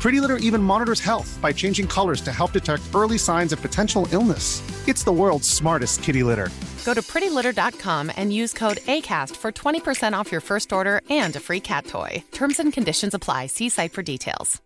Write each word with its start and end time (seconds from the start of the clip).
Pretty 0.00 0.20
Litter 0.20 0.36
even 0.36 0.62
monitors 0.62 1.00
health 1.00 1.38
by 1.42 1.52
changing 1.52 1.88
colors 1.88 2.20
to 2.20 2.32
help 2.32 2.52
detect 2.52 2.82
early 2.94 3.18
signs 3.18 3.52
of 3.52 3.60
potential 3.60 4.06
illness. 4.12 4.62
It's 4.86 5.02
the 5.02 5.12
world's 5.12 5.48
smartest 5.48 6.02
kitty 6.02 6.22
litter. 6.22 6.48
Go 6.84 6.94
to 6.94 7.02
prettylitter.com 7.02 8.12
and 8.16 8.32
use 8.32 8.52
code 8.52 8.76
ACAST 8.86 9.34
for 9.34 9.50
20% 9.50 10.12
off 10.12 10.30
your 10.30 10.40
first 10.40 10.72
order 10.72 11.00
and 11.10 11.34
a 11.34 11.40
free 11.40 11.60
cat 11.60 11.86
toy. 11.86 12.22
Terms 12.30 12.60
and 12.60 12.72
conditions 12.72 13.14
apply. 13.14 13.46
See 13.48 13.68
site 13.68 13.92
for 13.92 14.02
details. 14.02 14.62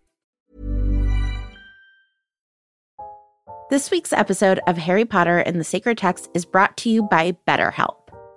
This 3.70 3.88
week's 3.92 4.12
episode 4.12 4.58
of 4.66 4.76
Harry 4.78 5.04
Potter 5.04 5.38
and 5.38 5.60
the 5.60 5.64
Sacred 5.64 5.96
Text 5.96 6.28
is 6.34 6.44
brought 6.44 6.76
to 6.78 6.90
you 6.90 7.04
by 7.04 7.36
BetterHelp. 7.46 7.99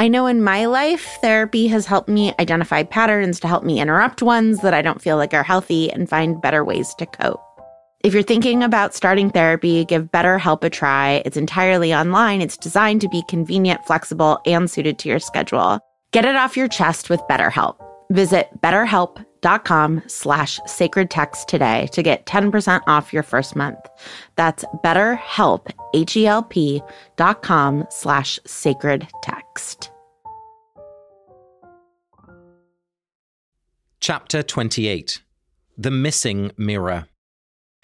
I 0.00 0.08
know 0.08 0.26
in 0.26 0.42
my 0.42 0.64
life, 0.64 1.18
therapy 1.20 1.66
has 1.66 1.84
helped 1.84 2.08
me 2.08 2.32
identify 2.38 2.84
patterns 2.84 3.38
to 3.40 3.48
help 3.48 3.64
me 3.64 3.82
interrupt 3.82 4.22
ones 4.22 4.62
that 4.62 4.72
I 4.72 4.80
don't 4.80 5.02
feel 5.02 5.18
like 5.18 5.34
are 5.34 5.42
healthy 5.42 5.92
and 5.92 6.08
find 6.08 6.40
better 6.40 6.64
ways 6.64 6.94
to 6.94 7.04
cope. 7.04 7.38
If 8.02 8.14
you're 8.14 8.22
thinking 8.22 8.62
about 8.62 8.94
starting 8.94 9.28
therapy, 9.28 9.84
give 9.84 10.10
BetterHelp 10.10 10.64
a 10.64 10.70
try. 10.70 11.20
It's 11.26 11.36
entirely 11.36 11.92
online. 11.92 12.40
It's 12.40 12.56
designed 12.56 13.02
to 13.02 13.10
be 13.10 13.22
convenient, 13.28 13.84
flexible, 13.84 14.40
and 14.46 14.70
suited 14.70 14.98
to 15.00 15.10
your 15.10 15.18
schedule. 15.18 15.80
Get 16.12 16.24
it 16.24 16.34
off 16.34 16.56
your 16.56 16.68
chest 16.68 17.10
with 17.10 17.20
BetterHelp. 17.28 17.76
Visit 18.10 18.48
betterhelp.com 18.62 19.26
slash 20.06 20.60
sacred 20.66 21.10
text 21.10 21.48
today 21.48 21.88
to 21.92 22.02
get 22.02 22.26
10% 22.26 22.82
off 22.86 23.12
your 23.12 23.22
first 23.22 23.56
month. 23.56 23.78
That's 24.36 24.64
betterhelp, 24.84 25.70
H-E-L-P 25.94 26.82
dot 27.16 27.42
com 27.42 27.86
slash 27.90 28.38
sacred 28.46 29.08
text. 29.22 29.90
Chapter 34.00 34.42
28 34.42 35.20
The 35.76 35.90
Missing 35.90 36.52
Mirror. 36.56 37.06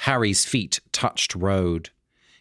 Harry's 0.00 0.44
feet 0.44 0.80
touched 0.92 1.34
road. 1.34 1.90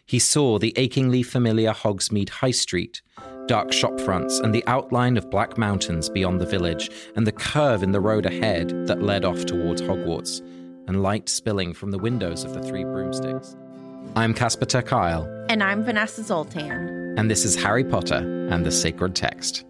He 0.06 0.18
saw 0.20 0.58
the 0.58 0.72
achingly 0.76 1.22
familiar 1.24 1.72
Hogsmeade 1.72 2.28
High 2.28 2.52
Street, 2.52 3.02
dark 3.46 3.72
shop 3.72 3.98
fronts, 4.00 4.38
and 4.38 4.54
the 4.54 4.64
outline 4.68 5.16
of 5.16 5.30
black 5.30 5.58
mountains 5.58 6.08
beyond 6.08 6.40
the 6.40 6.46
village, 6.46 6.90
and 7.16 7.26
the 7.26 7.32
curve 7.32 7.82
in 7.82 7.90
the 7.90 8.00
road 8.00 8.24
ahead 8.24 8.86
that 8.86 9.02
led 9.02 9.24
off 9.24 9.44
towards 9.44 9.82
Hogwarts, 9.82 10.40
and 10.86 11.02
light 11.02 11.28
spilling 11.28 11.74
from 11.74 11.90
the 11.90 11.98
windows 11.98 12.44
of 12.44 12.54
the 12.54 12.62
three 12.62 12.84
broomsticks. 12.84 13.56
I'm 14.14 14.32
Casper 14.32 14.66
ter 14.66 14.82
Kuile, 14.82 15.46
And 15.48 15.60
I'm 15.62 15.82
Vanessa 15.82 16.22
Zoltan. 16.22 17.18
and 17.18 17.28
this 17.28 17.44
is 17.44 17.56
Harry 17.56 17.82
Potter 17.84 18.48
and 18.50 18.64
the 18.64 18.70
Sacred 18.70 19.16
Text. 19.16 19.64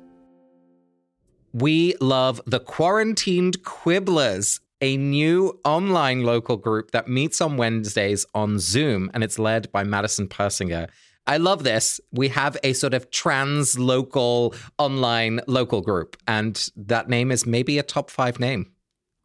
We 1.55 1.95
love 2.03 2.43
the 2.45 2.61
Quarantined 2.61 3.63
Quibblers, 3.63 4.61
a 4.81 4.97
new 4.97 5.59
online 5.65 6.23
local 6.23 6.57
group 6.57 6.91
that 6.91 7.09
meets 7.09 7.41
on 7.41 7.57
Wednesdays 7.57 8.27
on 8.35 8.59
Zoom, 8.59 9.11
and 9.15 9.25
it's 9.25 9.39
led 9.39 9.71
by 9.73 9.85
Madison 9.85 10.29
Persinger. 10.29 10.89
I 11.27 11.39
love 11.39 11.65
this. 11.65 12.01
We 12.13 12.29
have 12.29 12.57
a 12.63 12.73
sort 12.73 12.95
of 12.95 13.11
trans 13.11 13.79
local 13.79 14.55
online 14.79 15.41
local 15.47 15.81
group, 15.81 16.17
and 16.29 16.69
that 16.77 17.09
name 17.09 17.33
is 17.33 17.47
maybe 17.47 17.79
a 17.79 17.83
top 17.83 18.11
five 18.11 18.39
name. 18.39 18.73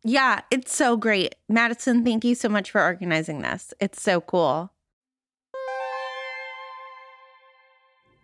Yeah, 0.04 0.42
it's 0.50 0.76
so 0.76 0.98
great. 0.98 1.36
Madison, 1.48 2.04
thank 2.04 2.26
you 2.26 2.34
so 2.34 2.50
much 2.50 2.72
for 2.72 2.82
organizing 2.82 3.42
this. 3.42 3.74
It's 3.80 4.02
so 4.02 4.20
cool. 4.20 4.72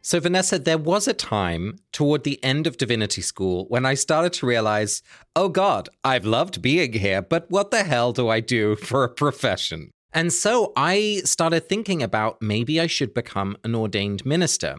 So, 0.07 0.21
Vanessa, 0.21 0.57
there 0.57 0.77
was 0.77 1.05
a 1.09 1.13
time 1.13 1.79
toward 1.91 2.23
the 2.23 2.41
end 2.41 2.65
of 2.65 2.77
Divinity 2.77 3.21
School 3.21 3.65
when 3.67 3.85
I 3.85 3.95
started 3.95 4.31
to 4.39 4.45
realize, 4.45 5.03
oh 5.35 5.49
God, 5.49 5.89
I've 6.01 6.23
loved 6.23 6.61
being 6.61 6.93
here, 6.93 7.21
but 7.21 7.51
what 7.51 7.71
the 7.71 7.83
hell 7.83 8.13
do 8.13 8.29
I 8.29 8.39
do 8.39 8.75
for 8.87 9.03
a 9.03 9.09
profession? 9.09 9.91
And 10.13 10.31
so 10.31 10.71
I 10.77 11.23
started 11.25 11.67
thinking 11.67 12.01
about 12.01 12.41
maybe 12.41 12.79
I 12.79 12.87
should 12.87 13.13
become 13.13 13.57
an 13.65 13.75
ordained 13.75 14.25
minister. 14.25 14.77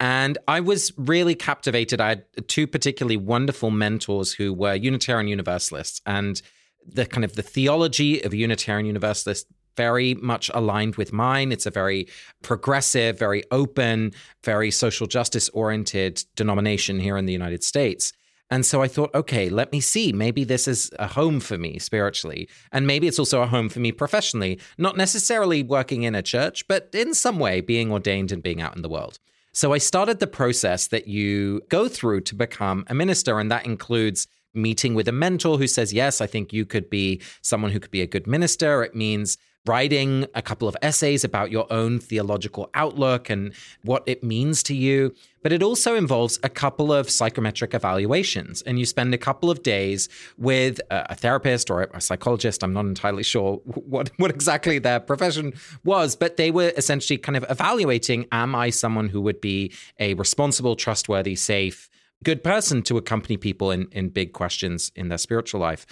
And 0.00 0.38
I 0.48 0.58
was 0.58 0.92
really 0.96 1.36
captivated. 1.36 2.00
I 2.00 2.08
had 2.08 2.24
two 2.48 2.66
particularly 2.66 3.16
wonderful 3.16 3.70
mentors 3.70 4.32
who 4.32 4.52
were 4.52 4.74
Unitarian 4.74 5.28
Universalists, 5.28 6.00
and 6.04 6.42
the 6.84 7.06
kind 7.06 7.24
of 7.24 7.34
the 7.34 7.42
theology 7.42 8.20
of 8.22 8.34
Unitarian 8.34 8.86
Universalists 8.86 9.48
very 9.76 10.14
much 10.14 10.50
aligned 10.54 10.96
with 10.96 11.12
mine. 11.12 11.52
It's 11.52 11.66
a 11.66 11.70
very 11.70 12.06
progressive, 12.42 13.18
very 13.18 13.42
open, 13.50 14.12
very 14.42 14.70
social 14.70 15.06
justice 15.06 15.48
oriented 15.50 16.24
denomination 16.36 17.00
here 17.00 17.16
in 17.16 17.26
the 17.26 17.32
United 17.32 17.64
States. 17.64 18.12
And 18.50 18.64
so 18.64 18.82
I 18.82 18.88
thought, 18.88 19.14
okay, 19.14 19.48
let 19.48 19.72
me 19.72 19.80
see. 19.80 20.12
Maybe 20.12 20.44
this 20.44 20.68
is 20.68 20.90
a 20.98 21.08
home 21.08 21.40
for 21.40 21.56
me 21.56 21.78
spiritually. 21.78 22.48
And 22.72 22.86
maybe 22.86 23.08
it's 23.08 23.18
also 23.18 23.42
a 23.42 23.46
home 23.46 23.68
for 23.68 23.80
me 23.80 23.90
professionally, 23.90 24.60
not 24.76 24.96
necessarily 24.96 25.62
working 25.62 26.02
in 26.02 26.14
a 26.14 26.22
church, 26.22 26.68
but 26.68 26.90
in 26.92 27.14
some 27.14 27.38
way 27.38 27.60
being 27.60 27.90
ordained 27.90 28.32
and 28.32 28.42
being 28.42 28.60
out 28.60 28.76
in 28.76 28.82
the 28.82 28.88
world. 28.88 29.18
So 29.52 29.72
I 29.72 29.78
started 29.78 30.18
the 30.18 30.26
process 30.26 30.88
that 30.88 31.06
you 31.06 31.62
go 31.68 31.88
through 31.88 32.22
to 32.22 32.34
become 32.34 32.84
a 32.88 32.94
minister, 32.94 33.38
and 33.38 33.50
that 33.50 33.64
includes 33.64 34.26
meeting 34.52 34.94
with 34.94 35.08
a 35.08 35.12
mentor 35.12 35.58
who 35.58 35.66
says, 35.66 35.92
Yes, 35.92 36.20
I 36.20 36.26
think 36.26 36.52
you 36.52 36.66
could 36.66 36.90
be 36.90 37.22
someone 37.40 37.70
who 37.70 37.80
could 37.80 37.90
be 37.90 38.02
a 38.02 38.06
good 38.06 38.26
minister. 38.26 38.82
It 38.82 38.94
means 38.94 39.38
writing 39.66 40.26
a 40.34 40.42
couple 40.42 40.68
of 40.68 40.76
essays 40.82 41.24
about 41.24 41.50
your 41.50 41.66
own 41.72 41.98
theological 41.98 42.68
outlook 42.74 43.30
and 43.30 43.54
what 43.82 44.02
it 44.06 44.22
means 44.22 44.62
to 44.62 44.74
you. 44.74 45.14
But 45.42 45.52
it 45.52 45.62
also 45.62 45.94
involves 45.94 46.38
a 46.42 46.48
couple 46.48 46.92
of 46.92 47.08
psychometric 47.08 47.74
evaluations. 47.74 48.62
And 48.62 48.78
you 48.78 48.86
spend 48.86 49.14
a 49.14 49.18
couple 49.18 49.50
of 49.50 49.62
days 49.62 50.08
with 50.36 50.80
a 50.90 51.14
therapist 51.14 51.70
or 51.70 51.82
a 51.82 52.00
psychologist. 52.00 52.62
I'm 52.62 52.72
not 52.72 52.86
entirely 52.86 53.22
sure 53.22 53.56
what, 53.64 54.10
what 54.18 54.30
exactly 54.30 54.78
their 54.78 55.00
profession 55.00 55.54
was, 55.82 56.14
but 56.14 56.36
they 56.36 56.50
were 56.50 56.72
essentially 56.76 57.18
kind 57.18 57.36
of 57.36 57.46
evaluating 57.48 58.26
Am 58.32 58.54
I 58.54 58.70
someone 58.70 59.08
who 59.08 59.20
would 59.22 59.40
be 59.40 59.72
a 59.98 60.14
responsible, 60.14 60.76
trustworthy, 60.76 61.36
safe, 61.36 61.88
good 62.22 62.42
person 62.42 62.82
to 62.82 62.96
accompany 62.96 63.36
people 63.36 63.70
in, 63.70 63.88
in 63.92 64.08
big 64.10 64.32
questions 64.32 64.92
in 64.94 65.08
their 65.08 65.18
spiritual 65.18 65.60
life? 65.60 65.86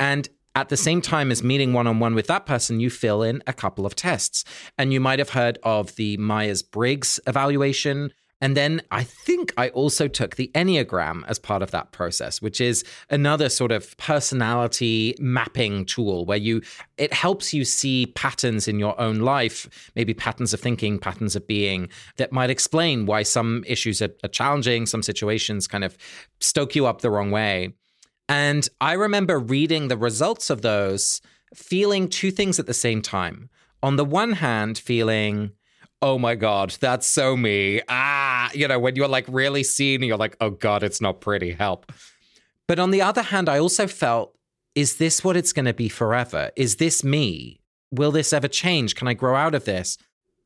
And 0.00 0.28
at 0.58 0.70
the 0.70 0.76
same 0.76 1.00
time 1.00 1.30
as 1.30 1.40
meeting 1.40 1.72
one 1.72 1.86
on 1.86 2.00
one 2.00 2.16
with 2.16 2.26
that 2.26 2.44
person, 2.44 2.80
you 2.80 2.90
fill 2.90 3.22
in 3.22 3.44
a 3.46 3.52
couple 3.52 3.86
of 3.86 3.94
tests. 3.94 4.44
And 4.76 4.92
you 4.92 4.98
might 4.98 5.20
have 5.20 5.30
heard 5.30 5.56
of 5.62 5.94
the 5.94 6.16
Myers 6.16 6.64
Briggs 6.64 7.20
evaluation. 7.28 8.12
And 8.40 8.56
then 8.56 8.82
I 8.90 9.04
think 9.04 9.52
I 9.56 9.68
also 9.68 10.08
took 10.08 10.34
the 10.34 10.50
Enneagram 10.56 11.22
as 11.28 11.38
part 11.38 11.62
of 11.62 11.70
that 11.70 11.92
process, 11.92 12.42
which 12.42 12.60
is 12.60 12.84
another 13.08 13.48
sort 13.48 13.70
of 13.70 13.96
personality 13.98 15.14
mapping 15.20 15.84
tool 15.86 16.24
where 16.24 16.38
you 16.38 16.62
it 16.96 17.12
helps 17.12 17.54
you 17.54 17.64
see 17.64 18.06
patterns 18.16 18.66
in 18.66 18.80
your 18.80 19.00
own 19.00 19.20
life, 19.20 19.90
maybe 19.94 20.12
patterns 20.12 20.52
of 20.52 20.60
thinking, 20.60 20.98
patterns 20.98 21.36
of 21.36 21.46
being 21.46 21.88
that 22.16 22.32
might 22.32 22.50
explain 22.50 23.06
why 23.06 23.22
some 23.22 23.62
issues 23.64 24.02
are, 24.02 24.14
are 24.24 24.28
challenging, 24.28 24.86
some 24.86 25.04
situations 25.04 25.68
kind 25.68 25.84
of 25.84 25.96
stoke 26.40 26.74
you 26.74 26.86
up 26.86 27.00
the 27.00 27.10
wrong 27.10 27.30
way. 27.30 27.74
And 28.28 28.68
I 28.80 28.92
remember 28.92 29.38
reading 29.38 29.88
the 29.88 29.96
results 29.96 30.50
of 30.50 30.62
those, 30.62 31.20
feeling 31.54 32.08
two 32.08 32.30
things 32.30 32.58
at 32.58 32.66
the 32.66 32.74
same 32.74 33.00
time. 33.00 33.48
On 33.82 33.96
the 33.96 34.04
one 34.04 34.32
hand, 34.32 34.76
feeling, 34.76 35.52
oh 36.02 36.18
my 36.18 36.34
God, 36.34 36.76
that's 36.80 37.06
so 37.06 37.36
me. 37.36 37.80
Ah, 37.88 38.50
you 38.52 38.68
know, 38.68 38.78
when 38.78 38.96
you're 38.96 39.08
like 39.08 39.26
really 39.28 39.62
seen, 39.62 40.02
you're 40.02 40.16
like, 40.16 40.36
oh 40.40 40.50
God, 40.50 40.82
it's 40.82 41.00
not 41.00 41.20
pretty, 41.20 41.52
help. 41.52 41.90
But 42.66 42.78
on 42.78 42.90
the 42.90 43.02
other 43.02 43.22
hand, 43.22 43.48
I 43.48 43.58
also 43.58 43.86
felt, 43.86 44.36
is 44.74 44.96
this 44.96 45.24
what 45.24 45.36
it's 45.36 45.52
going 45.52 45.64
to 45.64 45.74
be 45.74 45.88
forever? 45.88 46.50
Is 46.54 46.76
this 46.76 47.02
me? 47.02 47.60
Will 47.90 48.12
this 48.12 48.32
ever 48.32 48.48
change? 48.48 48.94
Can 48.94 49.08
I 49.08 49.14
grow 49.14 49.34
out 49.34 49.54
of 49.54 49.64
this? 49.64 49.96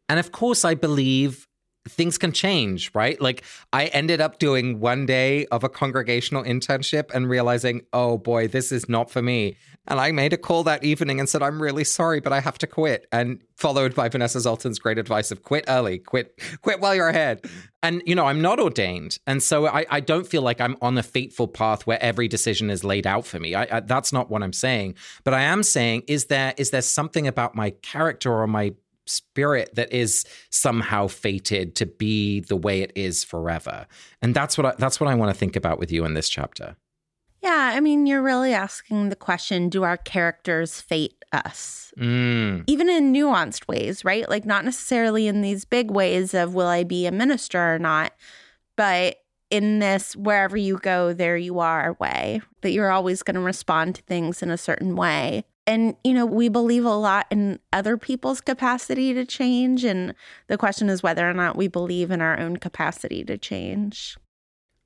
And 0.09 0.21
of 0.21 0.31
course, 0.31 0.65
I 0.65 0.75
believe 0.75 1.49
things 1.89 2.19
can 2.19 2.33
change, 2.33 2.91
right? 2.95 3.21
Like 3.21 3.43
I 3.73 3.87
ended 3.87 4.21
up 4.21 4.39
doing 4.39 4.81
one 4.81 5.07
day 5.07 5.47
of 5.47 5.65
a 5.65 5.69
congregational 5.69 6.45
internship 6.45 7.11
and 7.13 7.29
realizing, 7.29 7.83
oh 7.93 8.19
boy, 8.19 8.49
this 8.49 8.71
is 8.71 8.89
not 8.89 9.11
for 9.11 9.23
me. 9.23 9.57
And 9.89 9.99
I 9.99 10.13
made 10.13 10.33
a 10.33 10.37
call 10.37 10.63
that 10.65 10.85
evening 10.85 11.19
and 11.19 11.29
said, 11.29 11.43
I'm 11.43 11.61
really 11.61 11.83
sorry, 11.83 12.21
but 12.21 12.33
I 12.33 12.39
have 12.39 12.57
to 12.59 12.69
quit. 12.69 13.07
And 13.11 13.41
followed 13.57 13.97
by 13.97 14.09
Vanessa 14.09 14.39
Zoltan's 14.39 14.79
great 14.79 14.97
advice 14.97 15.33
of 15.33 15.43
quit 15.43 15.65
early, 15.67 15.99
quit, 15.99 16.41
quit 16.63 16.81
while 16.81 16.95
you're 16.95 17.09
ahead. 17.09 17.45
And, 17.83 18.01
you 18.07 18.15
know, 18.15 18.27
I'm 18.27 18.41
not 18.41 18.61
ordained. 18.61 19.19
And 19.27 19.43
so 19.43 19.67
I, 19.67 19.85
I 19.91 19.99
don't 19.99 20.27
feel 20.27 20.43
like 20.43 20.61
I'm 20.61 20.77
on 20.81 20.97
a 20.99 21.03
fateful 21.03 21.49
path 21.49 21.85
where 21.85 22.01
every 22.01 22.29
decision 22.29 22.71
is 22.71 22.85
laid 22.85 23.09
out 23.09 23.27
for 23.27 23.41
me. 23.41 23.57
I, 23.57 23.67
I, 23.79 23.81
that's 23.81 24.13
not 24.13 24.31
what 24.31 24.45
I'm 24.45 24.53
saying. 24.53 24.95
But 25.25 25.35
I 25.35 25.43
am 25.43 25.65
saying, 25.65 26.05
is 26.07 26.27
there 26.27 26.55
is 26.57 26.71
there 26.71 26.83
something 26.83 27.27
about 27.27 27.57
my 27.57 27.71
character 27.71 28.33
or 28.33 28.47
my 28.47 28.75
spirit 29.07 29.75
that 29.75 29.93
is 29.93 30.25
somehow 30.51 31.07
fated 31.07 31.75
to 31.77 31.87
be 31.87 32.41
the 32.41 32.57
way 32.57 32.83
it 32.83 32.93
is 32.95 33.25
forever. 33.25 33.87
And 34.21 34.35
that's 34.35 34.57
what 34.57 34.67
I, 34.67 34.75
that's 34.79 35.01
what 35.01 35.09
I 35.09 35.15
want 35.15 35.33
to 35.33 35.39
think 35.39 35.57
about 35.57 35.79
with 35.79 35.93
you 35.93 36.05
in 36.05 36.15
this 36.15 36.29
chapter. 36.29 36.77
Yeah, 37.43 37.73
I 37.75 37.81
mean, 37.81 38.07
you're 38.07 38.23
really 38.23 38.55
asking 38.55 39.09
the 39.09 39.17
question 39.17 39.69
do 39.69 39.83
our 39.83 39.97
characters 39.97 40.81
fate 40.81 41.25
us? 41.33 41.93
Mm. 41.99 42.65
Even 42.69 42.89
in 42.89 43.13
nuanced 43.13 43.67
ways, 43.67 44.05
right? 44.05 44.29
Like, 44.29 44.45
not 44.45 44.65
necessarily 44.65 45.27
in 45.27 45.41
these 45.41 45.65
big 45.65 45.91
ways 45.91 46.35
of 46.35 46.55
will 46.55 46.69
I 46.69 46.85
be 46.85 47.07
a 47.07 47.11
minister 47.11 47.75
or 47.75 47.79
not, 47.81 48.13
but 48.77 49.17
in 49.51 49.81
this 49.81 50.15
wherever 50.15 50.57
you 50.57 50.79
go, 50.79 51.13
there 51.13 51.37
you 51.37 51.59
are 51.59 51.97
way, 51.99 52.41
that 52.63 52.71
you're 52.71 52.91
always 52.91 53.23
going 53.23 53.35
to 53.35 53.41
respond 53.41 53.97
to 53.97 54.03
things 54.03 54.43
in 54.43 54.51
a 54.51 54.57
certain 54.57 54.95
way. 54.95 55.45
And, 55.67 55.95
you 56.03 56.13
know, 56.13 56.27
we 56.27 56.49
believe 56.49 56.85
a 56.85 56.91
lot 56.95 57.27
in 57.31 57.61
other 57.73 57.97
people's 57.97 58.41
capacity 58.41 59.15
to 59.15 59.25
change. 59.25 59.85
And 59.85 60.15
the 60.49 60.59
question 60.59 60.89
is 60.89 61.03
whether 61.03 61.29
or 61.29 61.33
not 61.35 61.57
we 61.57 61.69
believe 61.69 62.11
in 62.11 62.21
our 62.21 62.39
own 62.39 62.57
capacity 62.57 63.23
to 63.25 63.39
change. 63.39 64.17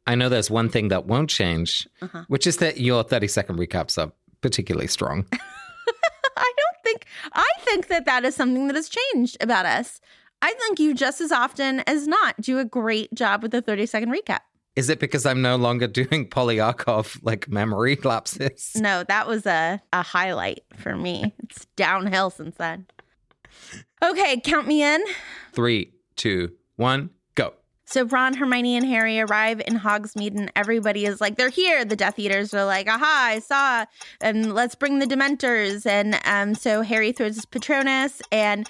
I 0.06 0.14
know 0.14 0.28
there's 0.28 0.50
one 0.50 0.68
thing 0.68 0.88
that 0.88 1.06
won't 1.06 1.30
change, 1.30 1.88
Uh-huh. 2.02 2.24
which 2.28 2.46
is 2.46 2.58
that 2.58 2.78
your 2.78 3.02
30 3.02 3.26
second 3.26 3.58
recaps 3.58 3.96
are 4.00 4.12
particularly 4.42 4.86
strong. 4.86 5.26
I 5.32 6.52
don't 6.56 6.82
think, 6.84 7.06
I 7.32 7.48
think 7.60 7.88
that 7.88 8.04
that 8.04 8.24
is 8.24 8.34
something 8.34 8.66
that 8.66 8.76
has 8.76 8.90
changed 8.90 9.38
about 9.40 9.64
us. 9.66 10.00
I 10.42 10.52
think 10.52 10.78
you 10.78 10.94
just 10.94 11.20
as 11.22 11.32
often 11.32 11.80
as 11.86 12.06
not 12.06 12.38
do 12.40 12.58
a 12.58 12.64
great 12.66 13.12
job 13.14 13.42
with 13.42 13.50
the 13.52 13.62
30 13.62 13.86
second 13.86 14.10
recap. 14.12 14.40
Is 14.76 14.90
it 14.90 15.00
because 15.00 15.24
I'm 15.24 15.40
no 15.40 15.56
longer 15.56 15.86
doing 15.88 16.28
Polyakov 16.28 17.18
like 17.22 17.48
memory 17.48 17.96
lapses? 18.04 18.76
No, 18.76 19.02
that 19.04 19.26
was 19.26 19.46
a, 19.46 19.82
a 19.92 20.02
highlight 20.02 20.62
for 20.74 20.94
me. 20.94 21.34
It's 21.42 21.64
downhill 21.76 22.30
since 22.30 22.56
then. 22.56 22.86
Okay, 24.04 24.38
count 24.40 24.68
me 24.68 24.82
in. 24.82 25.02
Three, 25.54 25.94
two, 26.16 26.52
one, 26.76 27.08
go. 27.34 27.54
So 27.86 28.04
Ron, 28.04 28.34
Hermione, 28.34 28.76
and 28.76 28.86
Harry 28.86 29.18
arrive 29.18 29.62
in 29.66 29.78
Hogsmeade, 29.78 30.36
and 30.36 30.52
everybody 30.54 31.06
is 31.06 31.20
like, 31.20 31.36
"They're 31.36 31.48
here!" 31.48 31.82
The 31.84 31.96
Death 31.96 32.18
Eaters 32.18 32.52
are 32.52 32.66
like, 32.66 32.88
"Aha! 32.88 33.28
I 33.30 33.38
saw!" 33.38 33.86
And 34.20 34.54
let's 34.54 34.74
bring 34.74 34.98
the 34.98 35.06
Dementors. 35.06 35.86
And 35.86 36.20
um, 36.26 36.54
so 36.54 36.82
Harry 36.82 37.12
throws 37.12 37.36
his 37.36 37.46
Patronus, 37.46 38.20
and 38.30 38.68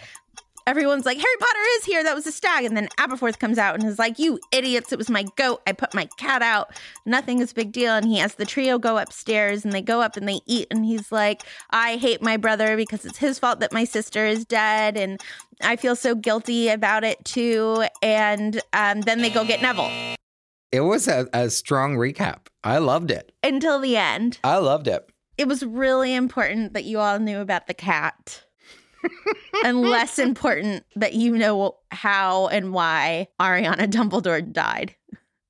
everyone's 0.66 1.06
like, 1.06 1.16
"Harry 1.18 1.36
Potter 1.38 1.58
is 1.78 1.84
here!" 1.84 2.02
That 2.02 2.14
was 2.14 2.26
a 2.26 2.32
stag. 2.32 2.64
And 2.64 2.76
then 2.76 2.88
Aberforth 2.98 3.38
comes 3.38 3.58
out 3.58 3.74
and 3.74 3.84
is 3.88 3.98
like, 3.98 4.18
"You 4.18 4.38
idiots! 4.52 4.92
It 4.92 4.98
was 4.98 5.10
my 5.10 5.24
goat. 5.36 5.62
I 5.66 5.72
put 5.72 5.94
my 5.94 6.08
cat 6.16 6.42
out. 6.42 6.70
Nothing 7.04 7.40
is 7.40 7.52
a 7.52 7.54
big 7.54 7.72
deal." 7.72 7.92
And 7.94 8.06
he 8.06 8.18
has 8.18 8.34
the 8.34 8.46
trio 8.46 8.78
go 8.78 8.98
upstairs, 8.98 9.64
and 9.64 9.72
they 9.72 9.82
go 9.82 10.00
up 10.00 10.16
and 10.16 10.28
they 10.28 10.40
eat. 10.46 10.66
And 10.70 10.84
he's 10.84 11.10
like, 11.12 11.42
"I 11.70 11.96
hate 11.96 12.22
my 12.22 12.36
brother 12.36 12.76
because 12.76 13.04
it's 13.04 13.18
his 13.18 13.38
fault 13.38 13.60
that 13.60 13.72
my 13.72 13.84
sister 13.84 14.26
is 14.26 14.44
dead." 14.44 14.96
And 14.96 15.20
I 15.62 15.76
feel 15.76 15.96
so 15.96 16.14
guilty 16.14 16.68
about 16.68 17.02
it 17.04 17.24
too. 17.24 17.84
And 18.02 18.60
um, 18.72 19.00
then 19.02 19.22
they 19.22 19.30
go 19.30 19.44
get 19.44 19.62
Neville 19.62 19.90
It 20.70 20.80
was 20.80 21.08
a, 21.08 21.26
a 21.32 21.48
strong 21.48 21.96
recap. 21.96 22.48
I 22.62 22.78
loved 22.78 23.10
it. 23.10 23.32
until 23.42 23.78
the 23.78 23.96
end. 23.96 24.38
I 24.44 24.56
loved 24.58 24.86
it. 24.88 25.08
It 25.38 25.48
was 25.48 25.64
really 25.64 26.14
important 26.14 26.72
that 26.74 26.84
you 26.84 26.98
all 26.98 27.18
knew 27.18 27.40
about 27.40 27.66
the 27.68 27.74
cat. 27.74 28.44
And 29.64 29.80
less 29.80 30.18
important 30.18 30.84
that 30.96 31.14
you 31.14 31.36
know 31.36 31.76
how 31.90 32.48
and 32.48 32.72
why 32.72 33.28
Ariana 33.40 33.88
Dumbledore 33.88 34.52
died. 34.52 34.94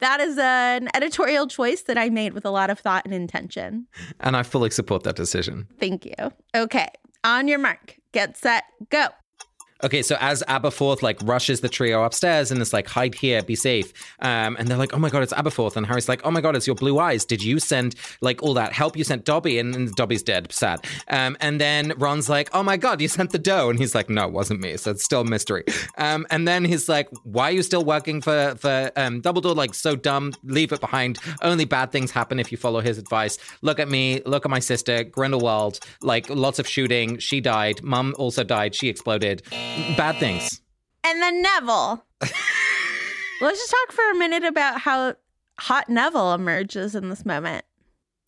That 0.00 0.20
is 0.20 0.36
an 0.38 0.88
editorial 0.94 1.46
choice 1.46 1.82
that 1.82 1.96
I 1.96 2.10
made 2.10 2.34
with 2.34 2.44
a 2.44 2.50
lot 2.50 2.68
of 2.68 2.78
thought 2.78 3.06
and 3.06 3.14
intention. 3.14 3.86
And 4.20 4.36
I 4.36 4.42
fully 4.42 4.70
support 4.70 5.04
that 5.04 5.16
decision. 5.16 5.66
Thank 5.80 6.04
you. 6.04 6.14
Okay, 6.54 6.88
on 7.24 7.48
your 7.48 7.58
mark, 7.58 7.96
get 8.12 8.36
set, 8.36 8.64
go. 8.90 9.06
Okay, 9.84 10.02
so 10.02 10.16
as 10.20 10.42
Aberforth 10.48 11.02
like 11.02 11.18
rushes 11.22 11.60
the 11.60 11.68
trio 11.68 12.02
upstairs 12.02 12.50
and 12.50 12.62
is 12.62 12.72
like, 12.72 12.88
hide 12.88 13.14
here, 13.14 13.42
be 13.42 13.54
safe. 13.54 13.92
Um, 14.20 14.56
and 14.58 14.68
they're 14.68 14.78
like, 14.78 14.94
oh 14.94 14.98
my 14.98 15.10
god, 15.10 15.22
it's 15.22 15.34
Aberforth. 15.34 15.76
And 15.76 15.86
Harry's 15.86 16.08
like, 16.08 16.22
oh 16.24 16.30
my 16.30 16.40
god, 16.40 16.56
it's 16.56 16.66
your 16.66 16.76
blue 16.76 16.98
eyes. 16.98 17.24
Did 17.24 17.42
you 17.42 17.58
send 17.58 17.94
like 18.20 18.42
all 18.42 18.54
that 18.54 18.72
help? 18.72 18.96
You 18.96 19.04
sent 19.04 19.24
Dobby, 19.24 19.58
and, 19.58 19.74
and 19.74 19.94
Dobby's 19.94 20.22
dead, 20.22 20.50
sad. 20.52 20.84
Um, 21.08 21.36
and 21.40 21.60
then 21.60 21.92
Ron's 21.98 22.28
like, 22.28 22.48
oh 22.54 22.62
my 22.62 22.76
god, 22.76 23.00
you 23.00 23.08
sent 23.08 23.32
the 23.32 23.38
doe, 23.38 23.68
and 23.68 23.78
he's 23.78 23.94
like, 23.94 24.08
no, 24.08 24.26
it 24.26 24.32
wasn't 24.32 24.60
me. 24.60 24.76
So 24.76 24.92
it's 24.92 25.04
still 25.04 25.20
a 25.20 25.24
mystery. 25.24 25.64
Um, 25.98 26.26
and 26.30 26.48
then 26.48 26.64
he's 26.64 26.88
like, 26.88 27.08
why 27.24 27.50
are 27.50 27.52
you 27.52 27.62
still 27.62 27.84
working 27.84 28.22
for 28.22 28.54
for 28.56 28.90
um, 28.96 29.20
Dumbledore? 29.20 29.54
Like 29.54 29.74
so 29.74 29.94
dumb, 29.94 30.32
leave 30.44 30.72
it 30.72 30.80
behind. 30.80 31.18
Only 31.42 31.66
bad 31.66 31.92
things 31.92 32.10
happen 32.10 32.38
if 32.38 32.50
you 32.50 32.58
follow 32.58 32.80
his 32.80 32.98
advice. 32.98 33.38
Look 33.60 33.78
at 33.78 33.88
me, 33.88 34.22
look 34.24 34.46
at 34.46 34.50
my 34.50 34.60
sister, 34.60 35.04
Grindelwald. 35.04 35.80
Like 36.00 36.30
lots 36.30 36.58
of 36.58 36.66
shooting. 36.66 37.18
She 37.18 37.40
died. 37.40 37.82
Mum 37.82 38.14
also 38.18 38.42
died. 38.42 38.74
She 38.74 38.88
exploded. 38.88 39.42
Bad 39.96 40.16
things. 40.16 40.60
And 41.04 41.22
then 41.22 41.42
Neville. 41.42 42.04
Let's 43.40 43.58
just 43.58 43.70
talk 43.70 43.92
for 43.92 44.10
a 44.10 44.14
minute 44.14 44.44
about 44.44 44.80
how 44.80 45.14
hot 45.58 45.88
Neville 45.88 46.34
emerges 46.34 46.94
in 46.94 47.08
this 47.10 47.24
moment. 47.24 47.64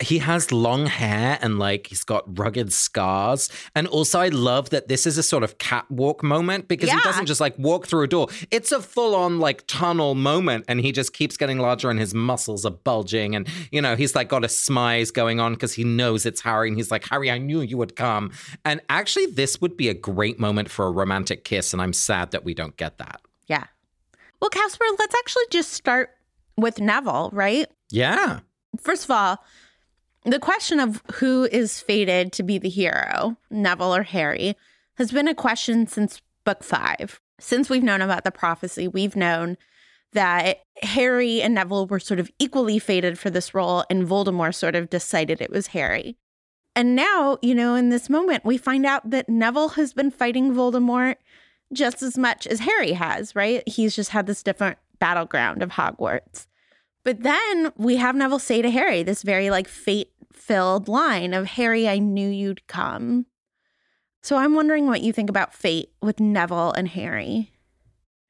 He 0.00 0.18
has 0.18 0.52
long 0.52 0.86
hair 0.86 1.38
and 1.42 1.58
like 1.58 1.88
he's 1.88 2.04
got 2.04 2.38
rugged 2.38 2.72
scars. 2.72 3.48
And 3.74 3.88
also, 3.88 4.20
I 4.20 4.28
love 4.28 4.70
that 4.70 4.88
this 4.88 5.06
is 5.06 5.18
a 5.18 5.22
sort 5.22 5.42
of 5.42 5.58
catwalk 5.58 6.22
moment 6.22 6.68
because 6.68 6.90
he 6.90 6.98
doesn't 7.00 7.26
just 7.26 7.40
like 7.40 7.58
walk 7.58 7.86
through 7.86 8.04
a 8.04 8.06
door. 8.06 8.28
It's 8.50 8.70
a 8.70 8.80
full 8.80 9.16
on 9.16 9.40
like 9.40 9.64
tunnel 9.66 10.14
moment, 10.14 10.66
and 10.68 10.80
he 10.80 10.92
just 10.92 11.12
keeps 11.12 11.36
getting 11.36 11.58
larger, 11.58 11.90
and 11.90 11.98
his 11.98 12.14
muscles 12.14 12.64
are 12.64 12.70
bulging. 12.70 13.34
And 13.34 13.48
you 13.72 13.82
know, 13.82 13.96
he's 13.96 14.14
like 14.14 14.28
got 14.28 14.44
a 14.44 14.48
smize 14.48 15.12
going 15.12 15.40
on 15.40 15.54
because 15.54 15.72
he 15.72 15.84
knows 15.84 16.26
it's 16.26 16.42
Harry, 16.42 16.68
and 16.68 16.76
he's 16.76 16.90
like, 16.90 17.08
Harry, 17.08 17.30
I 17.30 17.38
knew 17.38 17.60
you 17.60 17.76
would 17.76 17.96
come. 17.96 18.30
And 18.64 18.80
actually, 18.88 19.26
this 19.26 19.60
would 19.60 19.76
be 19.76 19.88
a 19.88 19.94
great 19.94 20.38
moment 20.38 20.70
for 20.70 20.86
a 20.86 20.90
romantic 20.90 21.44
kiss, 21.44 21.72
and 21.72 21.82
I'm 21.82 21.92
sad 21.92 22.30
that 22.30 22.44
we 22.44 22.54
don't 22.54 22.76
get 22.76 22.98
that. 22.98 23.20
Yeah. 23.48 23.64
Well, 24.40 24.50
Casper, 24.50 24.84
let's 24.98 25.16
actually 25.18 25.46
just 25.50 25.72
start 25.72 26.10
with 26.56 26.81
Neville, 26.81 27.31
right? 27.32 27.67
Yeah. 27.90 28.40
First 28.81 29.05
of 29.05 29.10
all, 29.10 29.44
the 30.25 30.39
question 30.39 30.81
of 30.81 31.03
who 31.15 31.44
is 31.51 31.81
fated 31.81 32.32
to 32.32 32.43
be 32.43 32.58
the 32.58 32.69
hero, 32.69 33.37
Neville 33.51 33.94
or 33.94 34.03
Harry, 34.03 34.56
has 34.96 35.13
been 35.13 35.29
a 35.29 35.34
question 35.34 35.87
since 35.87 36.20
book 36.44 36.63
five. 36.65 37.20
Since 37.41 37.70
we've 37.70 37.82
known 37.82 38.03
about 38.03 38.25
the 38.25 38.31
prophecy, 38.31 38.89
we've 38.89 39.17
known 39.17 39.56
that 40.13 40.63
Harry 40.82 41.41
and 41.41 41.55
Neville 41.55 41.87
were 41.87 42.01
sort 42.01 42.19
of 42.19 42.31
equally 42.39 42.79
fated 42.79 43.19
for 43.19 43.31
this 43.31 43.55
role, 43.55 43.84
and 43.89 44.06
Voldemort 44.06 44.55
sort 44.55 44.75
of 44.75 44.91
decided 44.91 45.41
it 45.41 45.51
was 45.51 45.69
Harry. 45.69 46.17
And 46.75 46.96
now, 46.96 47.39
you 47.43 47.55
know, 47.55 47.75
in 47.75 47.91
this 47.91 48.08
moment, 48.10 48.44
we 48.44 48.58
find 48.58 48.87
out 48.87 49.10
that 49.10 49.29
Neville 49.29 49.70
has 49.70 49.93
been 49.93 50.10
fighting 50.10 50.53
Voldemort 50.53 51.17
just 51.72 52.03
as 52.03 52.19
much 52.19 52.46
as 52.46 52.60
Harry 52.60 52.93
has, 52.93 53.37
right? 53.37 53.63
He's 53.69 53.94
just 53.94 54.10
had 54.10 54.27
this 54.27 54.43
different 54.43 54.79
battleground 54.98 55.63
of 55.63 55.70
Hogwarts. 55.70 56.47
But 57.08 57.22
then 57.22 57.72
we 57.79 57.96
have 57.96 58.15
Neville 58.15 58.38
say 58.38 58.60
to 58.60 58.70
Harry 58.70 59.03
this 59.03 59.22
very 59.22 59.48
like 59.48 59.67
fate 59.67 60.10
filled 60.34 60.88
line 60.88 61.32
of 61.32 61.46
Harry, 61.46 61.88
I 61.88 62.00
knew 62.00 62.29
you'd 62.29 62.67
come. 62.67 63.24
So 64.20 64.36
I'm 64.36 64.55
wondering 64.55 64.86
what 64.86 65.00
you 65.00 65.15
think 65.15 65.31
about 65.31 65.55
fate 65.55 65.88
with 66.03 66.20
Neville 66.20 66.72
and 66.72 66.86
Harry. 66.86 67.50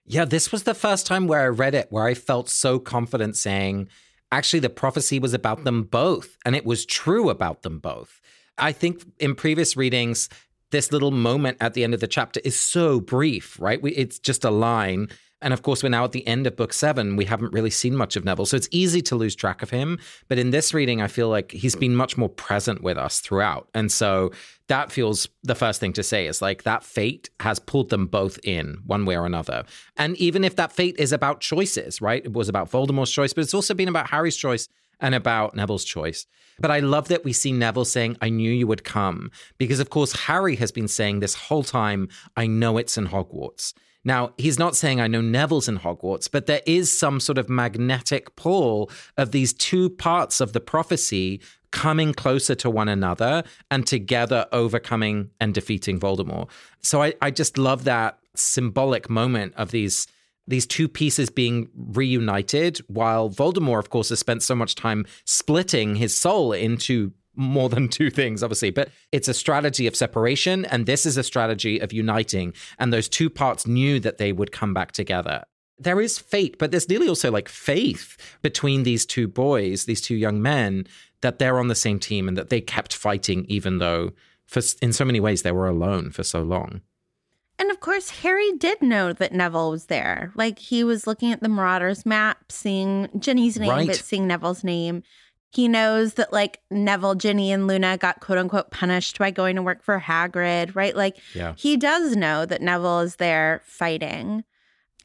Yeah, 0.06 0.24
this 0.24 0.52
was 0.52 0.62
the 0.62 0.74
first 0.74 1.08
time 1.08 1.26
where 1.26 1.40
I 1.40 1.48
read 1.48 1.74
it 1.74 1.88
where 1.90 2.04
I 2.04 2.14
felt 2.14 2.48
so 2.48 2.78
confident 2.78 3.36
saying, 3.36 3.88
actually, 4.30 4.60
the 4.60 4.70
prophecy 4.70 5.18
was 5.18 5.34
about 5.34 5.64
them 5.64 5.82
both, 5.82 6.36
and 6.46 6.54
it 6.54 6.64
was 6.64 6.86
true 6.86 7.30
about 7.30 7.62
them 7.62 7.80
both. 7.80 8.20
I 8.58 8.70
think 8.70 9.02
in 9.18 9.34
previous 9.34 9.76
readings, 9.76 10.28
this 10.70 10.92
little 10.92 11.10
moment 11.10 11.56
at 11.60 11.74
the 11.74 11.82
end 11.82 11.94
of 11.94 12.00
the 12.00 12.06
chapter 12.06 12.40
is 12.44 12.56
so 12.56 13.00
brief, 13.00 13.58
right? 13.58 13.82
We, 13.82 13.90
it's 13.94 14.20
just 14.20 14.44
a 14.44 14.52
line. 14.52 15.08
And 15.40 15.54
of 15.54 15.62
course, 15.62 15.82
we're 15.82 15.88
now 15.88 16.04
at 16.04 16.12
the 16.12 16.26
end 16.26 16.46
of 16.46 16.56
book 16.56 16.72
seven. 16.72 17.16
We 17.16 17.24
haven't 17.24 17.52
really 17.52 17.70
seen 17.70 17.94
much 17.94 18.16
of 18.16 18.24
Neville. 18.24 18.46
So 18.46 18.56
it's 18.56 18.68
easy 18.70 19.00
to 19.02 19.16
lose 19.16 19.36
track 19.36 19.62
of 19.62 19.70
him. 19.70 19.98
But 20.26 20.38
in 20.38 20.50
this 20.50 20.74
reading, 20.74 21.00
I 21.00 21.06
feel 21.06 21.28
like 21.28 21.52
he's 21.52 21.76
been 21.76 21.94
much 21.94 22.16
more 22.16 22.28
present 22.28 22.82
with 22.82 22.98
us 22.98 23.20
throughout. 23.20 23.68
And 23.72 23.92
so 23.92 24.32
that 24.66 24.90
feels 24.90 25.28
the 25.42 25.54
first 25.54 25.80
thing 25.80 25.92
to 25.94 26.02
say 26.02 26.26
is 26.26 26.42
like 26.42 26.64
that 26.64 26.82
fate 26.82 27.30
has 27.40 27.58
pulled 27.58 27.90
them 27.90 28.06
both 28.06 28.38
in 28.42 28.78
one 28.84 29.04
way 29.04 29.16
or 29.16 29.26
another. 29.26 29.64
And 29.96 30.16
even 30.16 30.44
if 30.44 30.56
that 30.56 30.72
fate 30.72 30.96
is 30.98 31.12
about 31.12 31.40
choices, 31.40 32.00
right? 32.00 32.24
It 32.24 32.32
was 32.32 32.48
about 32.48 32.70
Voldemort's 32.70 33.12
choice, 33.12 33.32
but 33.32 33.42
it's 33.42 33.54
also 33.54 33.74
been 33.74 33.88
about 33.88 34.10
Harry's 34.10 34.36
choice 34.36 34.68
and 35.00 35.14
about 35.14 35.54
Neville's 35.54 35.84
choice. 35.84 36.26
But 36.58 36.72
I 36.72 36.80
love 36.80 37.08
that 37.08 37.24
we 37.24 37.32
see 37.32 37.52
Neville 37.52 37.84
saying, 37.84 38.16
I 38.20 38.30
knew 38.30 38.50
you 38.50 38.66
would 38.66 38.82
come. 38.82 39.30
Because, 39.58 39.78
of 39.78 39.90
course, 39.90 40.24
Harry 40.24 40.56
has 40.56 40.72
been 40.72 40.88
saying 40.88 41.20
this 41.20 41.34
whole 41.34 41.62
time, 41.62 42.08
I 42.36 42.48
know 42.48 42.78
it's 42.78 42.98
in 42.98 43.06
Hogwarts. 43.06 43.74
Now, 44.08 44.32
he's 44.38 44.58
not 44.58 44.74
saying 44.74 45.02
I 45.02 45.06
know 45.06 45.20
Neville's 45.20 45.68
in 45.68 45.80
Hogwarts, 45.80 46.30
but 46.32 46.46
there 46.46 46.62
is 46.64 46.90
some 46.90 47.20
sort 47.20 47.36
of 47.36 47.50
magnetic 47.50 48.34
pull 48.36 48.90
of 49.18 49.32
these 49.32 49.52
two 49.52 49.90
parts 49.90 50.40
of 50.40 50.54
the 50.54 50.60
prophecy 50.60 51.42
coming 51.72 52.14
closer 52.14 52.54
to 52.54 52.70
one 52.70 52.88
another 52.88 53.44
and 53.70 53.86
together 53.86 54.46
overcoming 54.50 55.28
and 55.40 55.52
defeating 55.52 56.00
Voldemort. 56.00 56.48
So 56.82 57.02
I, 57.02 57.12
I 57.20 57.30
just 57.30 57.58
love 57.58 57.84
that 57.84 58.18
symbolic 58.34 59.10
moment 59.10 59.52
of 59.56 59.72
these 59.72 60.06
these 60.46 60.66
two 60.66 60.88
pieces 60.88 61.28
being 61.28 61.68
reunited 61.76 62.78
while 62.86 63.28
Voldemort 63.28 63.80
of 63.80 63.90
course 63.90 64.08
has 64.08 64.18
spent 64.18 64.42
so 64.42 64.54
much 64.54 64.74
time 64.74 65.04
splitting 65.26 65.96
his 65.96 66.16
soul 66.16 66.54
into 66.54 67.12
more 67.38 67.68
than 67.68 67.88
two 67.88 68.10
things, 68.10 68.42
obviously, 68.42 68.70
but 68.70 68.90
it's 69.12 69.28
a 69.28 69.34
strategy 69.34 69.86
of 69.86 69.96
separation, 69.96 70.64
and 70.66 70.84
this 70.84 71.06
is 71.06 71.16
a 71.16 71.22
strategy 71.22 71.78
of 71.78 71.92
uniting. 71.92 72.52
And 72.78 72.92
those 72.92 73.08
two 73.08 73.30
parts 73.30 73.66
knew 73.66 74.00
that 74.00 74.18
they 74.18 74.32
would 74.32 74.52
come 74.52 74.74
back 74.74 74.92
together. 74.92 75.44
There 75.78 76.00
is 76.00 76.18
fate, 76.18 76.58
but 76.58 76.72
there's 76.72 76.88
nearly 76.88 77.08
also 77.08 77.30
like 77.30 77.48
faith 77.48 78.16
between 78.42 78.82
these 78.82 79.06
two 79.06 79.28
boys, 79.28 79.84
these 79.84 80.00
two 80.00 80.16
young 80.16 80.42
men, 80.42 80.86
that 81.20 81.38
they're 81.38 81.58
on 81.58 81.68
the 81.68 81.74
same 81.74 82.00
team 82.00 82.26
and 82.26 82.36
that 82.36 82.50
they 82.50 82.60
kept 82.60 82.92
fighting, 82.94 83.46
even 83.48 83.78
though, 83.78 84.10
for 84.46 84.60
in 84.82 84.92
so 84.92 85.04
many 85.04 85.20
ways, 85.20 85.42
they 85.42 85.52
were 85.52 85.68
alone 85.68 86.10
for 86.10 86.24
so 86.24 86.42
long. 86.42 86.80
And 87.60 87.70
of 87.70 87.80
course, 87.80 88.10
Harry 88.10 88.52
did 88.52 88.80
know 88.80 89.12
that 89.12 89.32
Neville 89.32 89.70
was 89.70 89.86
there. 89.86 90.32
Like 90.36 90.58
he 90.58 90.84
was 90.84 91.06
looking 91.06 91.32
at 91.32 91.42
the 91.42 91.48
Marauders 91.48 92.06
map, 92.06 92.50
seeing 92.50 93.08
Ginny's 93.18 93.58
name, 93.58 93.70
right. 93.70 93.86
but 93.88 93.96
seeing 93.96 94.28
Neville's 94.28 94.62
name. 94.62 95.02
He 95.50 95.66
knows 95.66 96.14
that 96.14 96.32
like 96.32 96.60
Neville, 96.70 97.14
Ginny, 97.14 97.52
and 97.52 97.66
Luna 97.66 97.96
got 97.96 98.20
quote 98.20 98.38
unquote 98.38 98.70
punished 98.70 99.18
by 99.18 99.30
going 99.30 99.56
to 99.56 99.62
work 99.62 99.82
for 99.82 99.98
Hagrid, 99.98 100.74
right? 100.74 100.94
Like 100.94 101.16
yeah. 101.34 101.54
he 101.56 101.76
does 101.76 102.16
know 102.16 102.44
that 102.44 102.62
Neville 102.62 103.00
is 103.00 103.16
there 103.16 103.62
fighting. 103.64 104.44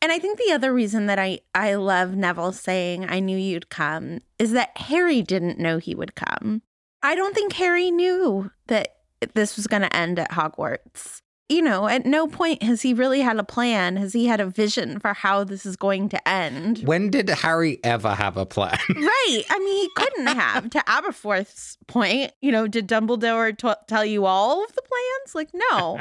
And 0.02 0.12
I 0.12 0.20
think 0.20 0.38
the 0.38 0.52
other 0.52 0.74
reason 0.74 1.06
that 1.06 1.18
I, 1.18 1.40
I 1.56 1.76
love 1.76 2.14
Neville 2.14 2.52
saying, 2.52 3.10
I 3.10 3.22
knew 3.22 3.38
you'd 3.38 3.70
come, 3.70 4.20
is 4.38 4.52
that 4.52 4.78
Harry 4.78 5.22
didn't 5.22 5.60
know 5.60 5.78
he 5.78 5.96
would 5.96 6.14
come. 6.14 6.62
I 7.02 7.16
don't 7.16 7.34
think 7.34 7.54
Harry 7.54 7.90
knew 7.90 8.52
that 8.68 8.98
this 9.34 9.56
was 9.56 9.66
going 9.66 9.84
to 9.84 9.96
end 9.96 10.20
at 10.20 10.32
Hogwarts 10.32 11.22
you 11.50 11.62
know, 11.62 11.88
at 11.88 12.06
no 12.06 12.28
point 12.28 12.64
has 12.64 12.82
he 12.82 12.94
really 12.94 13.22
had 13.22 13.38
a 13.38 13.44
plan. 13.44 13.98
Has 13.98 14.14
he 14.14 14.28
had 14.28 14.40
a 14.40 14.46
vision 14.46 15.00
for 15.00 15.14
how 15.14 15.44
this 15.44 15.66
is 15.66 15.76
going 15.76 16.10
to 16.10 16.28
end? 16.28 16.80
When 16.80 17.10
did 17.10 17.30
Harry 17.30 17.80
ever 17.84 18.16
have 18.16 18.38
a 18.38 18.46
plan? 18.46 18.78
right. 18.90 19.44
I 19.50 19.60
mean, 19.60 19.82
he 19.82 19.90
couldn't 19.96 20.28
have. 20.28 20.70
to 20.72 20.80
Aberforth's 20.80 21.78
point, 21.88 22.32
you 22.42 22.52
know, 22.52 22.68
did 22.68 22.88
Dumbledore 22.88 23.58
t- 23.58 23.82
tell 23.88 24.06
you 24.06 24.26
all 24.26 24.64
of 24.64 24.74
the 24.74 24.82
plans? 24.82 25.36
Like, 25.36 25.50
no. 25.72 26.00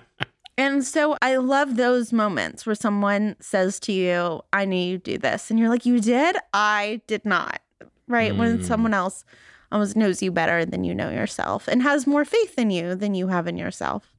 and 0.58 0.84
so 0.84 1.16
I 1.20 1.36
love 1.36 1.76
those 1.76 2.12
moments 2.12 2.64
where 2.64 2.74
someone 2.74 3.36
says 3.40 3.78
to 3.80 3.92
you, 3.92 4.40
I 4.52 4.64
knew 4.64 4.92
you'd 4.92 5.02
do 5.02 5.18
this. 5.18 5.50
And 5.50 5.60
you're 5.60 5.68
like, 5.68 5.86
you 5.86 6.00
did? 6.00 6.36
I 6.54 7.02
did 7.06 7.24
not. 7.24 7.60
Right. 8.06 8.32
Mm. 8.32 8.38
When 8.38 8.56
hmm. 8.56 8.64
someone 8.64 8.94
else 8.94 9.24
almost 9.70 9.96
knows 9.96 10.22
you 10.22 10.32
better 10.32 10.64
than 10.64 10.82
you 10.82 10.94
know 10.94 11.10
yourself 11.10 11.68
and 11.68 11.82
has 11.82 12.06
more 12.06 12.24
faith 12.24 12.58
in 12.58 12.70
you 12.70 12.94
than 12.94 13.14
you 13.14 13.28
have 13.28 13.46
in 13.46 13.58
yourself. 13.58 14.14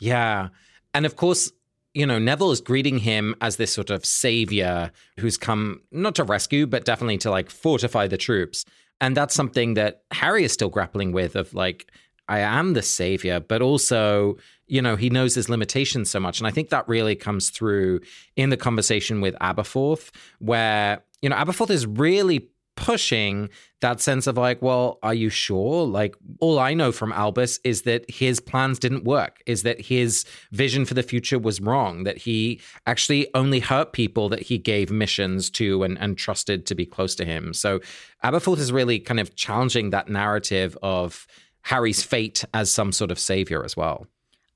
Yeah. 0.00 0.48
And 0.92 1.06
of 1.06 1.14
course, 1.14 1.52
you 1.94 2.06
know, 2.06 2.18
Neville 2.18 2.50
is 2.50 2.60
greeting 2.60 2.98
him 2.98 3.34
as 3.40 3.56
this 3.56 3.72
sort 3.72 3.90
of 3.90 4.04
savior 4.04 4.90
who's 5.18 5.36
come 5.36 5.82
not 5.92 6.16
to 6.16 6.24
rescue, 6.24 6.66
but 6.66 6.84
definitely 6.84 7.18
to 7.18 7.30
like 7.30 7.50
fortify 7.50 8.08
the 8.08 8.16
troops. 8.16 8.64
And 9.00 9.16
that's 9.16 9.34
something 9.34 9.74
that 9.74 10.02
Harry 10.10 10.44
is 10.44 10.52
still 10.52 10.68
grappling 10.68 11.12
with 11.12 11.36
of 11.36 11.54
like, 11.54 11.90
I 12.28 12.40
am 12.40 12.74
the 12.74 12.82
savior, 12.82 13.40
but 13.40 13.60
also, 13.60 14.36
you 14.68 14.80
know, 14.80 14.94
he 14.94 15.10
knows 15.10 15.34
his 15.34 15.48
limitations 15.48 16.10
so 16.10 16.20
much. 16.20 16.38
And 16.38 16.46
I 16.46 16.52
think 16.52 16.68
that 16.68 16.88
really 16.88 17.16
comes 17.16 17.50
through 17.50 18.00
in 18.36 18.50
the 18.50 18.56
conversation 18.56 19.20
with 19.20 19.34
Aberforth, 19.40 20.10
where, 20.38 21.02
you 21.22 21.28
know, 21.28 21.36
Aberforth 21.36 21.70
is 21.70 21.86
really 21.86 22.48
pushing 22.80 23.50
that 23.82 24.00
sense 24.00 24.26
of 24.26 24.38
like, 24.38 24.60
well, 24.62 24.98
are 25.02 25.14
you 25.14 25.28
sure? 25.28 25.86
Like, 25.86 26.16
all 26.40 26.58
I 26.58 26.72
know 26.74 26.92
from 26.92 27.12
Albus 27.12 27.60
is 27.62 27.82
that 27.82 28.10
his 28.10 28.40
plans 28.40 28.78
didn't 28.78 29.04
work, 29.04 29.42
is 29.46 29.62
that 29.62 29.80
his 29.82 30.24
vision 30.50 30.86
for 30.86 30.94
the 30.94 31.02
future 31.02 31.38
was 31.38 31.60
wrong, 31.60 32.04
that 32.04 32.16
he 32.16 32.60
actually 32.86 33.28
only 33.34 33.60
hurt 33.60 33.92
people 33.92 34.30
that 34.30 34.40
he 34.40 34.56
gave 34.56 34.90
missions 34.90 35.50
to 35.50 35.82
and, 35.82 35.98
and 35.98 36.16
trusted 36.16 36.66
to 36.66 36.74
be 36.74 36.86
close 36.86 37.14
to 37.16 37.24
him. 37.24 37.52
So 37.52 37.80
Aberforth 38.24 38.58
is 38.58 38.72
really 38.72 38.98
kind 38.98 39.20
of 39.20 39.36
challenging 39.36 39.90
that 39.90 40.08
narrative 40.08 40.76
of 40.82 41.26
Harry's 41.62 42.02
fate 42.02 42.44
as 42.54 42.70
some 42.70 42.92
sort 42.92 43.10
of 43.10 43.18
savior 43.18 43.62
as 43.62 43.76
well. 43.76 44.06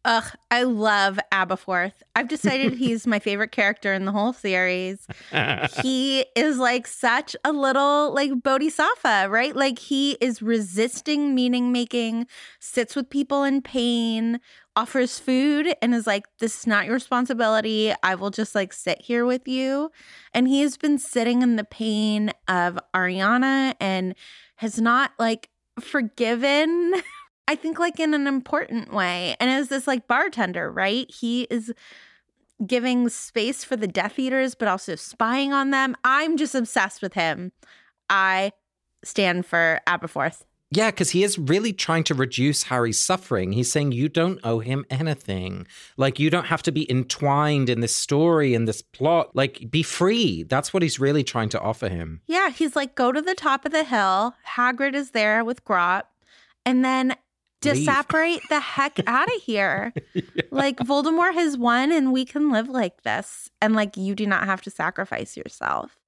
Ugh, 0.06 0.24
I 0.50 0.64
love 0.64 1.18
Aberforth. 1.32 1.94
I've 2.14 2.28
decided 2.28 2.74
he's 2.78 3.06
my 3.06 3.18
favorite 3.18 3.52
character 3.52 3.94
in 3.94 4.04
the 4.04 4.12
whole 4.12 4.34
series. 4.34 5.06
he 5.82 6.26
is 6.36 6.58
like 6.58 6.86
such 6.86 7.34
a 7.42 7.52
little 7.52 8.12
like 8.12 8.42
bodhisattva, 8.42 9.28
right? 9.30 9.56
Like 9.56 9.78
he 9.78 10.12
is 10.20 10.42
resisting 10.42 11.34
meaning 11.34 11.72
making, 11.72 12.26
sits 12.60 12.94
with 12.94 13.08
people 13.08 13.44
in 13.44 13.62
pain, 13.62 14.40
offers 14.76 15.18
food, 15.18 15.74
and 15.80 15.94
is 15.94 16.06
like, 16.06 16.26
This 16.38 16.60
is 16.60 16.66
not 16.66 16.84
your 16.84 16.94
responsibility. 16.94 17.94
I 18.02 18.14
will 18.14 18.30
just 18.30 18.54
like 18.54 18.74
sit 18.74 19.00
here 19.00 19.24
with 19.24 19.48
you. 19.48 19.90
And 20.34 20.46
he 20.46 20.60
has 20.60 20.76
been 20.76 20.98
sitting 20.98 21.40
in 21.40 21.56
the 21.56 21.64
pain 21.64 22.30
of 22.46 22.78
Ariana 22.94 23.74
and 23.80 24.14
has 24.56 24.78
not 24.78 25.12
like 25.18 25.48
forgiven 25.80 26.92
I 27.46 27.54
think 27.56 27.78
like 27.78 28.00
in 28.00 28.14
an 28.14 28.26
important 28.26 28.92
way. 28.92 29.36
And 29.38 29.50
as 29.50 29.68
this 29.68 29.86
like 29.86 30.08
bartender, 30.08 30.70
right? 30.70 31.10
He 31.10 31.42
is 31.50 31.72
giving 32.66 33.08
space 33.08 33.64
for 33.64 33.76
the 33.76 33.88
Death 33.88 34.18
Eaters, 34.18 34.54
but 34.54 34.68
also 34.68 34.94
spying 34.94 35.52
on 35.52 35.70
them. 35.70 35.96
I'm 36.04 36.36
just 36.36 36.54
obsessed 36.54 37.02
with 37.02 37.14
him. 37.14 37.52
I 38.08 38.52
stand 39.04 39.46
for 39.46 39.80
Aberforth. 39.86 40.42
Yeah, 40.70 40.90
because 40.90 41.10
he 41.10 41.22
is 41.22 41.38
really 41.38 41.72
trying 41.72 42.02
to 42.04 42.14
reduce 42.14 42.64
Harry's 42.64 42.98
suffering. 42.98 43.52
He's 43.52 43.70
saying 43.70 43.92
you 43.92 44.08
don't 44.08 44.40
owe 44.42 44.58
him 44.58 44.84
anything. 44.90 45.68
Like, 45.96 46.18
you 46.18 46.30
don't 46.30 46.46
have 46.46 46.64
to 46.64 46.72
be 46.72 46.90
entwined 46.90 47.68
in 47.68 47.78
this 47.78 47.94
story 47.94 48.54
and 48.54 48.66
this 48.66 48.82
plot. 48.82 49.36
Like, 49.36 49.70
be 49.70 49.84
free. 49.84 50.42
That's 50.42 50.74
what 50.74 50.82
he's 50.82 50.98
really 50.98 51.22
trying 51.22 51.50
to 51.50 51.60
offer 51.60 51.88
him. 51.88 52.22
Yeah, 52.26 52.50
he's 52.50 52.74
like, 52.74 52.96
go 52.96 53.12
to 53.12 53.22
the 53.22 53.34
top 53.34 53.64
of 53.64 53.70
the 53.70 53.84
hill. 53.84 54.34
Hagrid 54.56 54.94
is 54.94 55.12
there 55.12 55.44
with 55.44 55.64
Grawp. 55.64 56.04
And 56.66 56.84
then 56.84 57.14
disapparate 57.74 58.40
the 58.48 58.60
heck 58.60 59.00
out 59.06 59.28
of 59.28 59.42
here. 59.42 59.92
yeah. 60.14 60.22
Like 60.50 60.78
Voldemort 60.78 61.34
has 61.34 61.56
won 61.56 61.92
and 61.92 62.12
we 62.12 62.24
can 62.24 62.50
live 62.50 62.68
like 62.68 63.02
this. 63.02 63.50
And 63.60 63.74
like 63.74 63.96
you 63.96 64.14
do 64.14 64.26
not 64.26 64.44
have 64.44 64.62
to 64.62 64.70
sacrifice 64.70 65.36
yourself. 65.36 65.98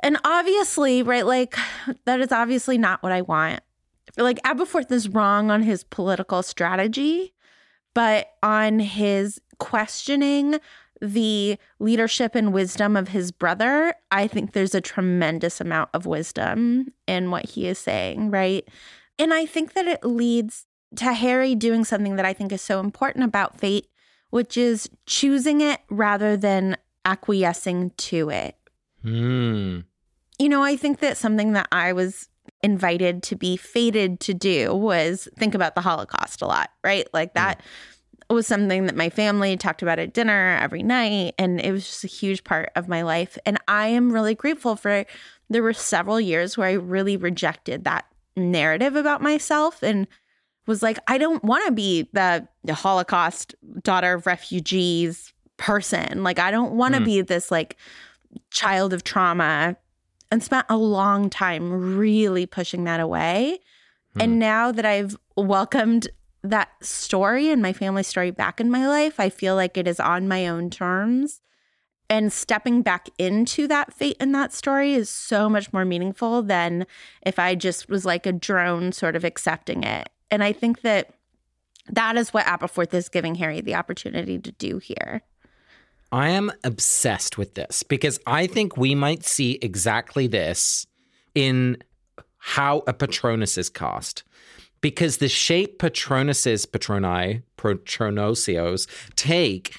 And 0.00 0.18
obviously, 0.24 1.02
right, 1.02 1.26
like 1.26 1.56
that 2.04 2.20
is 2.20 2.32
obviously 2.32 2.76
not 2.78 3.02
what 3.02 3.12
I 3.12 3.22
want. 3.22 3.60
Like 4.16 4.42
Aberforth 4.42 4.90
is 4.90 5.08
wrong 5.08 5.50
on 5.50 5.62
his 5.62 5.84
political 5.84 6.42
strategy, 6.42 7.34
but 7.94 8.28
on 8.42 8.80
his 8.80 9.40
questioning 9.58 10.58
the 11.00 11.58
leadership 11.80 12.34
and 12.34 12.52
wisdom 12.52 12.96
of 12.96 13.08
his 13.08 13.32
brother, 13.32 13.94
I 14.10 14.28
think 14.28 14.52
there's 14.52 14.74
a 14.74 14.80
tremendous 14.80 15.60
amount 15.60 15.90
of 15.92 16.06
wisdom 16.06 16.92
in 17.08 17.30
what 17.30 17.44
he 17.50 17.66
is 17.66 17.78
saying, 17.78 18.30
right? 18.30 18.66
And 19.22 19.32
I 19.32 19.46
think 19.46 19.74
that 19.74 19.86
it 19.86 20.04
leads 20.04 20.66
to 20.96 21.12
Harry 21.12 21.54
doing 21.54 21.84
something 21.84 22.16
that 22.16 22.26
I 22.26 22.32
think 22.32 22.50
is 22.50 22.60
so 22.60 22.80
important 22.80 23.24
about 23.24 23.56
fate, 23.56 23.86
which 24.30 24.56
is 24.56 24.90
choosing 25.06 25.60
it 25.60 25.78
rather 25.88 26.36
than 26.36 26.76
acquiescing 27.04 27.90
to 27.98 28.30
it. 28.30 28.56
Mm. 29.04 29.84
You 30.40 30.48
know, 30.48 30.64
I 30.64 30.74
think 30.74 30.98
that 30.98 31.16
something 31.16 31.52
that 31.52 31.68
I 31.70 31.92
was 31.92 32.28
invited 32.64 33.22
to 33.22 33.36
be 33.36 33.56
fated 33.56 34.18
to 34.20 34.34
do 34.34 34.74
was 34.74 35.28
think 35.38 35.54
about 35.54 35.76
the 35.76 35.82
Holocaust 35.82 36.42
a 36.42 36.46
lot, 36.48 36.70
right? 36.82 37.06
Like 37.14 37.34
that 37.34 37.60
mm. 38.28 38.34
was 38.34 38.48
something 38.48 38.86
that 38.86 38.96
my 38.96 39.08
family 39.08 39.56
talked 39.56 39.82
about 39.82 40.00
at 40.00 40.14
dinner 40.14 40.58
every 40.60 40.82
night. 40.82 41.36
And 41.38 41.60
it 41.60 41.70
was 41.70 41.86
just 41.86 42.02
a 42.02 42.08
huge 42.08 42.42
part 42.42 42.72
of 42.74 42.88
my 42.88 43.02
life. 43.02 43.38
And 43.46 43.56
I 43.68 43.86
am 43.86 44.12
really 44.12 44.34
grateful 44.34 44.74
for 44.74 45.06
there 45.48 45.62
were 45.62 45.72
several 45.72 46.20
years 46.20 46.58
where 46.58 46.66
I 46.66 46.72
really 46.72 47.16
rejected 47.16 47.84
that 47.84 48.06
narrative 48.36 48.96
about 48.96 49.22
myself 49.22 49.82
and 49.82 50.06
was 50.66 50.82
like, 50.82 50.98
I 51.06 51.18
don't 51.18 51.42
want 51.44 51.66
to 51.66 51.72
be 51.72 52.08
the, 52.12 52.46
the, 52.64 52.74
Holocaust 52.74 53.54
daughter 53.82 54.14
of 54.14 54.26
refugees 54.26 55.32
person. 55.56 56.22
Like, 56.22 56.38
I 56.38 56.50
don't 56.50 56.72
want 56.72 56.94
to 56.94 57.00
mm. 57.00 57.04
be 57.04 57.20
this 57.20 57.50
like 57.50 57.76
child 58.50 58.92
of 58.92 59.04
trauma 59.04 59.76
and 60.30 60.42
spent 60.42 60.66
a 60.68 60.76
long 60.76 61.30
time 61.30 61.96
really 61.96 62.46
pushing 62.46 62.84
that 62.84 63.00
away. 63.00 63.60
Mm. 64.16 64.24
And 64.24 64.38
now 64.38 64.72
that 64.72 64.86
I've 64.86 65.16
welcomed 65.36 66.08
that 66.42 66.70
story 66.80 67.50
and 67.50 67.62
my 67.62 67.72
family 67.72 68.02
story 68.02 68.30
back 68.30 68.60
in 68.60 68.70
my 68.70 68.86
life, 68.88 69.20
I 69.20 69.28
feel 69.28 69.54
like 69.54 69.76
it 69.76 69.86
is 69.86 70.00
on 70.00 70.28
my 70.28 70.46
own 70.46 70.70
terms. 70.70 71.40
And 72.12 72.30
stepping 72.30 72.82
back 72.82 73.08
into 73.16 73.66
that 73.68 73.94
fate 73.94 74.18
in 74.20 74.32
that 74.32 74.52
story 74.52 74.92
is 74.92 75.08
so 75.08 75.48
much 75.48 75.72
more 75.72 75.86
meaningful 75.86 76.42
than 76.42 76.86
if 77.24 77.38
I 77.38 77.54
just 77.54 77.88
was 77.88 78.04
like 78.04 78.26
a 78.26 78.32
drone 78.32 78.92
sort 78.92 79.16
of 79.16 79.24
accepting 79.24 79.82
it. 79.82 80.10
And 80.30 80.44
I 80.44 80.52
think 80.52 80.82
that 80.82 81.14
that 81.88 82.18
is 82.18 82.34
what 82.34 82.44
Aberforth 82.44 82.92
is 82.92 83.08
giving 83.08 83.36
Harry 83.36 83.62
the 83.62 83.76
opportunity 83.76 84.38
to 84.38 84.52
do 84.52 84.76
here. 84.76 85.22
I 86.12 86.28
am 86.28 86.52
obsessed 86.64 87.38
with 87.38 87.54
this 87.54 87.82
because 87.82 88.20
I 88.26 88.46
think 88.46 88.76
we 88.76 88.94
might 88.94 89.24
see 89.24 89.58
exactly 89.62 90.26
this 90.26 90.86
in 91.34 91.78
how 92.36 92.82
a 92.86 92.92
Patronus 92.92 93.56
is 93.56 93.70
cast. 93.70 94.22
Because 94.82 95.16
the 95.16 95.30
shape 95.30 95.78
Patronuses, 95.78 96.66
Patroni, 96.66 97.42
Patronosios 97.56 98.86
take 99.16 99.74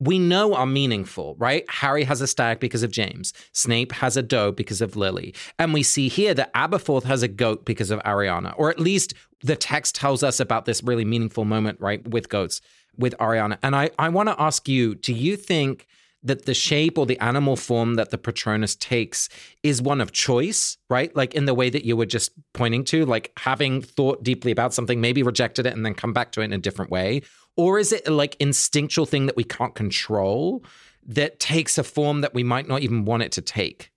we 0.00 0.18
know 0.18 0.54
are 0.54 0.66
meaningful, 0.66 1.36
right? 1.38 1.64
Harry 1.68 2.04
has 2.04 2.20
a 2.22 2.26
stag 2.26 2.58
because 2.58 2.82
of 2.82 2.90
James. 2.90 3.32
Snape 3.52 3.92
has 3.92 4.16
a 4.16 4.22
doe 4.22 4.50
because 4.50 4.80
of 4.80 4.96
Lily. 4.96 5.34
And 5.58 5.74
we 5.74 5.82
see 5.82 6.08
here 6.08 6.32
that 6.34 6.52
Aberforth 6.54 7.04
has 7.04 7.22
a 7.22 7.28
goat 7.28 7.66
because 7.66 7.90
of 7.90 8.00
Ariana, 8.00 8.54
or 8.56 8.70
at 8.70 8.80
least 8.80 9.12
the 9.42 9.56
text 9.56 9.94
tells 9.94 10.22
us 10.22 10.40
about 10.40 10.64
this 10.64 10.82
really 10.82 11.04
meaningful 11.04 11.44
moment, 11.44 11.78
right, 11.80 12.06
with 12.08 12.30
goats, 12.30 12.62
with 12.96 13.14
Ariana. 13.18 13.58
And 13.62 13.76
I, 13.76 13.90
I 13.98 14.08
want 14.08 14.30
to 14.30 14.40
ask 14.40 14.68
you 14.68 14.94
do 14.94 15.12
you 15.12 15.36
think 15.36 15.86
that 16.22 16.44
the 16.44 16.54
shape 16.54 16.98
or 16.98 17.06
the 17.06 17.18
animal 17.18 17.56
form 17.56 17.94
that 17.94 18.10
the 18.10 18.18
Patronus 18.18 18.76
takes 18.76 19.28
is 19.62 19.80
one 19.80 20.00
of 20.00 20.12
choice, 20.12 20.76
right? 20.88 21.14
Like 21.16 21.34
in 21.34 21.46
the 21.46 21.54
way 21.54 21.70
that 21.70 21.84
you 21.84 21.96
were 21.96 22.06
just 22.06 22.32
pointing 22.52 22.84
to, 22.84 23.06
like 23.06 23.32
having 23.38 23.80
thought 23.80 24.22
deeply 24.22 24.52
about 24.52 24.74
something, 24.74 25.00
maybe 25.00 25.22
rejected 25.22 25.66
it 25.66 25.74
and 25.74 25.84
then 25.84 25.94
come 25.94 26.12
back 26.12 26.32
to 26.32 26.42
it 26.42 26.44
in 26.44 26.52
a 26.52 26.58
different 26.58 26.90
way? 26.90 27.22
Or 27.56 27.78
is 27.78 27.92
it 27.92 28.06
like 28.08 28.36
instinctual 28.38 29.06
thing 29.06 29.26
that 29.26 29.36
we 29.36 29.44
can't 29.44 29.74
control 29.74 30.64
that 31.06 31.40
takes 31.40 31.78
a 31.78 31.84
form 31.84 32.20
that 32.20 32.34
we 32.34 32.42
might 32.42 32.68
not 32.68 32.82
even 32.82 33.04
want 33.04 33.22
it 33.22 33.32
to 33.32 33.40
take? 33.40 33.90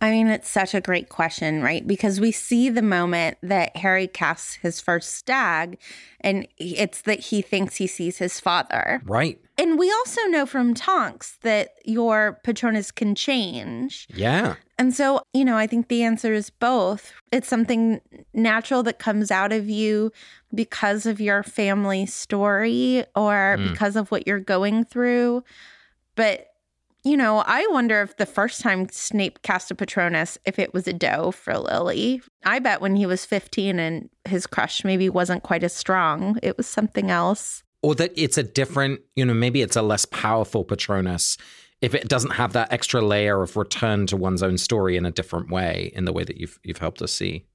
I 0.00 0.10
mean, 0.10 0.26
it's 0.26 0.50
such 0.50 0.74
a 0.74 0.80
great 0.80 1.08
question, 1.08 1.62
right? 1.62 1.86
Because 1.86 2.20
we 2.20 2.30
see 2.30 2.68
the 2.68 2.82
moment 2.82 3.38
that 3.42 3.74
Harry 3.78 4.06
casts 4.06 4.56
his 4.56 4.78
first 4.78 5.14
stag, 5.14 5.78
and 6.20 6.46
it's 6.58 7.00
that 7.02 7.20
he 7.20 7.40
thinks 7.40 7.76
he 7.76 7.86
sees 7.86 8.18
his 8.18 8.38
father. 8.38 9.00
Right. 9.06 9.40
And 9.58 9.78
we 9.78 9.90
also 9.90 10.20
know 10.26 10.44
from 10.44 10.74
Tonks 10.74 11.38
that 11.42 11.70
your 11.84 12.40
Patronus 12.44 12.90
can 12.90 13.14
change. 13.14 14.06
Yeah. 14.14 14.56
And 14.78 14.94
so, 14.94 15.22
you 15.32 15.44
know, 15.44 15.56
I 15.56 15.66
think 15.66 15.88
the 15.88 16.02
answer 16.02 16.34
is 16.34 16.50
both. 16.50 17.12
It's 17.32 17.48
something 17.48 18.00
natural 18.34 18.82
that 18.82 18.98
comes 18.98 19.30
out 19.30 19.52
of 19.52 19.70
you 19.70 20.12
because 20.54 21.06
of 21.06 21.20
your 21.20 21.42
family 21.42 22.04
story 22.04 23.04
or 23.14 23.56
mm. 23.58 23.70
because 23.70 23.96
of 23.96 24.10
what 24.10 24.26
you're 24.26 24.40
going 24.40 24.84
through. 24.84 25.42
But 26.16 26.48
you 27.06 27.16
know, 27.16 27.44
I 27.46 27.64
wonder 27.70 28.02
if 28.02 28.16
the 28.16 28.26
first 28.26 28.60
time 28.60 28.88
Snape 28.90 29.42
cast 29.42 29.70
a 29.70 29.76
Patronus, 29.76 30.38
if 30.44 30.58
it 30.58 30.74
was 30.74 30.88
a 30.88 30.92
doe 30.92 31.30
for 31.30 31.56
Lily. 31.56 32.20
I 32.44 32.58
bet 32.58 32.80
when 32.80 32.96
he 32.96 33.06
was 33.06 33.24
15 33.24 33.78
and 33.78 34.10
his 34.24 34.44
crush 34.44 34.82
maybe 34.82 35.08
wasn't 35.08 35.44
quite 35.44 35.62
as 35.62 35.72
strong, 35.72 36.36
it 36.42 36.56
was 36.56 36.66
something 36.66 37.08
else. 37.08 37.62
Or 37.86 37.94
that 37.94 38.10
it's 38.16 38.36
a 38.36 38.42
different, 38.42 39.02
you 39.14 39.24
know, 39.24 39.32
maybe 39.32 39.62
it's 39.62 39.76
a 39.76 39.82
less 39.82 40.06
powerful 40.06 40.64
Patronus 40.64 41.38
if 41.80 41.94
it 41.94 42.08
doesn't 42.08 42.32
have 42.32 42.52
that 42.54 42.72
extra 42.72 43.00
layer 43.00 43.40
of 43.40 43.56
return 43.56 44.08
to 44.08 44.16
one's 44.16 44.42
own 44.42 44.58
story 44.58 44.96
in 44.96 45.06
a 45.06 45.12
different 45.12 45.50
way, 45.50 45.92
in 45.94 46.04
the 46.04 46.12
way 46.12 46.24
that 46.24 46.36
you've 46.36 46.58
you've 46.64 46.78
helped 46.78 47.00
us 47.00 47.12
see. 47.12 47.46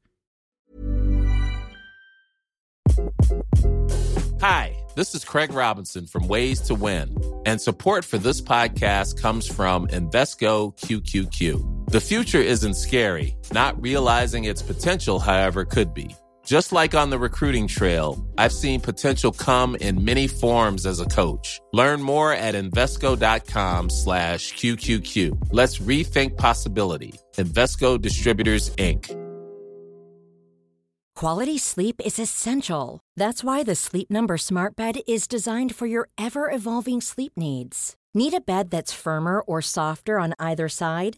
Hi. 4.39 4.77
This 4.95 5.13
is 5.15 5.25
Craig 5.25 5.51
Robinson 5.51 6.07
from 6.07 6.29
Ways 6.29 6.61
to 6.61 6.75
Win, 6.75 7.13
and 7.45 7.59
support 7.59 8.05
for 8.05 8.17
this 8.17 8.39
podcast 8.39 9.21
comes 9.21 9.45
from 9.45 9.87
Invesco 9.87 10.77
QQQ. 10.79 11.89
The 11.89 11.99
future 11.99 12.41
isn't 12.41 12.75
scary, 12.75 13.35
not 13.51 13.81
realizing 13.81 14.45
its 14.45 14.61
potential, 14.61 15.19
however, 15.19 15.65
could 15.65 15.93
be. 15.93 16.15
Just 16.45 16.71
like 16.71 16.95
on 16.95 17.09
the 17.09 17.19
recruiting 17.19 17.67
trail, 17.67 18.23
I've 18.37 18.51
seen 18.51 18.81
potential 18.81 19.31
come 19.31 19.75
in 19.75 20.03
many 20.03 20.27
forms 20.27 20.85
as 20.85 20.99
a 20.99 21.05
coach. 21.05 21.61
Learn 21.71 22.01
more 22.01 22.33
at 22.33 22.55
Invesco.com 22.55 23.89
slash 23.89 24.53
QQQ. 24.53 25.49
Let's 25.51 25.77
rethink 25.79 26.37
possibility. 26.37 27.13
Invesco 27.37 28.01
Distributors, 28.01 28.71
Inc. 28.77 29.17
Quality 31.15 31.59
sleep 31.59 32.01
is 32.03 32.17
essential. 32.17 32.99
That's 33.15 33.43
why 33.43 33.61
the 33.61 33.75
Sleep 33.75 34.09
Number 34.09 34.37
Smart 34.37 34.75
Bed 34.75 35.01
is 35.07 35.27
designed 35.27 35.75
for 35.75 35.85
your 35.85 36.09
ever 36.17 36.49
evolving 36.49 36.99
sleep 36.99 37.33
needs. 37.37 37.95
Need 38.15 38.33
a 38.33 38.41
bed 38.41 38.71
that's 38.71 38.91
firmer 38.91 39.41
or 39.41 39.61
softer 39.61 40.19
on 40.19 40.33
either 40.39 40.67
side? 40.67 41.17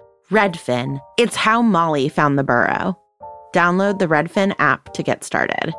Redfin. 0.31 1.01
It's 1.17 1.35
how 1.35 1.61
Molly 1.61 2.07
found 2.07 2.39
the 2.39 2.43
burrow. 2.43 2.97
Download 3.53 3.99
the 3.99 4.07
Redfin 4.07 4.55
app 4.59 4.93
to 4.93 5.03
get 5.03 5.25
started. 5.25 5.73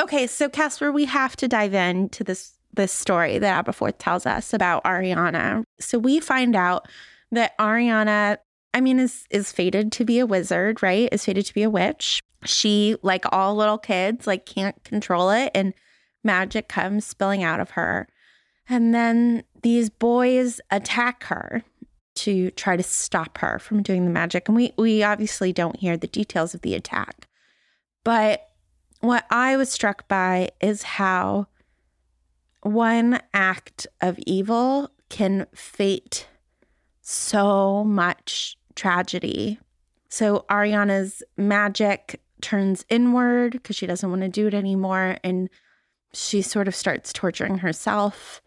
Okay, 0.00 0.26
so 0.26 0.48
Casper, 0.48 0.90
we 0.90 1.04
have 1.04 1.36
to 1.36 1.46
dive 1.46 1.74
into 1.74 2.24
this 2.24 2.54
this 2.74 2.90
story 2.90 3.38
that 3.38 3.66
Aberforth 3.66 3.96
tells 3.98 4.24
us 4.24 4.54
about 4.54 4.82
Ariana. 4.84 5.62
So 5.78 5.98
we 5.98 6.20
find 6.20 6.56
out 6.56 6.88
that 7.30 7.56
Ariana, 7.58 8.38
I 8.72 8.80
mean, 8.80 8.98
is 8.98 9.26
is 9.30 9.52
fated 9.52 9.92
to 9.92 10.06
be 10.06 10.18
a 10.18 10.26
wizard, 10.26 10.82
right? 10.82 11.10
Is 11.12 11.26
fated 11.26 11.44
to 11.44 11.52
be 11.54 11.62
a 11.62 11.70
witch. 11.70 12.22
She, 12.46 12.96
like 13.02 13.26
all 13.30 13.54
little 13.54 13.76
kids, 13.76 14.26
like 14.26 14.46
can't 14.46 14.82
control 14.82 15.28
it 15.28 15.50
and 15.54 15.74
magic 16.24 16.68
comes 16.68 17.06
spilling 17.06 17.42
out 17.42 17.60
of 17.60 17.70
her. 17.70 18.08
And 18.68 18.94
then 18.94 19.44
these 19.62 19.90
boys 19.90 20.60
attack 20.70 21.24
her 21.24 21.62
to 22.14 22.50
try 22.52 22.76
to 22.76 22.82
stop 22.82 23.38
her 23.38 23.58
from 23.58 23.82
doing 23.82 24.04
the 24.04 24.10
magic. 24.10 24.48
And 24.48 24.56
we, 24.56 24.72
we 24.76 25.02
obviously 25.02 25.52
don't 25.52 25.76
hear 25.76 25.96
the 25.96 26.06
details 26.06 26.54
of 26.54 26.60
the 26.62 26.74
attack. 26.74 27.28
But 28.04 28.48
what 29.00 29.26
I 29.30 29.56
was 29.56 29.70
struck 29.70 30.06
by 30.08 30.50
is 30.60 30.82
how 30.82 31.48
one 32.62 33.20
act 33.34 33.86
of 34.00 34.18
evil 34.26 34.90
can 35.08 35.46
fate 35.54 36.28
so 37.00 37.84
much 37.84 38.56
tragedy. 38.74 39.58
So 40.08 40.44
Ariana's 40.48 41.22
magic 41.36 42.20
turns 42.40 42.84
inward 42.88 43.52
because 43.52 43.76
she 43.76 43.86
doesn't 43.86 44.08
want 44.08 44.22
to 44.22 44.28
do 44.28 44.46
it 44.46 44.54
anymore. 44.54 45.16
And 45.24 45.48
she 46.14 46.42
sort 46.42 46.68
of 46.68 46.74
starts 46.74 47.12
torturing 47.12 47.58
herself. 47.58 48.42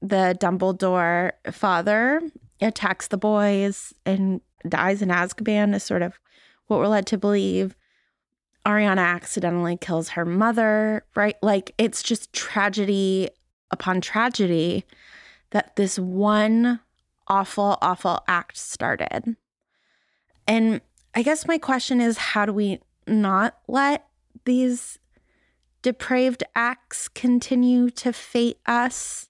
The 0.00 0.36
Dumbledore 0.40 1.32
father 1.50 2.22
attacks 2.60 3.08
the 3.08 3.16
boys 3.16 3.92
and 4.06 4.40
dies 4.68 5.02
in 5.02 5.08
Azkaban, 5.08 5.74
is 5.74 5.82
sort 5.82 6.02
of 6.02 6.18
what 6.66 6.78
we're 6.78 6.88
led 6.88 7.06
to 7.08 7.18
believe. 7.18 7.74
Ariana 8.66 8.98
accidentally 8.98 9.76
kills 9.76 10.10
her 10.10 10.24
mother, 10.24 11.04
right? 11.14 11.36
Like 11.42 11.72
it's 11.78 12.02
just 12.02 12.32
tragedy 12.32 13.30
upon 13.70 14.00
tragedy. 14.00 14.84
that 15.50 15.76
this 15.76 15.98
one 15.98 16.78
awful, 17.26 17.78
awful 17.80 18.22
act 18.28 18.56
started. 18.56 19.36
And 20.46 20.80
I 21.14 21.22
guess 21.22 21.46
my 21.46 21.58
question 21.58 22.00
is 22.00 22.18
how 22.18 22.46
do 22.46 22.52
we 22.52 22.80
not 23.06 23.58
let 23.66 24.06
these 24.44 24.98
depraved 25.82 26.42
acts 26.54 27.08
continue 27.08 27.90
to 27.90 28.12
fate 28.12 28.58
us? 28.66 29.28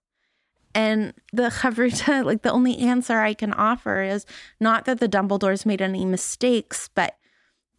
And 0.74 1.14
the 1.32 1.50
Chavruta, 1.50 2.24
like 2.24 2.42
the 2.42 2.52
only 2.52 2.78
answer 2.78 3.20
I 3.20 3.34
can 3.34 3.52
offer 3.52 4.02
is 4.02 4.26
not 4.60 4.84
that 4.84 5.00
the 5.00 5.08
Dumbledores 5.08 5.66
made 5.66 5.82
any 5.82 6.04
mistakes, 6.04 6.88
but 6.94 7.16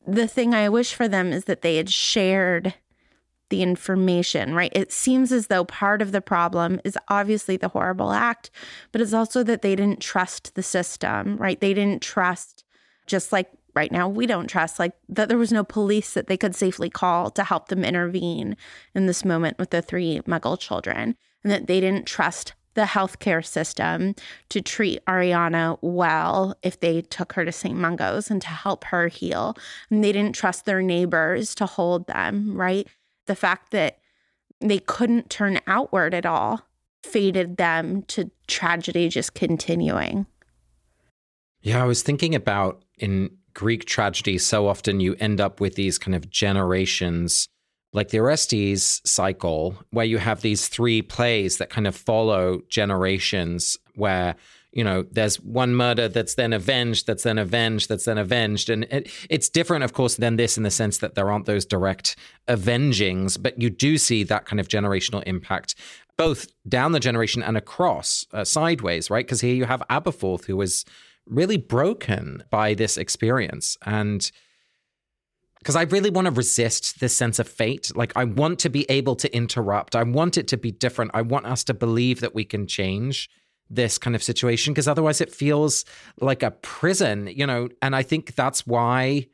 the 0.08 0.28
thing 0.28 0.54
I 0.54 0.70
wish 0.70 0.94
for 0.94 1.08
them 1.08 1.32
is 1.32 1.46
that 1.46 1.62
they 1.62 1.78
had 1.78 1.90
shared 1.90 2.74
the 3.50 3.62
information, 3.64 4.54
right? 4.54 4.72
It 4.76 4.92
seems 4.92 5.32
as 5.32 5.48
though 5.48 5.66
part 5.66 6.02
of 6.02 6.12
the 6.12 6.22
problem 6.22 6.80
is 6.84 6.98
obviously 7.08 7.58
the 7.58 7.70
horrible 7.70 8.12
act, 8.12 8.52
but 8.92 9.02
it's 9.02 9.14
also 9.14 9.44
that 9.44 9.62
they 9.62 9.76
didn't 9.76 10.02
trust 10.02 10.56
the 10.56 10.64
system, 10.64 11.36
right? 11.38 11.60
They 11.60 11.74
didn't 11.74 12.02
trust, 12.02 12.64
just 13.08 13.32
like 13.32 13.50
right 13.80 13.92
now, 13.94 14.10
we 14.10 14.26
don't 14.28 14.48
trust, 14.48 14.78
like 14.78 14.92
that 15.08 15.30
there 15.30 15.38
was 15.38 15.54
no 15.54 15.64
police 15.64 16.14
that 16.14 16.28
they 16.28 16.36
could 16.36 16.54
safely 16.54 16.90
call 16.90 17.30
to 17.32 17.46
help 17.46 17.70
them 17.70 17.86
intervene 17.86 18.58
in 18.94 19.06
this 19.06 19.24
moment 19.24 19.58
with 19.58 19.70
the 19.70 19.82
three 19.82 20.20
Muggle 20.28 20.60
children, 20.60 21.16
and 21.44 21.52
that 21.52 21.68
they 21.68 21.80
didn't 21.80 22.06
trust 22.06 22.54
the 22.74 22.82
healthcare 22.82 23.44
system 23.44 24.16
to 24.50 24.62
treat 24.62 25.04
Ariana 25.06 25.78
well 25.82 26.56
if 26.62 26.80
they 26.82 27.02
took 27.02 27.34
her 27.34 27.46
to 27.46 27.52
St. 27.54 27.78
Mungo's 27.78 28.30
and 28.30 28.42
to 28.42 28.50
help 28.50 28.84
her 28.86 29.08
heal. 29.08 29.56
And 29.90 30.04
they 30.04 30.12
didn't 30.12 30.36
trust 30.36 30.66
their 30.66 30.82
neighbors 30.82 31.56
to 31.56 31.66
hold 31.66 32.08
them, 32.08 32.56
right? 32.56 32.86
The 33.28 33.36
fact 33.36 33.72
that 33.72 34.00
they 34.60 34.80
couldn't 34.80 35.30
turn 35.30 35.62
outward 35.68 36.14
at 36.14 36.26
all 36.26 36.68
fated 37.04 37.56
them 37.56 38.04
to 38.04 38.30
tragedy 38.48 39.08
just 39.08 39.34
continuing. 39.34 40.26
Yeah, 41.62 41.82
I 41.82 41.86
was 41.88 42.04
thinking 42.04 42.36
about 42.36 42.84
in 42.98 43.32
Greek 43.60 43.84
tragedy, 43.84 44.38
so 44.38 44.68
often 44.68 45.02
you 45.02 45.18
end 45.20 45.42
up 45.42 45.60
with 45.60 45.76
these 45.76 45.98
kind 45.98 46.16
of 46.16 46.30
generations 46.30 47.50
like 47.92 48.08
the 48.08 48.20
Orestes 48.20 49.02
cycle, 49.04 49.76
where 49.90 50.06
you 50.06 50.18
have 50.18 50.40
these 50.40 50.70
three 50.70 51.02
plays 51.02 51.58
that 51.58 51.70
kind 51.70 51.86
of 51.86 51.94
follow 51.94 52.62
generations, 52.70 53.76
where 53.96 54.36
you 54.72 54.84
know 54.84 55.04
there's 55.12 55.42
one 55.42 55.76
murder 55.76 56.08
that's 56.08 56.36
then 56.36 56.54
avenged, 56.54 57.06
that's 57.06 57.24
then 57.24 57.38
avenged, 57.38 57.90
that's 57.90 58.06
then 58.06 58.18
avenged, 58.18 58.70
and 58.70 58.86
it, 58.86 59.12
it's 59.30 59.50
different, 59.50 59.84
of 59.84 59.92
course, 59.92 60.16
than 60.16 60.38
this 60.38 60.56
in 60.56 60.64
the 60.64 60.72
sense 60.72 61.00
that 61.00 61.16
there 61.16 61.30
aren't 61.30 61.46
those 61.46 61.66
direct 61.66 62.16
avengings, 62.48 63.36
but 63.36 63.62
you 63.62 63.70
do 63.70 63.98
see 63.98 64.24
that 64.24 64.46
kind 64.46 64.62
of 64.62 64.70
generational 64.70 65.22
impact. 65.26 65.76
Both 66.16 66.48
down 66.68 66.94
the 66.94 67.00
generation 67.02 67.44
and 67.44 67.58
across, 67.58 68.26
uh, 68.32 68.46
sideways, 68.46 69.10
right? 69.10 69.26
Because 69.26 69.42
here 69.42 69.56
you 69.56 69.66
have 69.66 69.84
Aberforth, 69.90 70.46
who 70.46 70.56
was 70.56 70.86
really 71.30 71.58
broken 71.58 72.44
by 72.50 72.74
this 72.74 72.98
experience. 72.98 73.78
And 73.86 74.30
because 75.60 75.76
I 75.76 75.84
really 75.84 76.10
want 76.10 76.26
to 76.26 76.32
resist 76.32 77.00
this 77.00 77.16
sense 77.16 77.38
of 77.38 77.48
fate. 77.48 77.92
Like, 77.96 78.14
I 78.16 78.24
want 78.24 78.60
to 78.60 78.70
be 78.70 78.90
able 78.90 79.16
to 79.18 79.36
interrupt. 79.36 79.96
I 79.96 80.04
want 80.04 80.38
it 80.38 80.48
to 80.50 80.58
be 80.58 80.72
different. 80.72 81.12
I 81.14 81.22
want 81.22 81.46
us 81.46 81.64
to 81.66 81.74
believe 81.74 82.22
that 82.22 82.34
we 82.34 82.46
can 82.46 82.66
change 82.66 83.30
this 83.70 83.98
kind 83.98 84.16
of 84.16 84.24
situation 84.24 84.74
because 84.74 84.88
otherwise 84.88 85.22
it 85.22 85.34
feels 85.34 85.86
like 86.20 86.44
a 86.44 86.52
prison, 86.52 87.28
you 87.28 87.46
know. 87.46 87.70
And 87.82 87.96
I 87.96 88.04
think 88.04 88.36
that's 88.36 88.66
why, 88.66 89.28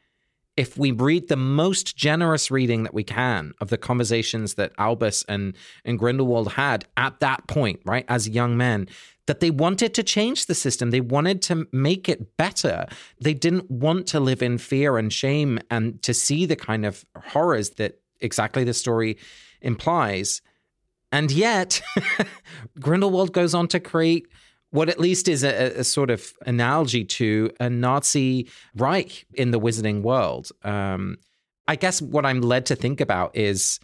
if 0.58 0.78
we 0.78 0.92
read 0.92 1.28
the 1.28 1.38
most 1.38 1.96
generous 1.96 2.50
reading 2.50 2.84
that 2.84 2.94
we 2.94 3.04
can 3.04 3.54
of 3.62 3.70
the 3.70 3.78
conversations 3.78 4.56
that 4.56 4.72
Albus 4.78 5.24
and, 5.30 5.56
and 5.84 6.00
Grindelwald 6.00 6.54
had 6.54 6.86
at 6.98 7.20
that 7.20 7.48
point, 7.48 7.82
right, 7.86 8.06
as 8.10 8.28
young 8.28 8.58
men, 8.58 8.88
that 9.28 9.40
they 9.40 9.50
wanted 9.50 9.94
to 9.96 10.04
change 10.04 10.46
the 10.46 10.56
system. 10.56 10.92
They 10.92 11.02
wanted 11.02 11.42
to 11.44 11.68
make 11.72 12.08
it 12.08 12.38
better. 12.38 12.86
They 13.20 13.34
didn't 13.34 13.70
want 13.70 14.08
to 14.08 14.20
live 14.20 14.42
in 14.42 14.58
fear 14.58 14.98
and 14.98 15.12
shame 15.12 15.60
and 15.70 16.02
to 16.04 16.14
see 16.14 16.46
the 16.46 16.56
kind 16.56 16.86
of 16.86 17.06
horrors 17.18 17.72
that 17.72 18.00
exactly 18.20 18.64
the 18.64 18.74
story 18.74 19.18
implies. 19.62 20.42
And 21.12 21.32
yet, 21.32 21.82
Grindelwald 22.80 23.34
goes 23.34 23.54
on 23.54 23.68
to 23.70 23.80
create 23.80 24.28
what 24.72 24.90
at 24.90 25.00
least 25.00 25.28
is 25.28 25.44
a, 25.44 25.80
a, 25.80 25.84
sort 25.84 26.10
of 26.10 26.34
analogy 26.46 27.06
to 27.06 27.50
a 27.60 27.70
Nazi 27.70 28.50
Reich 28.76 29.26
in 29.34 29.52
the 29.52 29.60
wizarding 29.60 30.02
world. 30.02 30.52
Um, 30.64 31.18
I 31.68 31.78
guess 31.78 32.02
what 32.02 32.26
I'm 32.26 32.42
led 32.42 32.66
to 32.68 32.76
think 32.76 33.00
about 33.00 33.36
is 33.36 33.80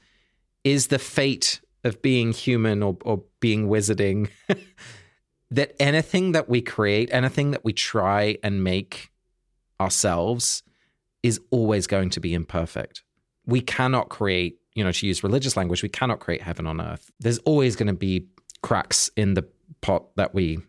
is 0.64 0.88
the 0.88 1.00
fate 1.00 1.62
of 1.84 2.02
being 2.02 2.32
human 2.32 2.84
or, 2.84 2.98
or 3.04 3.24
being 3.40 3.68
wizarding 3.68 4.30
that 5.52 5.76
anything 5.80 6.32
that 6.32 6.50
we 6.50 6.62
create, 6.62 7.10
anything 7.12 7.52
that 7.52 7.64
we 7.64 7.74
try 7.74 8.38
and 8.42 8.64
make 8.64 9.12
ourselves 9.80 10.64
is 11.22 11.40
always 11.52 11.88
going 11.88 12.10
to 12.12 12.20
be 12.20 12.34
imperfect. 12.34 13.04
We 13.46 13.62
cannot 13.62 14.10
create, 14.10 14.58
you 14.74 14.84
know, 14.84 14.92
to 14.92 15.08
use 15.08 15.24
religious 15.24 15.58
language, 15.58 15.84
we 15.84 15.90
cannot 15.90 16.20
create 16.20 16.42
heaven 16.42 16.66
on 16.66 16.80
earth. 16.80 17.12
There's 17.20 17.40
always 17.40 17.76
going 17.76 17.88
to 17.88 17.94
be 17.94 18.28
cracks 18.64 19.10
in 19.16 19.34
the 19.34 19.46
pot 19.82 20.16
that 20.16 20.34
we 20.34 20.60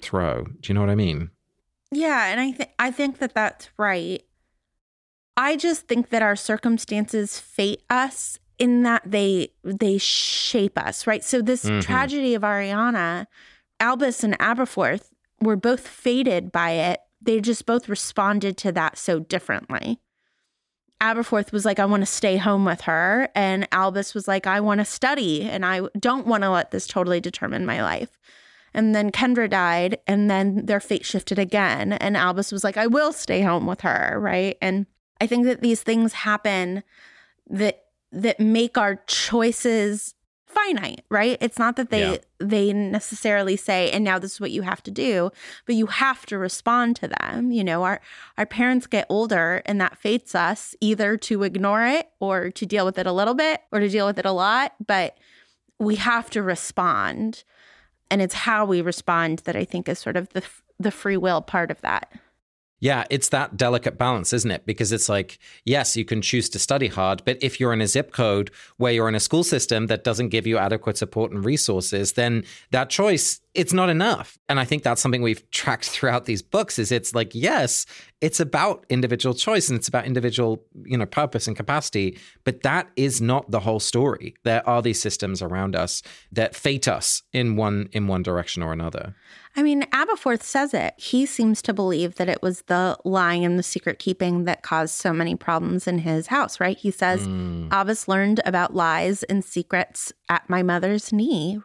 throw. 0.00 0.44
Do 0.44 0.68
you 0.68 0.74
know 0.74 0.80
what 0.80 0.90
I 0.90 0.94
mean? 0.94 1.30
Yeah, 1.90 2.28
and 2.28 2.40
I 2.40 2.52
think 2.52 2.70
I 2.78 2.90
think 2.90 3.18
that 3.18 3.34
that's 3.34 3.68
right. 3.76 4.22
I 5.36 5.56
just 5.56 5.86
think 5.86 6.08
that 6.08 6.22
our 6.22 6.36
circumstances 6.36 7.38
fate 7.38 7.82
us 7.90 8.38
in 8.58 8.82
that 8.84 9.02
they 9.04 9.48
they 9.62 9.98
shape 9.98 10.78
us, 10.78 11.06
right? 11.06 11.22
So 11.22 11.42
this 11.42 11.64
mm-hmm. 11.64 11.80
tragedy 11.80 12.34
of 12.34 12.42
Ariana 12.42 13.26
Albus 13.82 14.22
and 14.22 14.38
Aberforth 14.38 15.10
were 15.40 15.56
both 15.56 15.86
fated 15.86 16.52
by 16.52 16.70
it. 16.70 17.00
They 17.20 17.40
just 17.40 17.66
both 17.66 17.88
responded 17.88 18.56
to 18.58 18.72
that 18.72 18.96
so 18.96 19.18
differently. 19.18 19.98
Aberforth 21.00 21.50
was 21.50 21.64
like, 21.64 21.80
I 21.80 21.84
want 21.84 22.02
to 22.02 22.06
stay 22.06 22.36
home 22.36 22.64
with 22.64 22.82
her. 22.82 23.28
And 23.34 23.66
Albus 23.72 24.14
was 24.14 24.28
like, 24.28 24.46
I 24.46 24.60
want 24.60 24.78
to 24.78 24.84
study 24.84 25.42
and 25.42 25.66
I 25.66 25.80
don't 25.98 26.28
want 26.28 26.44
to 26.44 26.50
let 26.50 26.70
this 26.70 26.86
totally 26.86 27.20
determine 27.20 27.66
my 27.66 27.82
life. 27.82 28.20
And 28.72 28.94
then 28.94 29.10
Kendra 29.10 29.50
died, 29.50 29.98
and 30.06 30.30
then 30.30 30.64
their 30.64 30.80
fate 30.80 31.04
shifted 31.04 31.38
again. 31.38 31.92
And 31.92 32.16
Albus 32.16 32.50
was 32.50 32.64
like, 32.64 32.78
I 32.78 32.86
will 32.86 33.12
stay 33.12 33.42
home 33.42 33.66
with 33.66 33.82
her. 33.82 34.16
Right. 34.18 34.56
And 34.62 34.86
I 35.20 35.26
think 35.26 35.44
that 35.44 35.60
these 35.60 35.82
things 35.82 36.14
happen 36.14 36.82
that 37.50 37.84
that 38.12 38.40
make 38.40 38.78
our 38.78 38.96
choices 39.06 40.14
finite, 40.52 41.04
right? 41.08 41.36
It's 41.40 41.58
not 41.58 41.76
that 41.76 41.90
they 41.90 42.12
yeah. 42.12 42.16
they 42.38 42.72
necessarily 42.72 43.56
say 43.56 43.90
and 43.90 44.04
now 44.04 44.18
this 44.18 44.34
is 44.34 44.40
what 44.40 44.50
you 44.50 44.62
have 44.62 44.82
to 44.84 44.90
do, 44.90 45.30
but 45.66 45.74
you 45.74 45.86
have 45.86 46.26
to 46.26 46.38
respond 46.38 46.96
to 46.96 47.08
them. 47.08 47.52
You 47.52 47.64
know, 47.64 47.82
our 47.82 48.00
our 48.38 48.46
parents 48.46 48.86
get 48.86 49.06
older 49.08 49.62
and 49.66 49.80
that 49.80 49.98
fates 49.98 50.34
us 50.34 50.74
either 50.80 51.16
to 51.18 51.42
ignore 51.42 51.84
it 51.84 52.10
or 52.20 52.50
to 52.50 52.66
deal 52.66 52.84
with 52.84 52.98
it 52.98 53.06
a 53.06 53.12
little 53.12 53.34
bit 53.34 53.62
or 53.72 53.80
to 53.80 53.88
deal 53.88 54.06
with 54.06 54.18
it 54.18 54.26
a 54.26 54.32
lot, 54.32 54.74
but 54.84 55.16
we 55.78 55.96
have 55.96 56.30
to 56.30 56.42
respond. 56.42 57.44
And 58.10 58.20
it's 58.20 58.34
how 58.34 58.64
we 58.64 58.82
respond 58.82 59.40
that 59.40 59.56
I 59.56 59.64
think 59.64 59.88
is 59.88 59.98
sort 59.98 60.16
of 60.16 60.28
the 60.30 60.42
the 60.78 60.90
free 60.90 61.16
will 61.16 61.40
part 61.40 61.70
of 61.70 61.80
that. 61.80 62.12
Yeah, 62.82 63.04
it's 63.10 63.28
that 63.28 63.56
delicate 63.56 63.96
balance, 63.96 64.32
isn't 64.32 64.50
it? 64.50 64.66
Because 64.66 64.90
it's 64.90 65.08
like, 65.08 65.38
yes, 65.64 65.96
you 65.96 66.04
can 66.04 66.20
choose 66.20 66.48
to 66.48 66.58
study 66.58 66.88
hard, 66.88 67.22
but 67.24 67.38
if 67.40 67.60
you're 67.60 67.72
in 67.72 67.80
a 67.80 67.86
zip 67.86 68.10
code 68.10 68.50
where 68.76 68.92
you're 68.92 69.08
in 69.08 69.14
a 69.14 69.20
school 69.20 69.44
system 69.44 69.86
that 69.86 70.02
doesn't 70.02 70.30
give 70.30 70.48
you 70.48 70.58
adequate 70.58 70.98
support 70.98 71.30
and 71.30 71.44
resources, 71.44 72.14
then 72.14 72.42
that 72.72 72.90
choice 72.90 73.40
it's 73.54 73.74
not 73.74 73.90
enough. 73.90 74.38
And 74.48 74.58
I 74.58 74.64
think 74.64 74.82
that's 74.82 75.02
something 75.02 75.20
we've 75.20 75.48
tracked 75.50 75.90
throughout 75.90 76.24
these 76.24 76.40
books 76.40 76.78
is 76.78 76.90
it's 76.90 77.14
like, 77.14 77.34
yes, 77.34 77.84
it's 78.22 78.40
about 78.40 78.86
individual 78.88 79.34
choice 79.34 79.68
and 79.68 79.78
it's 79.78 79.88
about 79.88 80.06
individual, 80.06 80.64
you 80.84 80.96
know, 80.96 81.04
purpose 81.04 81.46
and 81.46 81.54
capacity, 81.54 82.18
but 82.44 82.62
that 82.62 82.88
is 82.96 83.20
not 83.20 83.50
the 83.50 83.60
whole 83.60 83.80
story. 83.80 84.34
There 84.44 84.66
are 84.66 84.80
these 84.80 85.02
systems 85.02 85.42
around 85.42 85.76
us 85.76 86.02
that 86.30 86.56
fate 86.56 86.88
us 86.88 87.22
in 87.32 87.56
one 87.56 87.90
in 87.92 88.06
one 88.06 88.22
direction 88.22 88.62
or 88.62 88.72
another. 88.72 89.14
I 89.54 89.62
mean, 89.62 89.82
Aberforth 89.90 90.42
says 90.42 90.72
it. 90.72 90.94
He 90.96 91.26
seems 91.26 91.60
to 91.62 91.74
believe 91.74 92.14
that 92.14 92.30
it 92.30 92.40
was 92.40 92.62
the 92.62 92.96
lying 93.04 93.44
and 93.44 93.58
the 93.58 93.62
secret 93.62 93.98
keeping 93.98 94.44
that 94.44 94.62
caused 94.62 94.94
so 94.94 95.12
many 95.12 95.36
problems 95.36 95.86
in 95.86 95.98
his 95.98 96.28
house, 96.28 96.58
right? 96.58 96.78
He 96.78 96.90
says, 96.90 97.28
mm. 97.28 97.70
Albus 97.70 98.08
learned 98.08 98.40
about 98.46 98.74
lies 98.74 99.24
and 99.24 99.44
secrets 99.44 100.10
at 100.30 100.48
my 100.48 100.62
mother's 100.62 101.12
knee. 101.12 101.60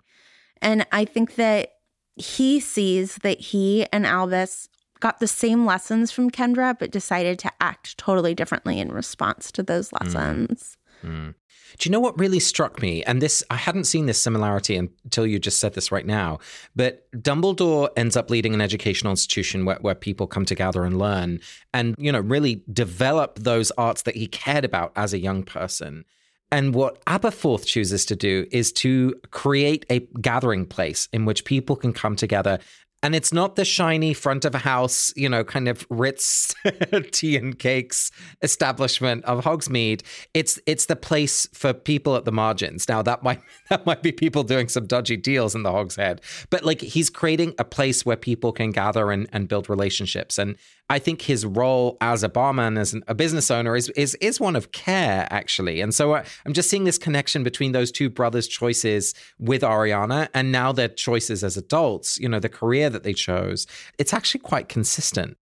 And 0.62 0.86
I 0.92 1.06
think 1.06 1.36
that 1.36 1.77
he 2.18 2.60
sees 2.60 3.16
that 3.18 3.40
he 3.40 3.86
and 3.92 4.06
Albus 4.06 4.70
got 5.00 5.20
the 5.20 5.28
same 5.28 5.66
lessons 5.66 6.12
from 6.12 6.32
Kendra, 6.32 6.78
but 6.78 6.92
decided 6.92 7.38
to 7.40 7.52
act 7.62 7.98
totally 7.98 8.34
differently 8.34 8.80
in 8.80 8.92
response 8.92 9.52
to 9.52 9.64
those 9.64 9.90
mm. 9.90 10.02
lessons. 10.02 10.78
Mm. 11.04 11.10
Mm. 11.10 11.36
Do 11.78 11.88
you 11.88 11.92
know 11.92 12.00
what 12.00 12.18
really 12.18 12.40
struck 12.40 12.82
me? 12.82 13.04
And 13.04 13.22
this, 13.22 13.44
I 13.52 13.56
hadn't 13.56 13.84
seen 13.84 14.06
this 14.06 14.20
similarity 14.20 14.76
until 14.78 15.28
you 15.28 15.38
just 15.38 15.60
said 15.60 15.74
this 15.74 15.92
right 15.92 16.06
now. 16.06 16.40
But 16.76 17.12
Dumbledore 17.12 17.90
ends 17.96 18.18
up 18.18 18.30
leading 18.30 18.54
an 18.54 18.62
educational 18.62 19.12
institution 19.12 19.66
where, 19.66 19.78
where 19.82 19.94
people 19.94 20.28
come 20.28 20.46
together 20.46 20.86
and 20.86 20.98
learn 20.98 21.40
and, 21.74 21.94
you 22.00 22.12
know, 22.12 22.22
really 22.22 22.64
develop 22.72 23.40
those 23.40 23.72
arts 23.72 24.04
that 24.04 24.16
he 24.16 24.28
cared 24.28 24.66
about 24.66 24.92
as 24.96 25.14
a 25.14 25.20
young 25.20 25.44
person. 25.44 26.06
And 26.52 26.74
what 26.74 27.04
Aberforth 27.06 27.66
chooses 27.66 28.06
to 28.06 28.16
do 28.16 28.48
is 28.52 28.72
to 28.74 29.16
create 29.32 29.86
a 29.90 30.00
gathering 30.22 30.66
place 30.66 31.10
in 31.12 31.26
which 31.26 31.44
people 31.44 31.76
can 31.76 31.92
come 31.94 32.16
together 32.16 32.60
and 33.04 33.14
it's 33.14 33.32
not 33.32 33.56
the 33.56 33.64
shiny 33.64 34.14
front 34.14 34.44
of 34.44 34.56
a 34.56 34.60
house, 34.60 35.14
you 35.16 35.30
know, 35.30 35.44
kind 35.44 35.68
of 35.68 35.86
Ritz 35.90 36.56
tea 37.12 37.38
and 37.38 37.58
cakes 37.58 38.12
establishment 38.42 39.24
of 39.26 39.44
Hogsmeade. 39.44 40.02
It's 40.34 40.60
it's 40.66 40.88
the 40.88 40.96
place 40.96 41.48
for 41.54 41.74
people 41.74 42.16
at 42.16 42.26
the 42.26 42.32
margins. 42.32 42.90
Now 42.90 43.04
that 43.04 43.22
might 43.22 43.40
that 43.70 43.86
might 43.86 44.02
be 44.02 44.12
people 44.12 44.44
doing 44.44 44.68
some 44.68 44.88
dodgy 44.88 45.16
deals 45.16 45.54
in 45.54 45.62
the 45.62 45.72
Hogshead, 45.72 46.22
but 46.50 46.64
like 46.64 46.82
he's 46.82 47.10
creating 47.10 47.54
a 47.60 47.64
place 47.64 48.06
where 48.06 48.18
people 48.18 48.52
can 48.52 48.72
gather 48.72 49.12
and, 49.12 49.30
and 49.32 49.48
build 49.48 49.70
relationships. 49.70 50.40
And 50.40 50.56
I 50.90 51.00
think 51.00 51.22
his 51.22 51.46
role 51.46 51.98
as 52.00 52.24
a 52.24 52.30
barman, 52.30 52.78
as 52.78 52.96
a 53.08 53.16
business 53.16 53.52
owner, 53.52 53.76
is 53.76 53.90
is 53.90 54.16
is 54.16 54.40
one 54.40 54.56
of 54.56 54.72
care 54.72 55.28
actually. 55.30 55.82
And 55.82 55.94
so 55.94 56.14
uh, 56.14 56.24
I'm 56.46 56.54
just 56.54 56.70
seeing 56.70 56.86
this 56.86 56.98
connection 56.98 57.44
between 57.44 57.74
those 57.74 57.92
two 57.92 58.10
brothers' 58.10 58.48
choices 58.48 59.14
with 59.38 59.64
Ariana, 59.64 60.30
and 60.34 60.52
now 60.52 60.72
their 60.72 60.88
choices 60.88 61.44
as 61.44 61.58
adults. 61.58 62.18
You 62.20 62.30
know, 62.30 62.40
the 62.40 62.50
career 62.50 62.90
that 62.90 63.04
they 63.04 63.14
chose. 63.14 63.68
It's 63.98 64.14
actually 64.14 64.42
quite 64.42 64.70
consistent. 64.70 65.38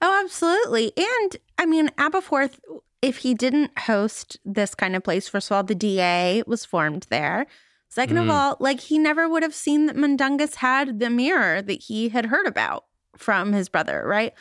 Oh, 0.00 0.20
absolutely. 0.24 0.92
And 0.96 1.36
I 1.58 1.66
mean, 1.66 1.88
Aberforth, 1.98 2.58
if 3.00 3.18
he 3.18 3.34
didn't 3.34 3.76
host 3.80 4.38
this 4.44 4.74
kind 4.74 4.94
of 4.94 5.02
place, 5.02 5.28
first 5.28 5.50
of 5.50 5.56
all, 5.56 5.64
the 5.64 5.74
DA 5.74 6.42
was 6.46 6.64
formed 6.64 7.06
there. 7.10 7.46
Second 7.88 8.16
mm. 8.16 8.22
of 8.22 8.30
all, 8.30 8.56
like 8.58 8.80
he 8.80 8.98
never 8.98 9.28
would 9.28 9.42
have 9.42 9.54
seen 9.54 9.86
that 9.86 9.96
Mundungus 9.96 10.56
had 10.56 10.98
the 10.98 11.10
mirror 11.10 11.60
that 11.60 11.82
he 11.82 12.08
had 12.08 12.26
heard 12.26 12.46
about 12.46 12.84
from 13.16 13.52
his 13.52 13.68
brother, 13.68 14.02
right? 14.06 14.32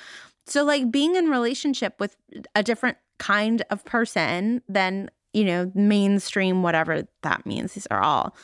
So 0.45 0.63
like 0.63 0.91
being 0.91 1.15
in 1.15 1.29
relationship 1.29 1.95
with 1.99 2.15
a 2.55 2.63
different 2.63 2.97
kind 3.19 3.63
of 3.69 3.85
person 3.85 4.61
than, 4.67 5.09
you 5.33 5.45
know, 5.45 5.71
mainstream 5.75 6.63
whatever 6.63 7.07
that 7.21 7.45
means. 7.45 7.73
These 7.73 7.87
are 7.87 8.01
all 8.01 8.35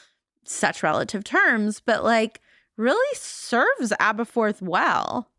such 0.43 0.83
relative 0.83 1.23
terms, 1.23 1.81
but 1.83 2.03
like 2.03 2.41
really 2.77 3.15
serves 3.15 3.91
Aberforth 3.99 4.61
well. 4.61 5.29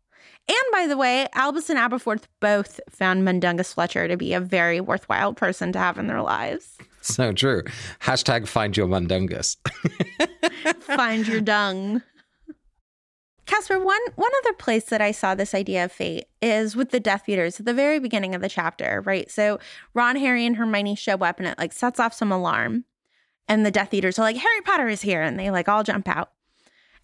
And 0.47 0.71
by 0.71 0.87
the 0.87 0.97
way, 0.97 1.27
Albus 1.33 1.69
and 1.69 1.77
Aberforth 1.77 2.23
both 2.39 2.79
found 2.89 3.23
Mundungus 3.23 3.73
Fletcher 3.73 4.07
to 4.07 4.17
be 4.17 4.33
a 4.33 4.39
very 4.39 4.81
worthwhile 4.81 5.33
person 5.33 5.71
to 5.73 5.79
have 5.79 5.99
in 5.99 6.07
their 6.07 6.23
lives. 6.23 6.75
So 7.01 7.31
true. 7.31 7.63
Hashtag 8.01 8.47
find 8.47 8.75
your 8.75 8.87
Mundungus. 8.87 9.57
find 10.79 11.27
your 11.27 11.39
dung. 11.39 12.01
Casper, 13.49 13.79
one 13.79 13.99
one 14.15 14.31
other 14.43 14.53
place 14.53 14.85
that 14.85 15.01
I 15.01 15.11
saw 15.11 15.33
this 15.33 15.55
idea 15.55 15.85
of 15.85 15.91
fate 15.91 16.25
is 16.39 16.75
with 16.75 16.91
the 16.91 16.99
Death 16.99 17.27
Eaters 17.27 17.59
at 17.59 17.65
the 17.65 17.73
very 17.73 17.99
beginning 17.99 18.35
of 18.35 18.41
the 18.41 18.49
chapter, 18.49 19.01
right? 19.05 19.29
So 19.31 19.59
Ron, 19.95 20.17
Harry, 20.17 20.45
and 20.45 20.55
Hermione 20.55 20.93
show 20.93 21.15
up 21.15 21.39
and 21.39 21.47
it 21.47 21.57
like 21.57 21.73
sets 21.73 21.99
off 21.99 22.13
some 22.13 22.31
alarm. 22.31 22.85
And 23.47 23.65
the 23.65 23.71
Death 23.71 23.91
Eaters 23.91 24.19
are 24.19 24.21
like, 24.21 24.37
Harry 24.37 24.61
Potter 24.61 24.87
is 24.87 25.01
here, 25.01 25.23
and 25.23 25.39
they 25.39 25.49
like 25.49 25.67
all 25.67 25.83
jump 25.83 26.07
out. 26.07 26.29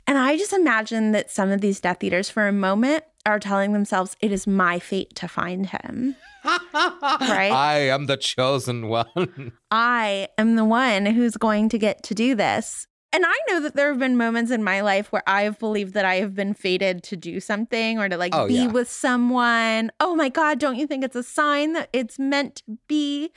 And 0.05 0.19
I 0.19 0.37
just 0.37 0.53
imagine 0.53 1.13
that 1.13 1.31
some 1.31 1.49
of 1.49 1.61
these 1.61 1.79
Death 1.79 2.03
Eaters 2.03 2.29
for 2.29 2.47
a 2.47 2.53
moment 2.53 3.03
are 3.25 3.39
telling 3.39 3.73
themselves, 3.73 4.15
it 4.19 4.31
is 4.31 4.45
my 4.45 4.77
fate 4.77 5.15
to 5.15 5.27
find 5.27 5.65
him. 5.65 6.15
right? 6.45 7.51
I 7.51 7.87
am 7.89 8.05
the 8.05 8.17
chosen 8.17 8.87
one. 8.87 9.53
I 9.71 10.27
am 10.37 10.55
the 10.55 10.65
one 10.65 11.07
who's 11.07 11.37
going 11.37 11.69
to 11.69 11.79
get 11.79 12.03
to 12.03 12.13
do 12.13 12.35
this. 12.35 12.85
And 13.15 13.23
I 13.25 13.39
know 13.47 13.61
that 13.61 13.77
there 13.77 13.87
have 13.87 13.99
been 13.99 14.17
moments 14.17 14.51
in 14.51 14.61
my 14.61 14.81
life 14.81 15.09
where 15.09 15.23
I've 15.25 15.57
believed 15.57 15.93
that 15.93 16.03
I 16.03 16.15
have 16.15 16.35
been 16.35 16.53
fated 16.53 17.01
to 17.03 17.15
do 17.15 17.39
something 17.39 17.97
or 17.97 18.09
to 18.09 18.17
like 18.17 18.35
oh, 18.35 18.45
be 18.45 18.55
yeah. 18.55 18.67
with 18.67 18.91
someone. 18.91 19.89
Oh 20.01 20.15
my 20.15 20.27
God, 20.27 20.59
don't 20.59 20.75
you 20.75 20.85
think 20.85 21.01
it's 21.01 21.15
a 21.15 21.23
sign 21.23 21.71
that 21.73 21.87
it's 21.93 22.19
meant 22.19 22.55
to 22.55 22.77
be? 22.89 23.31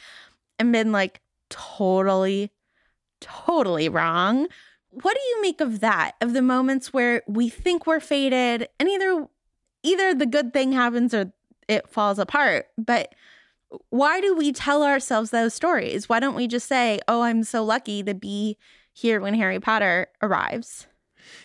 And 0.58 0.72
been 0.72 0.90
like 0.90 1.20
totally, 1.48 2.50
totally 3.20 3.88
wrong. 3.88 4.48
What 4.90 5.14
do 5.14 5.20
you 5.20 5.42
make 5.42 5.60
of 5.60 5.78
that? 5.78 6.16
Of 6.20 6.32
the 6.32 6.42
moments 6.42 6.92
where 6.92 7.22
we 7.28 7.48
think 7.48 7.86
we're 7.86 8.00
fated 8.00 8.68
and 8.80 8.88
either 8.88 9.28
either 9.84 10.12
the 10.12 10.26
good 10.26 10.52
thing 10.52 10.72
happens 10.72 11.14
or 11.14 11.32
it 11.68 11.88
falls 11.88 12.18
apart. 12.18 12.66
But 12.76 13.14
why 13.90 14.20
do 14.20 14.34
we 14.34 14.50
tell 14.50 14.82
ourselves 14.82 15.30
those 15.30 15.54
stories? 15.54 16.08
Why 16.08 16.18
don't 16.18 16.34
we 16.34 16.48
just 16.48 16.66
say, 16.66 16.98
"Oh, 17.06 17.22
I'm 17.22 17.44
so 17.44 17.62
lucky 17.62 18.02
to 18.02 18.14
be 18.14 18.56
here 18.98 19.20
when 19.20 19.34
Harry 19.34 19.60
Potter 19.60 20.08
arrives. 20.20 20.88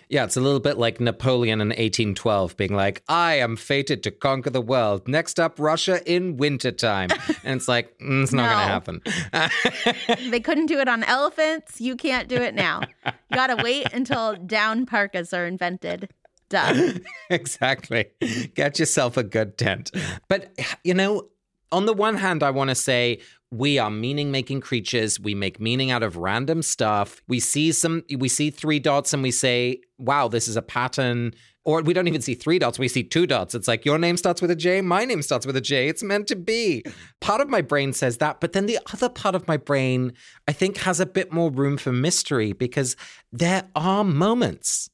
Yeah, 0.10 0.24
it's 0.24 0.38
a 0.38 0.42
little 0.42 0.60
bit 0.60 0.78
like 0.78 1.00
Napoleon 1.00 1.62
in 1.62 1.70
1812 1.70 2.58
being 2.58 2.74
like, 2.74 3.04
I 3.08 3.36
am 3.36 3.56
fated 3.56 4.02
to 4.04 4.12
conquer 4.12 4.50
the 4.50 4.62
world. 4.62 5.08
Next 5.08 5.39
up, 5.39 5.60
Russia 5.60 6.02
in 6.12 6.38
wintertime. 6.38 7.10
and 7.44 7.58
it's 7.58 7.68
like, 7.68 7.98
mm, 8.00 8.24
it's 8.24 8.34
not 8.34 8.50
going 8.50 9.02
to 9.02 9.10
happen. 9.38 10.30
they 10.32 10.39
couldn't 10.39 10.66
do 10.68 10.80
it 10.80 10.88
on 10.88 11.04
elephants. 11.04 11.80
You 11.80 11.96
can't 11.96 12.28
do 12.28 12.38
it 12.38 12.56
now. 12.56 12.82
You 13.06 13.36
got 13.36 13.48
to 13.48 13.62
wait 13.62 13.92
until 13.94 14.36
down 14.36 14.86
parkas 14.86 15.34
are 15.34 15.46
invented. 15.46 16.10
Duh. 16.50 16.94
exactly. 17.30 18.06
Get 18.54 18.80
yourself 18.80 19.18
a 19.18 19.24
good 19.24 19.58
tent. 19.58 19.92
But, 20.28 20.58
you 20.84 20.94
know, 20.94 21.30
on 21.72 21.86
the 21.86 21.94
one 21.94 22.16
hand, 22.16 22.44
I 22.44 22.52
want 22.52 22.70
to 22.70 22.76
say 22.76 23.20
we 23.54 23.78
are 23.78 23.92
meaning 23.92 24.32
making 24.32 24.62
creatures. 24.62 25.20
We 25.20 25.36
make 25.36 25.60
meaning 25.60 25.92
out 25.92 26.02
of 26.02 26.18
random 26.18 26.63
stuff. 26.63 27.22
We 27.28 27.39
see 27.39 27.72
some, 27.72 28.04
we 28.18 28.28
see 28.28 28.50
three 28.50 28.80
dots 28.80 29.13
and 29.13 29.22
we 29.22 29.30
say, 29.30 29.82
wow, 30.00 30.28
this 30.28 30.48
is 30.48 30.58
a 30.58 30.62
pattern. 30.63 31.36
Or 31.63 31.84
we 31.84 31.94
don't 31.94 32.08
even 32.08 32.22
see 32.22 32.34
three 32.34 32.58
dots, 32.58 32.80
we 32.80 32.88
see 32.88 33.04
two 33.04 33.28
dots. 33.28 33.54
It's 33.54 33.68
like 33.68 33.86
your 33.86 34.00
name 34.00 34.18
starts 34.18 34.42
with 34.42 34.50
a 34.50 34.56
J, 34.56 34.82
my 34.82 35.06
name 35.06 35.22
starts 35.22 35.46
with 35.46 35.56
a 35.56 35.62
J. 35.62 35.88
It's 35.88 36.02
meant 36.02 36.28
to 36.28 36.36
be. 36.36 36.84
Part 37.22 37.42
of 37.42 37.50
my 37.50 37.62
brain 37.62 37.94
says 37.94 38.18
that. 38.18 38.42
But 38.42 38.54
then 38.54 38.66
the 38.66 38.80
other 38.92 39.08
part 39.08 39.36
of 39.36 39.48
my 39.48 39.58
brain, 39.58 40.13
I 40.48 40.52
think, 40.52 40.78
has 40.78 41.00
a 41.00 41.06
bit 41.06 41.32
more 41.32 41.52
room 41.52 41.78
for 41.78 41.94
mystery 41.94 42.54
because 42.54 42.98
there 43.32 43.70
are 43.76 44.04
moments 44.04 44.89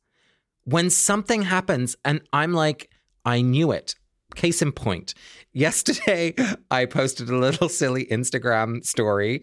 when 0.65 0.89
something 0.89 1.43
happens 1.43 1.95
and 2.03 2.21
I'm 2.33 2.53
like, 2.53 2.91
I 3.23 3.41
knew 3.41 3.71
it. 3.71 3.95
Case 4.35 4.61
in 4.61 4.71
point, 4.71 5.13
yesterday 5.53 6.35
I 6.71 6.85
posted 6.85 7.29
a 7.29 7.37
little 7.37 7.69
silly 7.69 8.05
Instagram 8.05 8.85
story. 8.85 9.41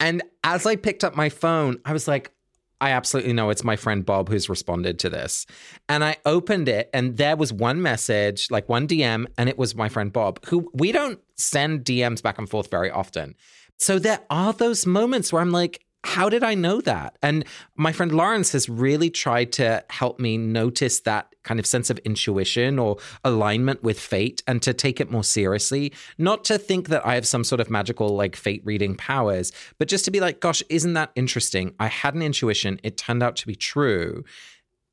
And 0.00 0.22
as 0.42 0.66
I 0.66 0.76
picked 0.76 1.04
up 1.04 1.14
my 1.14 1.28
phone, 1.28 1.78
I 1.84 1.92
was 1.92 2.08
like, 2.08 2.32
I 2.80 2.90
absolutely 2.90 3.32
know 3.32 3.50
it's 3.50 3.64
my 3.64 3.76
friend 3.76 4.04
Bob 4.04 4.28
who's 4.28 4.48
responded 4.48 4.98
to 4.98 5.08
this. 5.08 5.46
And 5.88 6.04
I 6.04 6.16
opened 6.26 6.68
it, 6.68 6.90
and 6.92 7.16
there 7.16 7.36
was 7.36 7.52
one 7.52 7.80
message, 7.80 8.50
like 8.50 8.68
one 8.68 8.86
DM, 8.86 9.26
and 9.38 9.48
it 9.48 9.56
was 9.56 9.74
my 9.74 9.88
friend 9.88 10.12
Bob, 10.12 10.44
who 10.46 10.70
we 10.74 10.92
don't 10.92 11.20
send 11.36 11.84
DMs 11.84 12.22
back 12.22 12.38
and 12.38 12.48
forth 12.48 12.70
very 12.70 12.90
often. 12.90 13.36
So 13.78 13.98
there 13.98 14.20
are 14.28 14.52
those 14.52 14.86
moments 14.86 15.32
where 15.32 15.40
I'm 15.40 15.52
like, 15.52 15.84
how 16.04 16.28
did 16.28 16.44
I 16.44 16.54
know 16.54 16.80
that? 16.82 17.16
And 17.22 17.44
my 17.76 17.90
friend 17.90 18.12
Lawrence 18.12 18.52
has 18.52 18.68
really 18.68 19.08
tried 19.08 19.52
to 19.52 19.82
help 19.88 20.20
me 20.20 20.36
notice 20.36 21.00
that 21.00 21.34
kind 21.44 21.58
of 21.58 21.66
sense 21.66 21.88
of 21.88 21.98
intuition 21.98 22.78
or 22.78 22.98
alignment 23.24 23.82
with 23.82 23.98
fate 23.98 24.42
and 24.46 24.60
to 24.62 24.74
take 24.74 25.00
it 25.00 25.10
more 25.10 25.24
seriously. 25.24 25.92
Not 26.18 26.44
to 26.44 26.58
think 26.58 26.88
that 26.88 27.06
I 27.06 27.14
have 27.14 27.26
some 27.26 27.42
sort 27.42 27.60
of 27.60 27.70
magical 27.70 28.08
like 28.10 28.36
fate 28.36 28.62
reading 28.64 28.96
powers, 28.96 29.50
but 29.78 29.88
just 29.88 30.04
to 30.04 30.10
be 30.10 30.20
like, 30.20 30.40
gosh, 30.40 30.62
isn't 30.68 30.92
that 30.92 31.10
interesting? 31.16 31.74
I 31.80 31.88
had 31.88 32.14
an 32.14 32.22
intuition, 32.22 32.80
it 32.82 32.98
turned 32.98 33.22
out 33.22 33.36
to 33.36 33.46
be 33.46 33.54
true. 33.54 34.24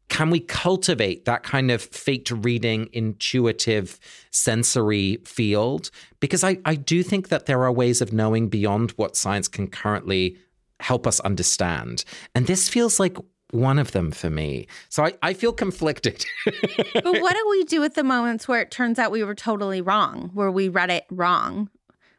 Can 0.07 0.29
we 0.29 0.41
cultivate 0.41 1.23
that 1.23 1.43
kind 1.43 1.71
of 1.71 1.81
fate 1.81 2.29
reading, 2.31 2.89
intuitive, 2.91 3.97
sensory 4.29 5.19
field? 5.23 5.89
Because 6.19 6.43
I, 6.43 6.57
I 6.65 6.75
do 6.75 7.01
think 7.01 7.29
that 7.29 7.45
there 7.45 7.63
are 7.63 7.71
ways 7.71 8.01
of 8.01 8.11
knowing 8.11 8.49
beyond 8.49 8.91
what 8.91 9.15
science 9.15 9.47
can 9.47 9.67
currently 9.67 10.37
help 10.81 11.07
us 11.07 11.19
understand. 11.21 12.03
And 12.35 12.47
this 12.47 12.69
feels 12.69 12.99
like 12.99 13.17
one 13.51 13.79
of 13.79 13.91
them 13.91 14.11
for 14.11 14.29
me. 14.29 14.67
So 14.89 15.03
I, 15.03 15.13
I 15.21 15.33
feel 15.33 15.53
conflicted. 15.53 16.25
but 16.45 17.03
what 17.03 17.35
do 17.35 17.47
we 17.49 17.63
do 17.65 17.81
with 17.81 17.95
the 17.95 18.03
moments 18.03 18.47
where 18.47 18.61
it 18.61 18.71
turns 18.71 18.97
out 18.97 19.11
we 19.11 19.23
were 19.23 19.35
totally 19.35 19.81
wrong, 19.81 20.31
where 20.33 20.51
we 20.51 20.69
read 20.69 20.89
it 20.89 21.05
wrong? 21.09 21.69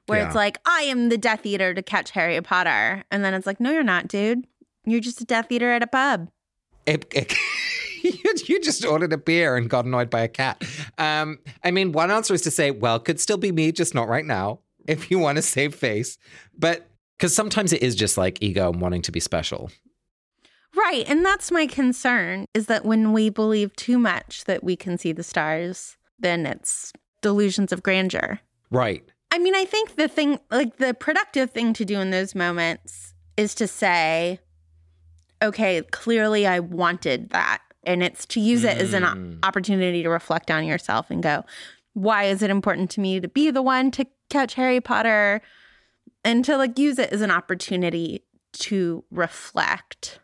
Where 0.06 0.20
yeah. 0.20 0.26
it's 0.26 0.34
like, 0.34 0.58
I 0.66 0.82
am 0.82 1.08
the 1.08 1.18
Death 1.18 1.46
Eater 1.46 1.74
to 1.74 1.82
catch 1.82 2.10
Harry 2.10 2.40
Potter. 2.40 3.04
And 3.10 3.24
then 3.24 3.34
it's 3.34 3.46
like, 3.46 3.60
no, 3.60 3.70
you're 3.70 3.82
not, 3.82 4.08
dude. 4.08 4.46
You're 4.84 5.00
just 5.00 5.20
a 5.20 5.24
Death 5.24 5.50
Eater 5.50 5.70
at 5.70 5.82
a 5.82 5.86
pub. 5.86 6.28
It, 6.86 7.06
it, 7.14 7.32
you, 8.02 8.34
you, 8.46 8.60
just 8.60 8.84
ordered 8.84 9.12
a 9.12 9.18
beer 9.18 9.56
and 9.56 9.70
got 9.70 9.84
annoyed 9.84 10.10
by 10.10 10.22
a 10.22 10.28
cat. 10.28 10.62
Um, 10.98 11.38
I 11.62 11.70
mean, 11.70 11.92
one 11.92 12.10
answer 12.10 12.34
is 12.34 12.42
to 12.42 12.50
say, 12.50 12.72
well, 12.72 12.98
could 12.98 13.20
still 13.20 13.36
be 13.36 13.52
me, 13.52 13.70
just 13.70 13.94
not 13.94 14.08
right 14.08 14.24
now, 14.24 14.58
if 14.88 15.10
you 15.10 15.20
want 15.20 15.36
to 15.36 15.42
save 15.42 15.74
face. 15.74 16.18
But 16.58 16.88
because 17.22 17.36
sometimes 17.36 17.72
it 17.72 17.80
is 17.84 17.94
just 17.94 18.18
like 18.18 18.42
ego 18.42 18.72
and 18.72 18.80
wanting 18.80 19.00
to 19.00 19.12
be 19.12 19.20
special. 19.20 19.70
Right. 20.74 21.08
And 21.08 21.24
that's 21.24 21.52
my 21.52 21.68
concern 21.68 22.46
is 22.52 22.66
that 22.66 22.84
when 22.84 23.12
we 23.12 23.30
believe 23.30 23.76
too 23.76 23.96
much 23.96 24.42
that 24.46 24.64
we 24.64 24.74
can 24.74 24.98
see 24.98 25.12
the 25.12 25.22
stars, 25.22 25.96
then 26.18 26.46
it's 26.46 26.92
delusions 27.20 27.70
of 27.70 27.80
grandeur. 27.80 28.40
Right. 28.72 29.04
I 29.30 29.38
mean, 29.38 29.54
I 29.54 29.64
think 29.64 29.94
the 29.94 30.08
thing, 30.08 30.40
like 30.50 30.78
the 30.78 30.94
productive 30.94 31.52
thing 31.52 31.72
to 31.74 31.84
do 31.84 32.00
in 32.00 32.10
those 32.10 32.34
moments 32.34 33.14
is 33.36 33.54
to 33.54 33.68
say, 33.68 34.40
okay, 35.40 35.80
clearly 35.92 36.44
I 36.44 36.58
wanted 36.58 37.30
that. 37.30 37.62
And 37.84 38.02
it's 38.02 38.26
to 38.26 38.40
use 38.40 38.64
it 38.64 38.78
mm. 38.78 38.80
as 38.80 38.94
an 38.94 39.04
mm. 39.04 39.38
opportunity 39.44 40.02
to 40.02 40.10
reflect 40.10 40.50
on 40.50 40.64
yourself 40.64 41.08
and 41.08 41.22
go, 41.22 41.44
why 41.92 42.24
is 42.24 42.42
it 42.42 42.50
important 42.50 42.90
to 42.90 43.00
me 43.00 43.20
to 43.20 43.28
be 43.28 43.52
the 43.52 43.62
one 43.62 43.92
to 43.92 44.08
catch 44.28 44.54
Harry 44.54 44.80
Potter? 44.80 45.40
And 46.24 46.44
to 46.44 46.56
like 46.56 46.78
use 46.78 46.98
it 46.98 47.12
as 47.12 47.20
an 47.20 47.30
opportunity 47.30 48.24
to 48.52 49.04
reflect. 49.10 50.20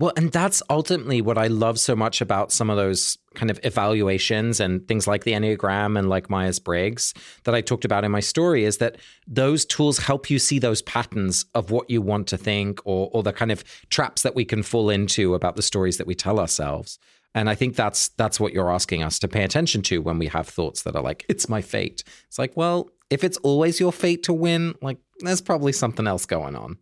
Well, 0.00 0.12
and 0.16 0.32
that's 0.32 0.62
ultimately 0.70 1.20
what 1.20 1.36
I 1.36 1.48
love 1.48 1.78
so 1.78 1.94
much 1.94 2.22
about 2.22 2.52
some 2.52 2.70
of 2.70 2.78
those 2.78 3.18
kind 3.34 3.50
of 3.50 3.60
evaluations 3.62 4.58
and 4.58 4.88
things 4.88 5.06
like 5.06 5.24
the 5.24 5.32
Enneagram 5.32 5.98
and 5.98 6.08
like 6.08 6.30
Myers 6.30 6.58
Briggs 6.58 7.12
that 7.44 7.54
I 7.54 7.60
talked 7.60 7.84
about 7.84 8.02
in 8.02 8.10
my 8.10 8.20
story 8.20 8.64
is 8.64 8.78
that 8.78 8.96
those 9.26 9.66
tools 9.66 9.98
help 9.98 10.30
you 10.30 10.38
see 10.38 10.58
those 10.58 10.80
patterns 10.80 11.44
of 11.54 11.70
what 11.70 11.90
you 11.90 12.00
want 12.00 12.28
to 12.28 12.38
think 12.38 12.80
or, 12.86 13.10
or 13.12 13.22
the 13.22 13.34
kind 13.34 13.52
of 13.52 13.62
traps 13.90 14.22
that 14.22 14.34
we 14.34 14.46
can 14.46 14.62
fall 14.62 14.88
into 14.88 15.34
about 15.34 15.56
the 15.56 15.62
stories 15.62 15.98
that 15.98 16.06
we 16.06 16.14
tell 16.14 16.40
ourselves. 16.40 16.98
And 17.34 17.50
I 17.50 17.54
think 17.54 17.76
that's 17.76 18.08
that's 18.10 18.40
what 18.40 18.54
you're 18.54 18.72
asking 18.72 19.02
us 19.02 19.18
to 19.18 19.28
pay 19.28 19.44
attention 19.44 19.82
to 19.82 20.00
when 20.00 20.18
we 20.18 20.28
have 20.28 20.48
thoughts 20.48 20.82
that 20.84 20.96
are 20.96 21.02
like, 21.02 21.26
it's 21.28 21.46
my 21.46 21.60
fate. 21.60 22.04
It's 22.26 22.38
like, 22.38 22.56
well, 22.56 22.88
if 23.10 23.24
it's 23.24 23.36
always 23.38 23.80
your 23.80 23.92
fate 23.92 24.22
to 24.24 24.32
win, 24.32 24.74
like 24.80 24.98
there's 25.18 25.40
probably 25.40 25.72
something 25.72 26.06
else 26.06 26.24
going 26.24 26.56
on. 26.56 26.78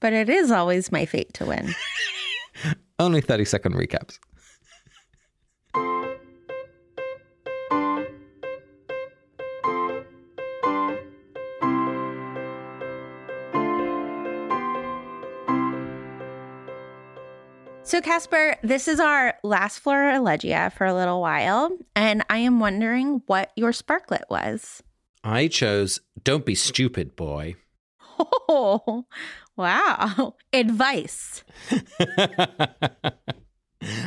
But 0.00 0.12
it 0.12 0.28
is 0.28 0.50
always 0.50 0.92
my 0.92 1.04
fate 1.04 1.34
to 1.34 1.46
win. 1.46 1.74
Only 2.98 3.20
30 3.20 3.44
second 3.44 3.74
recaps. 3.74 4.18
So, 17.86 18.00
Casper, 18.00 18.56
this 18.62 18.88
is 18.88 18.98
our 18.98 19.34
last 19.42 19.84
Florilegia 19.84 20.72
for 20.72 20.86
a 20.86 20.94
little 20.94 21.20
while, 21.20 21.76
and 21.94 22.24
I 22.30 22.38
am 22.38 22.58
wondering 22.58 23.22
what 23.26 23.52
your 23.56 23.72
sparklet 23.72 24.24
was. 24.30 24.82
I 25.26 25.48
chose 25.48 26.00
Don't 26.22 26.44
Be 26.44 26.54
Stupid, 26.54 27.16
Boy. 27.16 27.56
Oh, 28.18 29.06
wow. 29.56 30.34
Advice. 30.52 31.42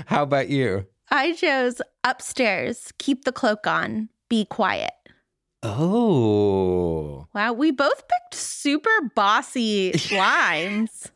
How 0.05 0.21
about 0.21 0.49
you? 0.49 0.85
I 1.09 1.33
chose 1.33 1.81
upstairs, 2.03 2.93
keep 2.99 3.23
the 3.25 3.31
cloak 3.31 3.65
on, 3.65 4.09
be 4.29 4.45
quiet. 4.45 4.91
Oh. 5.63 7.25
Wow, 7.33 7.53
we 7.53 7.71
both 7.71 8.07
picked 8.07 8.35
super 8.35 9.11
bossy 9.15 9.93
lines. 10.11 11.11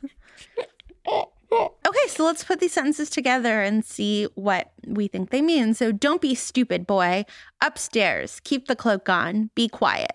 Okay, 1.52 2.08
so 2.08 2.24
let's 2.26 2.44
put 2.44 2.60
these 2.60 2.74
sentences 2.74 3.10
together 3.10 3.62
and 3.62 3.84
see 3.84 4.26
what 4.36 4.72
we 4.88 5.08
think 5.08 5.30
they 5.30 5.42
mean. 5.42 5.74
So 5.74 5.92
don't 5.92 6.22
be 6.22 6.36
stupid, 6.36 6.88
boy. 6.88 7.26
Upstairs, 7.62 8.40
keep 8.44 8.68
the 8.68 8.76
cloak 8.76 9.10
on, 9.10 9.50
be 9.56 9.68
quiet. 9.68 10.12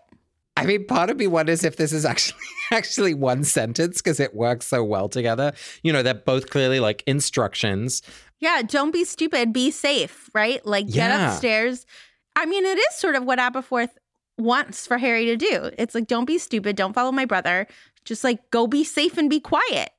I 0.59 0.65
mean, 0.65 0.87
part 0.87 1.11
of 1.11 1.19
me 1.19 1.27
wonders 1.27 1.65
if 1.65 1.77
this 1.77 1.93
is 1.93 2.07
actually 2.07 2.39
actually 2.73 3.13
one 3.15 3.45
sentence 3.45 3.99
because 4.01 4.19
it 4.19 4.35
works 4.35 4.67
so 4.67 4.83
well 4.83 5.09
together. 5.09 5.53
You 5.83 5.93
know, 5.93 6.03
they're 6.03 6.15
both 6.15 6.49
clearly 6.49 6.81
like 6.81 7.03
instructions. 7.07 8.03
Yeah, 8.41 8.63
don't 8.63 8.91
be 8.91 9.05
stupid, 9.05 9.53
be 9.53 9.71
safe, 9.71 10.31
right? 10.35 10.65
Like 10.65 10.87
get 10.87 11.11
Yeah. 11.11 11.33
upstairs. 11.33 11.85
I 12.35 12.47
mean, 12.47 12.65
it 12.65 12.79
is 12.79 12.95
sort 12.95 13.15
of 13.17 13.25
what 13.25 13.39
Aberforth 13.39 13.91
wants 14.39 14.87
for 14.87 14.99
Harry 14.99 15.27
to 15.27 15.37
do. 15.37 15.71
It's 15.79 15.95
like 15.95 16.07
don't 16.07 16.25
be 16.25 16.39
stupid, 16.39 16.77
don't 16.77 16.95
follow 16.95 17.13
my 17.13 17.27
brother. 17.27 17.67
Just 18.07 18.25
like 18.25 18.51
go 18.51 18.67
be 18.67 18.85
safe 18.85 19.19
and 19.19 19.29
be 19.29 19.41
quiet. 19.41 19.91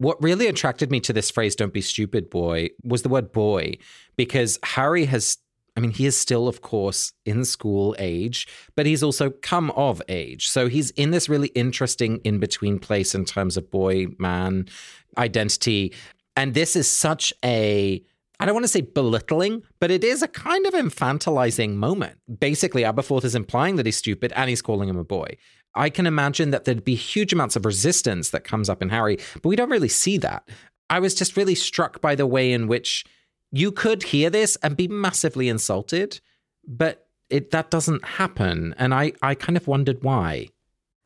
What 0.00 0.22
really 0.22 0.46
attracted 0.46 0.90
me 0.90 0.98
to 1.00 1.12
this 1.12 1.30
phrase, 1.30 1.54
don't 1.54 1.74
be 1.74 1.82
stupid, 1.82 2.30
boy, 2.30 2.70
was 2.82 3.02
the 3.02 3.10
word 3.10 3.32
boy, 3.32 3.76
because 4.16 4.58
Harry 4.62 5.04
has, 5.04 5.36
I 5.76 5.80
mean, 5.80 5.90
he 5.90 6.06
is 6.06 6.16
still, 6.16 6.48
of 6.48 6.62
course, 6.62 7.12
in 7.26 7.44
school 7.44 7.94
age, 7.98 8.48
but 8.76 8.86
he's 8.86 9.02
also 9.02 9.28
come 9.28 9.70
of 9.72 10.00
age. 10.08 10.48
So 10.48 10.68
he's 10.68 10.88
in 10.92 11.10
this 11.10 11.28
really 11.28 11.48
interesting 11.48 12.22
in 12.24 12.38
between 12.38 12.78
place 12.78 13.14
in 13.14 13.26
terms 13.26 13.58
of 13.58 13.70
boy, 13.70 14.06
man, 14.18 14.70
identity. 15.18 15.92
And 16.34 16.54
this 16.54 16.76
is 16.76 16.90
such 16.90 17.30
a, 17.44 18.02
I 18.38 18.46
don't 18.46 18.54
want 18.54 18.64
to 18.64 18.68
say 18.68 18.80
belittling, 18.80 19.64
but 19.80 19.90
it 19.90 20.02
is 20.02 20.22
a 20.22 20.28
kind 20.28 20.64
of 20.64 20.72
infantilizing 20.72 21.74
moment. 21.74 22.16
Basically, 22.38 22.84
Aberforth 22.84 23.24
is 23.24 23.34
implying 23.34 23.76
that 23.76 23.84
he's 23.84 23.98
stupid 23.98 24.32
and 24.34 24.48
he's 24.48 24.62
calling 24.62 24.88
him 24.88 24.96
a 24.96 25.04
boy. 25.04 25.36
I 25.74 25.90
can 25.90 26.06
imagine 26.06 26.50
that 26.50 26.64
there'd 26.64 26.84
be 26.84 26.94
huge 26.94 27.32
amounts 27.32 27.56
of 27.56 27.64
resistance 27.64 28.30
that 28.30 28.44
comes 28.44 28.68
up 28.68 28.82
in 28.82 28.88
Harry, 28.88 29.18
but 29.34 29.46
we 29.48 29.56
don't 29.56 29.70
really 29.70 29.88
see 29.88 30.18
that. 30.18 30.48
I 30.88 30.98
was 30.98 31.14
just 31.14 31.36
really 31.36 31.54
struck 31.54 32.00
by 32.00 32.14
the 32.14 32.26
way 32.26 32.52
in 32.52 32.66
which 32.66 33.04
you 33.52 33.70
could 33.72 34.02
hear 34.04 34.30
this 34.30 34.56
and 34.62 34.76
be 34.76 34.88
massively 34.88 35.48
insulted, 35.48 36.20
but 36.66 37.06
it 37.28 37.50
that 37.52 37.70
doesn't 37.70 38.04
happen. 38.04 38.74
And 38.78 38.92
I, 38.92 39.12
I 39.22 39.34
kind 39.36 39.56
of 39.56 39.68
wondered 39.68 40.02
why. 40.02 40.48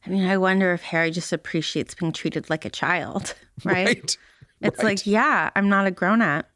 I 0.07 0.11
mean, 0.11 0.27
I 0.27 0.37
wonder 0.39 0.73
if 0.73 0.83
Harry 0.83 1.11
just 1.11 1.33
appreciates 1.33 1.95
being 1.95 2.13
treated 2.13 2.49
like 2.51 2.65
a 2.65 2.71
child, 2.71 3.35
right? 3.65 4.17
It's 4.61 4.79
Right. 4.79 4.85
like, 4.85 5.07
yeah, 5.07 5.51
I'm 5.57 5.69
not 5.69 5.87
a 5.87 5.91
grown 5.91 6.23
up. 6.23 6.47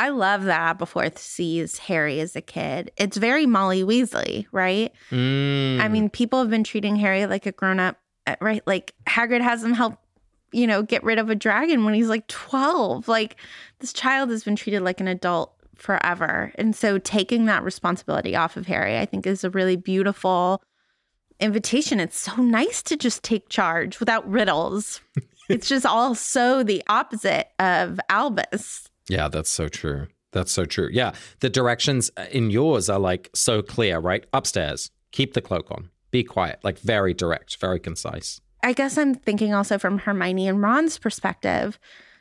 I 0.00 0.08
love 0.08 0.44
that 0.44 0.78
Aberforth 0.78 1.18
sees 1.18 1.76
Harry 1.76 2.20
as 2.20 2.34
a 2.34 2.40
kid. 2.40 2.90
It's 2.96 3.18
very 3.18 3.44
Molly 3.44 3.84
Weasley, 3.84 4.46
right? 4.50 4.94
Mm. 5.10 5.78
I 5.78 5.88
mean, 5.88 6.08
people 6.08 6.38
have 6.38 6.48
been 6.48 6.64
treating 6.64 6.96
Harry 6.96 7.26
like 7.26 7.44
a 7.44 7.52
grown 7.52 7.78
up, 7.78 7.98
uh, 8.26 8.36
right? 8.40 8.62
Like 8.66 8.94
Hagrid 9.06 9.42
has 9.42 9.62
him 9.62 9.74
help, 9.74 9.98
you 10.52 10.66
know, 10.66 10.82
get 10.82 11.04
rid 11.04 11.18
of 11.18 11.28
a 11.28 11.34
dragon 11.34 11.84
when 11.84 11.92
he's 11.92 12.08
like 12.08 12.26
12. 12.28 13.08
Like 13.08 13.36
this 13.80 13.92
child 13.92 14.30
has 14.30 14.42
been 14.42 14.56
treated 14.56 14.80
like 14.80 15.02
an 15.02 15.06
adult 15.06 15.52
forever. 15.76 16.50
And 16.54 16.74
so 16.74 16.96
taking 16.96 17.44
that 17.44 17.62
responsibility 17.62 18.34
off 18.34 18.56
of 18.56 18.66
Harry, 18.68 18.96
I 18.98 19.04
think 19.04 19.26
is 19.26 19.44
a 19.44 19.50
really 19.50 19.76
beautiful 19.76 20.62
invitation. 21.40 22.00
It's 22.00 22.18
so 22.18 22.36
nice 22.36 22.82
to 22.84 22.96
just 22.96 23.22
take 23.22 23.50
charge 23.50 24.00
without 24.00 24.26
riddles. 24.26 25.02
it's 25.50 25.68
just 25.68 25.84
all 25.84 26.14
so 26.14 26.62
the 26.62 26.82
opposite 26.88 27.48
of 27.58 28.00
Albus. 28.08 28.89
Yeah, 29.10 29.28
that's 29.28 29.50
so 29.50 29.68
true. 29.68 30.06
That's 30.32 30.52
so 30.52 30.64
true. 30.64 30.88
Yeah, 30.92 31.12
the 31.40 31.50
directions 31.50 32.10
uh, 32.16 32.26
in 32.30 32.50
yours 32.50 32.88
are 32.88 33.00
like 33.00 33.30
so 33.34 33.62
clear, 33.62 33.98
right? 33.98 34.24
Upstairs, 34.32 34.90
keep 35.10 35.34
the 35.34 35.40
cloak 35.40 35.70
on, 35.70 35.90
be 36.12 36.22
quiet, 36.22 36.60
like 36.62 36.78
very 36.78 37.12
direct, 37.12 37.56
very 37.56 37.80
concise. 37.80 38.40
I 38.62 38.72
guess 38.72 38.96
I'm 38.96 39.14
thinking 39.14 39.52
also 39.52 39.78
from 39.78 39.98
Hermione 39.98 40.46
and 40.46 40.62
Ron's 40.62 40.98
perspective, 40.98 41.78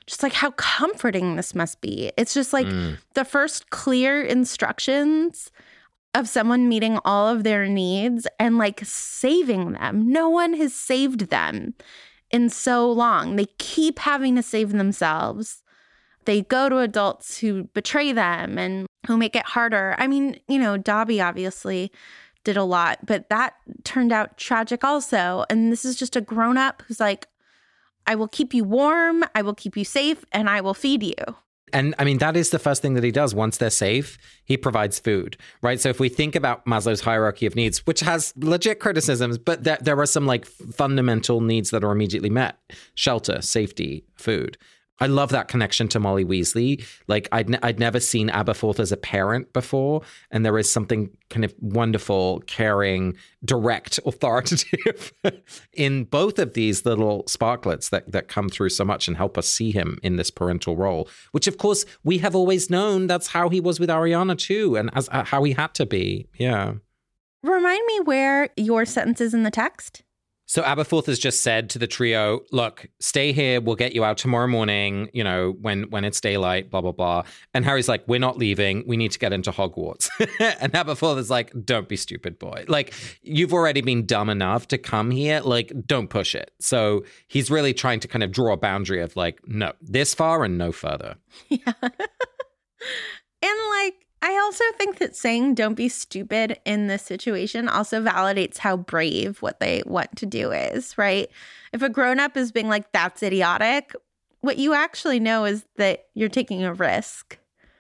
just 0.08 0.24
like 0.24 0.34
how 0.34 0.52
comforting 0.52 1.36
this 1.36 1.54
must 1.54 1.80
be. 1.82 2.12
It's 2.18 2.34
just 2.34 2.54
like 2.54 2.66
mm. 2.66 2.98
the 3.14 3.26
first 3.26 3.70
clear 3.70 4.24
instructions 4.24 5.52
of 6.16 6.28
someone 6.28 6.68
meeting 6.68 6.98
all 7.06 7.28
of 7.28 7.44
their 7.44 7.68
needs 7.68 8.26
and 8.40 8.58
like 8.58 8.82
saving 8.84 9.74
them. 9.74 10.12
No 10.12 10.30
one 10.30 10.54
has 10.56 10.74
saved 10.74 11.30
them 11.30 11.76
in 12.32 12.50
so 12.50 12.92
long. 12.92 13.36
They 13.36 13.46
keep 13.60 14.00
having 14.00 14.36
to 14.36 14.42
save 14.42 14.72
themselves. 14.72 15.62
They 16.26 16.42
go 16.42 16.70
to 16.70 16.80
adults 16.80 17.38
who 17.40 17.64
betray 17.74 18.12
them 18.12 18.58
and 18.58 18.88
who 19.08 19.18
make 19.18 19.36
it 19.36 19.46
harder. 19.46 19.96
I 19.98 20.08
mean, 20.08 20.40
you 20.48 20.60
know, 20.60 20.78
Dobby 20.78 21.22
obviously 21.22 21.92
did 22.44 22.58
a 22.58 22.64
lot, 22.64 23.06
but 23.06 23.30
that 23.30 23.56
turned 23.84 24.12
out 24.12 24.38
tragic 24.38 24.84
also. 24.84 25.46
And 25.50 25.72
this 25.72 25.86
is 25.86 25.96
just 25.96 26.16
a 26.16 26.22
grown 26.22 26.58
up 26.58 26.84
who's 26.88 27.00
like, 27.00 27.28
I 28.08 28.16
will 28.16 28.28
keep 28.28 28.54
you 28.54 28.64
warm, 28.64 29.24
I 29.36 29.42
will 29.42 29.54
keep 29.54 29.78
you 29.78 29.86
safe, 29.86 30.26
and 30.32 30.50
I 30.50 30.62
will 30.62 30.74
feed 30.74 31.04
you. 31.04 31.36
And 31.72 31.94
I 32.00 32.04
mean, 32.04 32.18
that 32.18 32.36
is 32.36 32.50
the 32.50 32.60
first 32.60 32.82
thing 32.82 32.96
that 32.96 33.04
he 33.04 33.12
does. 33.12 33.36
Once 33.36 33.58
they're 33.58 33.70
safe, 33.70 34.18
he 34.46 34.58
provides 34.58 35.00
food, 35.00 35.38
right? 35.62 35.80
So 35.80 35.90
if 35.90 36.00
we 36.00 36.10
think 36.10 36.36
about 36.36 36.66
Maslow's 36.66 37.02
hierarchy 37.02 37.46
of 37.46 37.56
needs, 37.56 37.86
which 37.86 38.00
has 38.00 38.34
legit 38.38 38.80
criticisms, 38.80 39.38
but 39.38 39.64
there, 39.64 39.78
there 39.80 40.00
are 40.00 40.08
some 40.08 40.26
like 40.26 40.46
fundamental 40.46 41.42
needs 41.42 41.70
that 41.70 41.84
are 41.84 41.92
immediately 41.92 42.30
met 42.30 42.58
shelter, 42.96 43.42
safety, 43.42 44.06
food. 44.16 44.58
I 45.00 45.08
love 45.08 45.30
that 45.30 45.48
connection 45.48 45.88
to 45.90 46.00
Molly 46.00 46.26
Weasley. 46.26 46.86
Like 47.08 47.28
I'd, 47.32 47.58
I'd 47.64 47.80
never 47.80 48.00
seen 48.00 48.30
Aberforth 48.30 48.80
as 48.80 48.92
a 48.92 48.98
parent 48.98 49.54
before, 49.54 50.02
and 50.32 50.46
there 50.46 50.58
is 50.58 50.72
something 50.72 51.10
kind 51.30 51.46
of 51.46 51.54
wonderful, 51.60 52.42
caring, 52.48 53.16
direct, 53.44 54.00
authoritative 54.06 55.14
in 55.74 56.06
both 56.06 56.40
of 56.40 56.54
these 56.54 56.86
little 56.86 57.24
sparklets 57.24 57.90
that 57.90 58.12
that 58.12 58.28
come 58.28 58.50
through 58.50 58.70
so 58.70 58.84
much 58.84 59.08
and 59.08 59.18
help 59.18 59.38
us 59.38 59.48
see 59.48 59.72
him 59.72 60.00
in 60.04 60.16
this 60.16 60.32
parental 60.32 60.76
role. 60.76 61.08
Which, 61.32 61.48
of 61.48 61.58
course, 61.58 61.86
we 62.04 62.18
have 62.20 62.36
always 62.36 62.70
known 62.70 63.08
that's 63.08 63.28
how 63.28 63.50
he 63.50 63.60
was 63.60 63.80
with 63.80 63.90
Ariana 63.90 64.38
too, 64.38 64.76
and 64.76 64.90
as 64.94 65.08
uh, 65.12 65.24
how 65.24 65.44
he 65.44 65.54
had 65.54 65.74
to 65.76 65.86
be. 65.86 66.28
Yeah. 66.38 66.74
Remind 67.42 67.86
me 67.86 68.02
where 68.02 68.50
your 68.58 68.84
sentence 68.84 69.22
is 69.22 69.34
in 69.34 69.44
the 69.44 69.52
text. 69.52 70.04
So 70.50 70.64
Aberforth 70.64 71.06
has 71.06 71.20
just 71.20 71.42
said 71.42 71.70
to 71.70 71.78
the 71.78 71.86
trio, 71.86 72.40
"Look, 72.52 72.88
stay 73.00 73.32
here. 73.34 73.62
We'll 73.62 73.76
get 73.76 73.94
you 73.94 74.04
out 74.04 74.18
tomorrow 74.18 74.48
morning. 74.48 75.08
You 75.14 75.24
know, 75.24 75.56
when 75.62 75.84
when 75.92 76.04
it's 76.04 76.20
daylight. 76.20 76.72
Blah 76.72 76.82
blah 76.82 76.92
blah." 76.92 77.24
And 77.54 77.64
Harry's 77.66 77.88
like, 77.88 78.04
"We're 78.08 78.20
not 78.20 78.36
leaving. 78.36 78.84
We 78.88 78.98
need 78.98 79.12
to 79.12 79.20
get 79.20 79.32
into 79.32 79.52
Hogwarts." 79.52 80.10
and 80.60 80.74
Aberforth 80.74 81.20
is 81.20 81.30
like, 81.30 81.54
"Don't 81.66 81.88
be 81.88 81.96
stupid, 81.96 82.40
boy. 82.40 82.66
Like 82.68 82.96
you've 83.22 83.54
already 83.54 83.82
been 83.82 84.08
dumb 84.08 84.28
enough 84.28 84.68
to 84.70 84.80
come 84.80 85.12
here. 85.12 85.40
Like 85.42 85.72
don't 85.86 86.10
push 86.10 86.34
it." 86.34 86.50
So 86.60 87.06
he's 87.28 87.52
really 87.52 87.76
trying 87.76 88.00
to 88.00 88.08
kind 88.08 88.24
of 88.24 88.32
draw 88.32 88.54
a 88.54 88.58
boundary 88.58 89.02
of 89.02 89.16
like, 89.16 89.40
no, 89.46 89.74
this 89.82 90.16
far 90.16 90.44
and 90.44 90.58
no 90.58 90.72
further. 90.72 91.16
Yeah. 91.50 91.74
and 93.42 93.60
like, 93.70 94.08
I 94.22 94.38
also 94.38 94.64
think 94.78 94.98
that 95.00 95.16
saying 95.16 95.56
don't 95.56 95.76
be 95.76 95.90
stupid 95.90 96.60
in 96.66 96.88
this 96.88 97.04
situation 97.04 97.70
also 97.70 98.04
validates 98.04 98.58
how 98.58 98.78
brave 98.78 99.42
what 99.42 99.60
they 99.60 99.82
want 99.86 100.16
to 100.18 100.26
do 100.26 100.52
is, 100.52 100.98
right? 100.98 101.30
If 101.72 101.82
a 101.82 101.90
grown 101.90 102.20
up 102.20 102.36
is 102.36 102.52
being 102.52 102.68
like, 102.68 102.92
that's 102.92 103.24
idiotic, 103.24 103.96
what 104.42 104.58
you 104.58 104.74
actually 104.74 105.20
know 105.20 105.46
is 105.46 105.66
that 105.78 106.06
you're 106.14 106.30
taking 106.30 106.64
a 106.64 106.74
risk. 106.74 107.39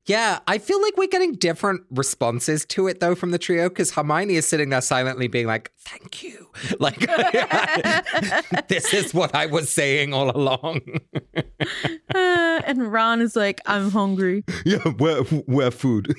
Yeah, 0.10 0.39
I 0.47 0.57
feel 0.57 0.82
like 0.82 0.97
we're 0.97 1.05
getting 1.07 1.34
different 1.34 1.84
responses 1.91 2.66
to 2.66 2.88
it 2.88 2.99
though 2.99 3.14
from 3.14 3.30
the 3.30 3.38
trio 3.38 3.70
because 3.70 3.91
Hermione 3.91 4.38
is 4.38 4.45
sitting 4.47 4.70
there 4.70 4.82
silently 4.82 5.28
being 5.28 5.45
like, 5.45 5.72
"Thank 5.82 6.24
you," 6.24 6.49
like 6.80 6.99
this 8.70 8.91
is 8.91 9.14
what 9.14 9.36
I 9.36 9.45
was 9.45 9.72
saying 9.72 10.16
all 10.16 10.36
along. 10.36 10.82
uh, 11.38 11.41
and 12.66 12.91
Ron 12.91 13.22
is 13.22 13.36
like, 13.36 13.62
"I'm 13.68 13.91
hungry." 13.91 14.43
Yeah, 14.66 14.80
where 14.97 15.22
where 15.22 15.70
food? 15.70 16.16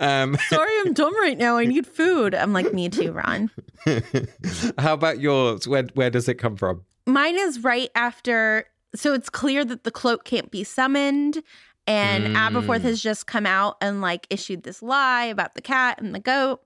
Um, 0.00 0.38
Sorry, 0.48 0.72
I'm 0.80 0.94
dumb 0.94 1.14
right 1.16 1.36
now. 1.36 1.58
I 1.58 1.66
need 1.66 1.86
food. 1.86 2.34
I'm 2.34 2.54
like, 2.54 2.72
me 2.72 2.88
too, 2.88 3.12
Ron. 3.12 3.50
How 4.78 4.94
about 4.94 5.20
yours? 5.20 5.68
Where 5.68 5.84
where 5.92 6.08
does 6.08 6.30
it 6.30 6.36
come 6.36 6.56
from? 6.56 6.82
Mine 7.04 7.38
is 7.38 7.62
right 7.62 7.90
after 7.94 8.64
so 8.94 9.12
it's 9.12 9.28
clear 9.28 9.66
that 9.66 9.84
the 9.84 9.90
cloak 9.90 10.24
can't 10.24 10.50
be 10.50 10.64
summoned 10.64 11.42
and 11.86 12.28
mm. 12.28 12.34
Aberforth 12.34 12.82
has 12.82 13.02
just 13.02 13.26
come 13.26 13.46
out 13.46 13.76
and 13.80 14.00
like 14.00 14.26
issued 14.30 14.62
this 14.62 14.82
lie 14.82 15.24
about 15.24 15.54
the 15.54 15.62
cat 15.62 16.00
and 16.00 16.14
the 16.14 16.20
goat. 16.20 16.62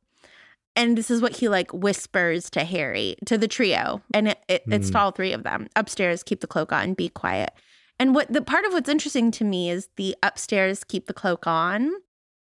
And 0.76 0.96
this 0.96 1.10
is 1.10 1.20
what 1.20 1.36
he 1.36 1.48
like 1.48 1.72
whispers 1.72 2.50
to 2.50 2.62
Harry, 2.62 3.16
to 3.26 3.36
the 3.36 3.48
trio. 3.48 4.00
And 4.14 4.28
it, 4.28 4.38
it, 4.46 4.66
mm. 4.66 4.74
it's 4.74 4.90
to 4.90 4.98
all 4.98 5.10
three 5.10 5.32
of 5.32 5.42
them. 5.42 5.68
Upstairs, 5.74 6.22
keep 6.22 6.40
the 6.40 6.46
cloak 6.46 6.72
on, 6.72 6.94
be 6.94 7.08
quiet. 7.08 7.50
And 7.98 8.14
what 8.14 8.32
the 8.32 8.42
part 8.42 8.64
of 8.64 8.72
what's 8.72 8.88
interesting 8.88 9.32
to 9.32 9.44
me 9.44 9.70
is 9.70 9.88
the 9.96 10.14
upstairs, 10.22 10.84
keep 10.84 11.06
the 11.06 11.14
cloak 11.14 11.48
on. 11.48 11.90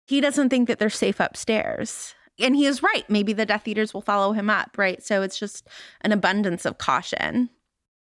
He 0.05 0.21
doesn't 0.21 0.49
think 0.49 0.67
that 0.67 0.77
they're 0.77 0.89
safe 0.89 1.19
upstairs. 1.19 2.13
And 2.39 2.55
he 2.55 2.67
is 2.67 2.83
right. 2.83 3.09
Maybe 3.09 3.33
the 3.33 3.47
Death 3.47 3.67
Eaters 3.67 3.93
will 3.93 4.01
follow 4.01 4.33
him 4.33 4.49
up, 4.49 4.77
right? 4.77 5.03
So 5.03 5.23
it's 5.23 5.39
just 5.39 5.67
an 6.01 6.11
abundance 6.11 6.65
of 6.65 6.77
caution. 6.77 7.49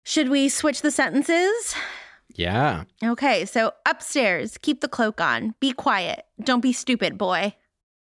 Should 0.04 0.28
we 0.28 0.50
switch 0.50 0.82
the 0.82 0.90
sentences? 0.90 1.74
Yeah. 2.34 2.84
Okay, 3.02 3.44
so 3.44 3.72
upstairs, 3.86 4.58
keep 4.58 4.80
the 4.80 4.88
cloak 4.88 5.20
on. 5.20 5.54
Be 5.60 5.72
quiet. 5.72 6.24
Don't 6.42 6.60
be 6.60 6.72
stupid, 6.72 7.18
boy. 7.18 7.54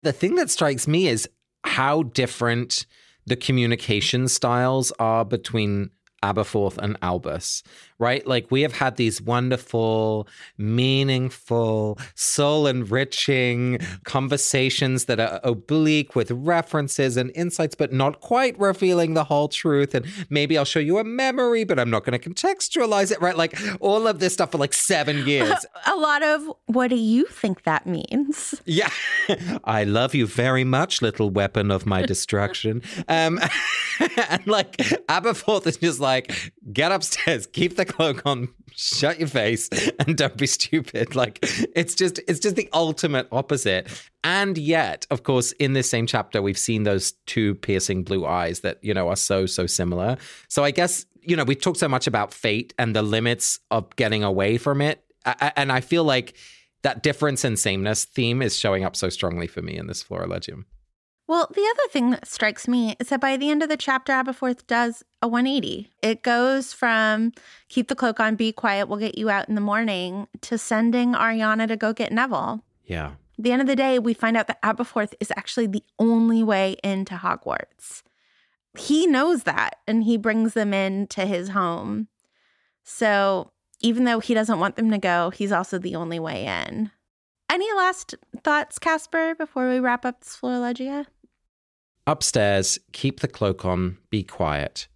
The 0.03 0.13
thing 0.13 0.36
that 0.36 0.49
strikes 0.49 0.88
me 0.88 1.07
is 1.07 1.28
how 1.63 2.03
different 2.03 2.86
the 3.26 3.36
communication 3.36 4.28
styles 4.28 4.91
are 4.99 5.26
between 5.26 5.91
Aberforth 6.24 6.78
and 6.78 6.97
Albus, 7.01 7.63
right? 7.97 8.26
Like 8.28 8.49
we 8.49 8.61
have 8.61 8.74
had 8.74 8.95
these 8.97 9.22
wonderful, 9.22 10.28
meaningful, 10.57 11.97
soul 12.15 12.67
enriching 12.67 13.80
conversations 14.03 15.05
that 15.05 15.20
are 15.20 15.39
oblique 15.43 16.15
with 16.15 16.32
references 16.32 17.17
and 17.17 17.32
insights, 17.36 17.76
but 17.76 17.93
not 17.93 18.20
quite 18.20 18.59
revealing 18.59 19.13
the 19.13 19.24
whole 19.24 19.47
truth. 19.47 19.95
And 19.95 20.05
maybe 20.30 20.57
I'll 20.57 20.65
show 20.65 20.80
you 20.80 20.97
a 20.97 21.03
memory, 21.03 21.63
but 21.63 21.80
I'm 21.80 21.89
not 21.89 22.03
going 22.05 22.20
to 22.20 22.30
contextualize 22.30 23.11
it, 23.11 23.22
right? 23.22 23.38
Like 23.38 23.57
all 23.80 24.07
of 24.07 24.20
this 24.20 24.34
stuff 24.34 24.51
for 24.51 24.57
like 24.57 24.74
seven 24.74 25.17
years. 25.28 25.65
a 25.86 25.95
lot 25.95 26.24
of 26.24 26.49
what 26.65 26.89
do 26.89 26.95
you 26.95 27.26
think 27.26 27.63
that 27.63 27.86
means? 27.86 28.61
Yeah. 28.65 28.89
I 29.63 29.84
love 29.84 30.13
you 30.15 30.28
very 30.28 30.63
much, 30.63 31.01
little 31.01 31.30
weapon 31.30 31.72
of 31.72 31.86
my 31.86 32.01
destruction. 32.05 32.82
um, 33.07 33.39
and 34.30 34.47
like 34.47 34.78
Aberforth 35.07 35.67
is 35.67 35.78
just 35.78 35.99
like, 35.99 36.09
get 36.74 36.91
upstairs, 36.91 37.47
keep 37.47 37.76
the 37.76 37.86
cloak 37.86 38.26
on, 38.26 38.49
shut 38.76 39.20
your 39.20 39.28
face, 39.28 39.70
and 39.99 40.18
don't 40.18 40.38
be 40.38 40.47
stupid. 40.47 41.16
Like 41.16 41.39
it's 41.76 41.95
just 41.95 42.20
it's 42.28 42.39
just 42.39 42.55
the 42.55 42.70
ultimate 42.74 43.28
opposite. 43.32 43.88
And 44.24 44.57
yet, 44.57 45.07
of 45.12 45.24
course, 45.24 45.53
in 45.53 45.74
this 45.74 45.89
same 45.89 46.05
chapter, 46.05 46.41
we've 46.41 46.57
seen 46.57 46.84
those 46.84 47.14
two 47.26 47.55
piercing 47.55 48.03
blue 48.03 48.26
eyes 48.26 48.60
that, 48.62 48.78
you 48.82 48.93
know, 48.93 49.07
are 49.07 49.16
so, 49.16 49.45
so 49.45 49.66
similar. 49.66 50.18
So 50.49 50.64
I 50.66 50.72
guess, 50.72 51.05
you 51.22 51.38
know, 51.38 51.45
we 51.45 51.55
talked 51.55 51.78
so 51.78 51.88
much 51.88 52.05
about 52.05 52.34
fate 52.34 52.74
and 52.78 52.95
the 52.95 53.01
limits 53.01 53.60
of 53.72 53.95
getting 53.95 54.24
away 54.24 54.57
from 54.57 54.82
it. 54.82 55.03
And 55.55 55.72
I 55.72 55.80
feel 55.80 56.03
like 56.03 56.36
that 56.82 57.01
difference 57.03 57.43
and 57.43 57.57
sameness 57.57 58.05
theme 58.05 58.41
is 58.41 58.57
showing 58.57 58.84
up 58.84 58.95
so 58.95 59.10
strongly 59.10 59.47
for 59.47 59.62
me 59.62 59.78
in 59.78 59.88
this 59.88 60.03
Flora 60.03 60.26
Florilegium. 60.28 60.66
Well, 61.30 61.47
the 61.53 61.61
other 61.61 61.88
thing 61.91 62.09
that 62.09 62.27
strikes 62.27 62.67
me 62.67 62.95
is 62.99 63.09
that 63.09 63.21
by 63.21 63.38
the 63.38 63.51
end 63.51 63.61
of 63.61 63.69
the 63.69 63.77
chapter, 63.77 64.11
Aberforth 64.11 64.65
does 64.65 65.03
a 65.21 65.27
180. 65.27 65.88
It 66.01 66.23
goes 66.23 66.73
from 66.73 67.34
keep 67.67 67.88
the 67.88 67.93
cloak 67.93 68.19
on, 68.19 68.34
be 68.34 68.51
quiet, 68.51 68.88
we'll 68.88 68.97
get 68.97 69.15
you 69.15 69.30
out 69.30 69.47
in 69.47 69.53
the 69.53 69.61
morning, 69.61 70.27
to 70.41 70.57
sending 70.57 71.13
Ariana 71.13 71.67
to 71.67 71.77
go 71.77 71.93
get 71.93 72.11
Neville. 72.11 72.65
Yeah. 72.84 73.11
At 73.38 73.43
the 73.43 73.51
end 73.51 73.61
of 73.61 73.67
the 73.67 73.75
day, 73.75 73.99
we 73.99 74.15
find 74.15 74.36
out 74.38 74.47
that 74.47 74.59
Aberforth 74.63 75.13
is 75.19 75.32
actually 75.38 75.67
the 75.67 75.84
only 75.99 76.41
way 76.41 76.77
into 76.84 77.13
Hogwarts. 77.13 78.01
He 78.75 79.05
knows 79.05 79.43
that 79.43 79.75
and 79.88 80.05
he 80.05 80.17
brings 80.17 80.55
them 80.55 80.73
into 80.73 81.27
his 81.27 81.49
home. 81.49 82.07
So 82.84 83.51
even 83.82 84.05
though 84.05 84.19
he 84.19 84.34
doesn't 84.34 84.59
want 84.59 84.77
them 84.77 84.89
to 84.89 84.97
go, 84.97 85.30
he's 85.30 85.51
also 85.51 85.77
the 85.77 85.93
only 85.93 86.17
way 86.17 86.47
in. 86.47 86.89
Any 87.51 87.71
last 87.73 88.15
thoughts, 88.43 88.80
Casper, 88.80 89.36
before 89.36 89.69
we 89.69 89.80
wrap 89.80 90.05
up 90.05 90.21
this 90.21 90.36
Florilegia? 90.36 91.05
Upstairs, 92.10 92.80
keep 92.91 93.20
the 93.20 93.28
cloak 93.28 93.64
on, 93.66 93.99
be 94.10 94.24
quiet. 94.24 94.88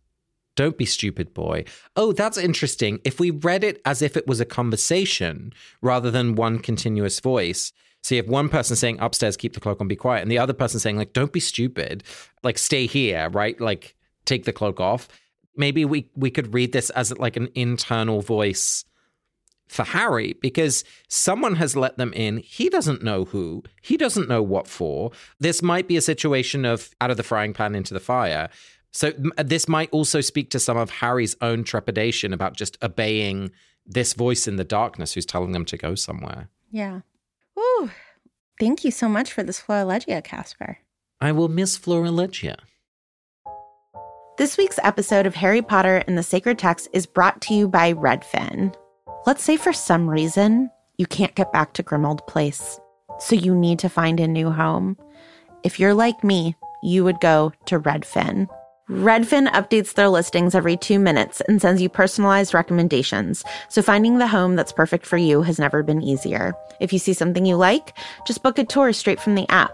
Don't 0.56 0.80
be 0.80 0.86
stupid, 0.86 1.32
boy. 1.32 1.64
Oh, 1.96 2.12
that's 2.12 2.40
interesting. 2.40 3.00
If 3.04 3.20
we 3.20 3.30
read 3.30 3.64
it 3.64 3.80
as 3.86 4.02
if 4.02 4.18
it 4.18 4.26
was 4.26 4.40
a 4.40 4.46
conversation 4.46 5.54
rather 5.80 6.10
than 6.10 6.34
one 6.34 6.58
continuous 6.58 7.20
voice, 7.20 7.72
so 8.02 8.16
you 8.16 8.22
have 8.24 8.32
one 8.32 8.50
person 8.50 8.76
saying 8.76 8.98
upstairs, 9.00 9.38
keep 9.38 9.54
the 9.54 9.60
cloak 9.60 9.80
on, 9.80 9.88
be 9.88 9.96
quiet, 9.96 10.24
and 10.24 10.32
the 10.32 10.40
other 10.40 10.54
person 10.54 10.80
saying, 10.80 10.98
like, 10.98 11.14
don't 11.14 11.32
be 11.32 11.40
stupid, 11.40 12.04
like, 12.42 12.58
stay 12.58 12.88
here, 12.88 13.30
right? 13.30 13.62
Like, 13.62 13.96
take 14.26 14.46
the 14.46 14.52
cloak 14.52 14.80
off. 14.80 15.08
Maybe 15.56 15.86
we, 15.86 16.10
we 16.16 16.32
could 16.32 16.52
read 16.52 16.74
this 16.74 16.90
as 16.90 17.16
like 17.20 17.38
an 17.38 17.50
internal 17.54 18.22
voice 18.22 18.86
for 19.68 19.84
Harry 19.84 20.34
because 20.42 20.84
someone 21.08 21.56
has 21.56 21.76
let 21.76 21.98
them 21.98 22.14
in. 22.14 22.38
He 22.38 22.70
doesn't 22.70 23.04
know 23.04 23.26
who, 23.26 23.64
he 23.82 23.98
doesn't 23.98 24.30
know 24.30 24.42
what 24.44 24.68
for. 24.68 25.12
This 25.40 25.62
might 25.62 25.88
be 25.88 25.98
a 25.98 26.02
situation 26.02 26.66
of 26.66 26.92
out 27.02 27.12
of 27.12 27.18
the 27.18 27.24
frying 27.24 27.54
pan 27.54 27.76
into 27.76 27.94
the 27.94 28.00
fire. 28.00 28.50
So, 28.92 29.12
uh, 29.38 29.44
this 29.44 29.68
might 29.68 29.90
also 29.92 30.22
speak 30.22 30.52
to 30.52 30.60
some 30.60 30.78
of 30.78 30.90
Harry's 30.92 31.36
own 31.42 31.64
trepidation 31.64 32.32
about 32.32 32.56
just 32.56 32.78
obeying 32.84 33.52
this 33.86 34.14
voice 34.14 34.48
in 34.48 34.56
the 34.58 34.64
darkness 34.64 35.14
who's 35.14 35.26
telling 35.26 35.52
them 35.52 35.66
to 35.66 35.78
go 35.78 35.96
somewhere. 35.96 36.50
Yeah. 36.70 37.02
Ooh. 37.58 37.90
Thank 38.60 38.84
you 38.84 38.92
so 38.92 39.10
much 39.10 39.34
for 39.34 39.44
this 39.44 39.60
Florilegia, 39.60 40.24
Casper. 40.24 40.78
I 41.20 41.32
will 41.32 41.50
miss 41.50 41.78
Florilegia. 41.78 42.56
This 44.38 44.58
week's 44.58 44.80
episode 44.84 45.26
of 45.26 45.36
Harry 45.36 45.62
Potter 45.62 46.04
and 46.08 46.18
the 46.18 46.24
Sacred 46.24 46.58
Text 46.58 46.88
is 46.94 47.06
brought 47.06 47.42
to 47.42 47.54
you 47.54 47.68
by 47.68 47.94
Redfin. 47.94 48.76
Let's 49.26 49.42
say 49.42 49.56
for 49.56 49.72
some 49.72 50.10
reason 50.10 50.70
you 50.98 51.06
can't 51.06 51.34
get 51.34 51.54
back 51.54 51.72
to 51.74 51.84
Grimmauld 51.84 52.28
Place, 52.28 52.78
so 53.20 53.36
you 53.36 53.56
need 53.56 53.80
to 53.80 53.88
find 53.88 54.20
a 54.20 54.28
new 54.28 54.52
home. 54.52 54.98
If 55.64 55.80
you're 55.80 55.94
like 55.94 56.26
me, 56.26 56.58
you 56.82 57.06
would 57.06 57.22
go 57.22 57.54
to 57.68 57.80
Redfin. 57.80 58.50
Redfin 58.90 59.50
updates 59.52 59.94
their 59.94 60.10
listings 60.10 60.54
every 60.54 60.76
two 60.76 61.00
minutes 61.00 61.42
and 61.48 61.62
sends 61.62 61.82
you 61.82 61.88
personalized 61.88 62.54
recommendations, 62.54 63.46
so 63.70 63.82
finding 63.82 64.18
the 64.18 64.28
home 64.28 64.58
that's 64.58 64.74
perfect 64.74 65.06
for 65.06 65.16
you 65.16 65.42
has 65.42 65.58
never 65.58 65.84
been 65.84 66.02
easier. 66.02 66.54
If 66.82 66.92
you 66.92 67.00
see 67.00 67.14
something 67.14 67.46
you 67.46 67.56
like, 67.56 67.98
just 68.28 68.44
book 68.44 68.60
a 68.60 68.66
tour 68.66 68.92
straight 68.92 69.22
from 69.22 69.36
the 69.36 69.50
app. 69.50 69.74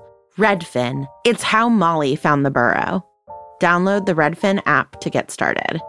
Redfin. 0.37 1.07
It's 1.25 1.43
how 1.43 1.69
Molly 1.69 2.15
found 2.15 2.45
the 2.45 2.51
burrow. 2.51 3.05
Download 3.61 4.05
the 4.05 4.13
Redfin 4.13 4.61
app 4.65 4.99
to 5.01 5.09
get 5.09 5.29
started. 5.29 5.81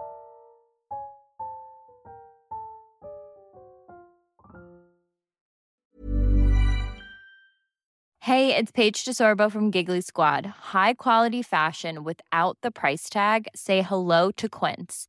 Hey, 8.21 8.55
it's 8.57 8.71
Paige 8.71 9.05
DeSorbo 9.05 9.51
from 9.51 9.73
Giggly 9.73 10.01
Squad. 10.01 10.47
High 10.47 10.95
quality 10.95 11.43
fashion 11.43 12.05
without 12.05 12.57
the 12.63 12.71
price 12.71 13.11
tag? 13.11 13.49
Say 13.55 13.83
hello 13.83 14.31
to 14.33 14.49
Quince. 14.49 15.09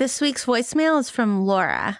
This 0.00 0.18
week's 0.18 0.46
voicemail 0.46 0.98
is 0.98 1.10
from 1.10 1.44
Laura. 1.44 1.98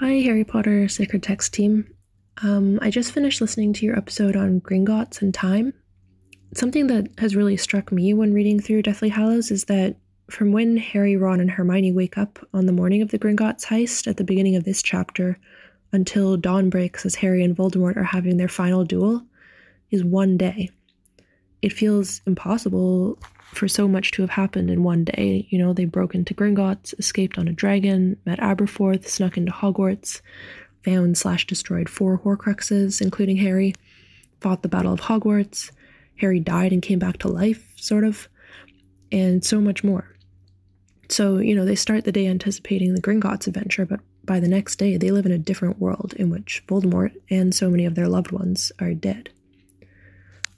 Hi, 0.00 0.14
Harry 0.14 0.42
Potter 0.42 0.88
Sacred 0.88 1.22
Text 1.22 1.54
team. 1.54 1.86
Um, 2.42 2.80
I 2.82 2.90
just 2.90 3.12
finished 3.12 3.40
listening 3.40 3.72
to 3.74 3.86
your 3.86 3.96
episode 3.96 4.34
on 4.34 4.60
Gringotts 4.60 5.22
and 5.22 5.32
time. 5.32 5.72
Something 6.52 6.88
that 6.88 7.06
has 7.18 7.36
really 7.36 7.56
struck 7.56 7.92
me 7.92 8.12
when 8.12 8.34
reading 8.34 8.58
through 8.58 8.82
Deathly 8.82 9.08
Hallows 9.08 9.52
is 9.52 9.66
that 9.66 9.94
from 10.28 10.50
when 10.50 10.76
Harry, 10.78 11.16
Ron, 11.16 11.38
and 11.38 11.48
Hermione 11.48 11.92
wake 11.92 12.18
up 12.18 12.44
on 12.52 12.66
the 12.66 12.72
morning 12.72 13.00
of 13.00 13.12
the 13.12 13.18
Gringotts 13.20 13.64
heist 13.64 14.08
at 14.08 14.16
the 14.16 14.24
beginning 14.24 14.56
of 14.56 14.64
this 14.64 14.82
chapter 14.82 15.38
until 15.92 16.36
dawn 16.36 16.70
breaks 16.70 17.06
as 17.06 17.14
Harry 17.14 17.44
and 17.44 17.56
Voldemort 17.56 17.96
are 17.96 18.02
having 18.02 18.36
their 18.36 18.48
final 18.48 18.82
duel 18.82 19.24
is 19.92 20.02
one 20.02 20.36
day. 20.36 20.70
It 21.62 21.72
feels 21.72 22.20
impossible 22.26 23.16
for 23.52 23.68
so 23.68 23.86
much 23.86 24.10
to 24.12 24.22
have 24.22 24.30
happened 24.30 24.70
in 24.70 24.82
one 24.82 25.04
day. 25.04 25.46
You 25.50 25.58
know, 25.58 25.72
they 25.72 25.84
broke 25.84 26.14
into 26.14 26.34
Gringotts, 26.34 26.98
escaped 26.98 27.38
on 27.38 27.48
a 27.48 27.52
dragon, 27.52 28.16
met 28.24 28.40
Aberforth, 28.40 29.06
snuck 29.06 29.36
into 29.36 29.52
Hogwarts, 29.52 30.20
found 30.84 31.16
slash 31.16 31.46
destroyed 31.46 31.88
four 31.88 32.18
Horcruxes, 32.18 33.00
including 33.00 33.36
Harry, 33.38 33.74
fought 34.40 34.62
the 34.62 34.68
Battle 34.68 34.92
of 34.92 35.00
Hogwarts. 35.00 35.70
Harry 36.16 36.40
died 36.40 36.72
and 36.72 36.82
came 36.82 36.98
back 36.98 37.18
to 37.18 37.28
life, 37.28 37.72
sort 37.76 38.04
of, 38.04 38.28
and 39.10 39.44
so 39.44 39.60
much 39.60 39.82
more. 39.82 40.16
So, 41.08 41.38
you 41.38 41.54
know, 41.54 41.64
they 41.64 41.74
start 41.74 42.04
the 42.04 42.12
day 42.12 42.26
anticipating 42.26 42.94
the 42.94 43.02
Gringotts 43.02 43.46
adventure, 43.46 43.84
but 43.84 44.00
by 44.24 44.40
the 44.40 44.48
next 44.48 44.76
day, 44.76 44.96
they 44.96 45.10
live 45.10 45.26
in 45.26 45.32
a 45.32 45.38
different 45.38 45.78
world 45.78 46.14
in 46.16 46.30
which 46.30 46.64
Voldemort 46.66 47.12
and 47.30 47.54
so 47.54 47.70
many 47.70 47.84
of 47.84 47.94
their 47.94 48.08
loved 48.08 48.32
ones 48.32 48.72
are 48.78 48.94
dead. 48.94 49.30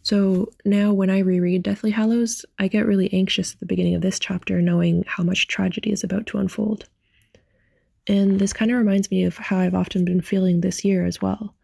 So 0.06 0.52
now, 0.64 0.92
when 0.92 1.10
I 1.10 1.18
reread 1.18 1.64
Deathly 1.64 1.90
Hallows, 1.90 2.46
I 2.60 2.68
get 2.68 2.86
really 2.86 3.12
anxious 3.12 3.54
at 3.54 3.58
the 3.58 3.66
beginning 3.66 3.96
of 3.96 4.02
this 4.02 4.20
chapter, 4.20 4.62
knowing 4.62 5.02
how 5.04 5.24
much 5.24 5.48
tragedy 5.48 5.90
is 5.90 6.04
about 6.04 6.26
to 6.26 6.38
unfold. 6.38 6.88
And 8.06 8.38
this 8.38 8.52
kind 8.52 8.70
of 8.70 8.78
reminds 8.78 9.10
me 9.10 9.24
of 9.24 9.36
how 9.36 9.58
I've 9.58 9.74
often 9.74 10.04
been 10.04 10.20
feeling 10.20 10.60
this 10.60 10.84
year 10.84 11.04
as 11.04 11.20
well. 11.20 11.56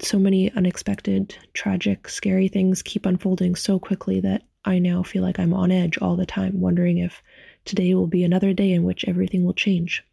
So 0.00 0.20
many 0.20 0.52
unexpected, 0.52 1.34
tragic, 1.52 2.08
scary 2.08 2.46
things 2.46 2.80
keep 2.80 3.04
unfolding 3.04 3.56
so 3.56 3.80
quickly 3.80 4.20
that 4.20 4.44
I 4.64 4.78
now 4.78 5.02
feel 5.02 5.24
like 5.24 5.40
I'm 5.40 5.52
on 5.52 5.72
edge 5.72 5.98
all 5.98 6.14
the 6.14 6.26
time, 6.26 6.60
wondering 6.60 6.98
if 6.98 7.24
today 7.64 7.92
will 7.92 8.06
be 8.06 8.22
another 8.22 8.52
day 8.52 8.70
in 8.70 8.84
which 8.84 9.04
everything 9.08 9.44
will 9.44 9.52
change. 9.52 10.04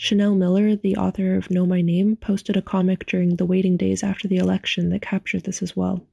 Chanel 0.00 0.36
Miller, 0.36 0.76
the 0.76 0.96
author 0.96 1.34
of 1.34 1.50
Know 1.50 1.66
My 1.66 1.80
Name, 1.80 2.14
posted 2.14 2.56
a 2.56 2.62
comic 2.62 3.04
during 3.04 3.34
the 3.34 3.44
waiting 3.44 3.76
days 3.76 4.04
after 4.04 4.28
the 4.28 4.36
election 4.36 4.90
that 4.90 5.02
captured 5.02 5.42
this 5.42 5.60
as 5.60 5.74
well. 5.74 6.06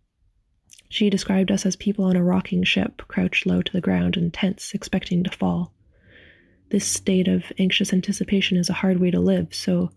She 0.90 1.08
described 1.12 1.52
us 1.52 1.68
as 1.68 1.76
people 1.76 2.04
on 2.04 2.16
a 2.16 2.24
rocking 2.24 2.64
ship, 2.64 3.04
crouched 3.08 3.46
low 3.46 3.62
to 3.62 3.72
the 3.72 3.82
ground 3.82 4.18
and 4.18 4.34
tense, 4.34 4.74
expecting 4.74 5.24
to 5.24 5.30
fall. 5.30 5.72
This 6.72 6.88
state 6.88 7.28
of 7.28 7.54
anxious 7.60 7.94
anticipation 7.94 8.58
is 8.58 8.72
a 8.72 8.74
hard 8.74 9.00
way 9.00 9.12
to 9.12 9.20
live, 9.20 9.54
so 9.54 9.92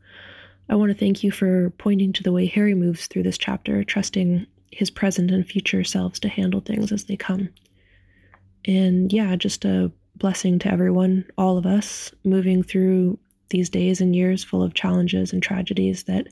I 0.69 0.75
want 0.75 0.93
to 0.93 0.99
thank 0.99 1.25
you 1.25 1.31
for 1.31 1.71
pointing 1.71 2.13
to 2.13 2.23
the 2.23 2.33
way 2.33 2.45
Harry 2.45 2.75
moves 2.75 3.07
through 3.07 3.23
this 3.23 3.39
chapter, 3.39 3.83
trusting 3.85 4.47
his 4.71 4.91
present 4.91 5.31
and 5.31 5.47
future 5.47 5.83
selves 5.83 6.21
to 6.21 6.29
handle 6.29 6.61
things 6.61 6.93
as 6.93 7.05
they 7.05 7.17
come. 7.17 7.49
And 8.67 9.11
yeah, 9.11 9.35
just 9.37 9.65
a 9.65 9.91
blessing 10.15 10.59
to 10.59 10.71
everyone, 10.71 11.25
all 11.39 11.57
of 11.57 11.65
us, 11.65 12.13
moving 12.23 12.63
through 12.63 13.19
these 13.51 13.69
days 13.71 14.01
and 14.01 14.15
years 14.15 14.45
full 14.45 14.63
of 14.63 14.75
challenges 14.75 15.33
and 15.33 15.43
tragedies 15.43 16.05
that 16.05 16.29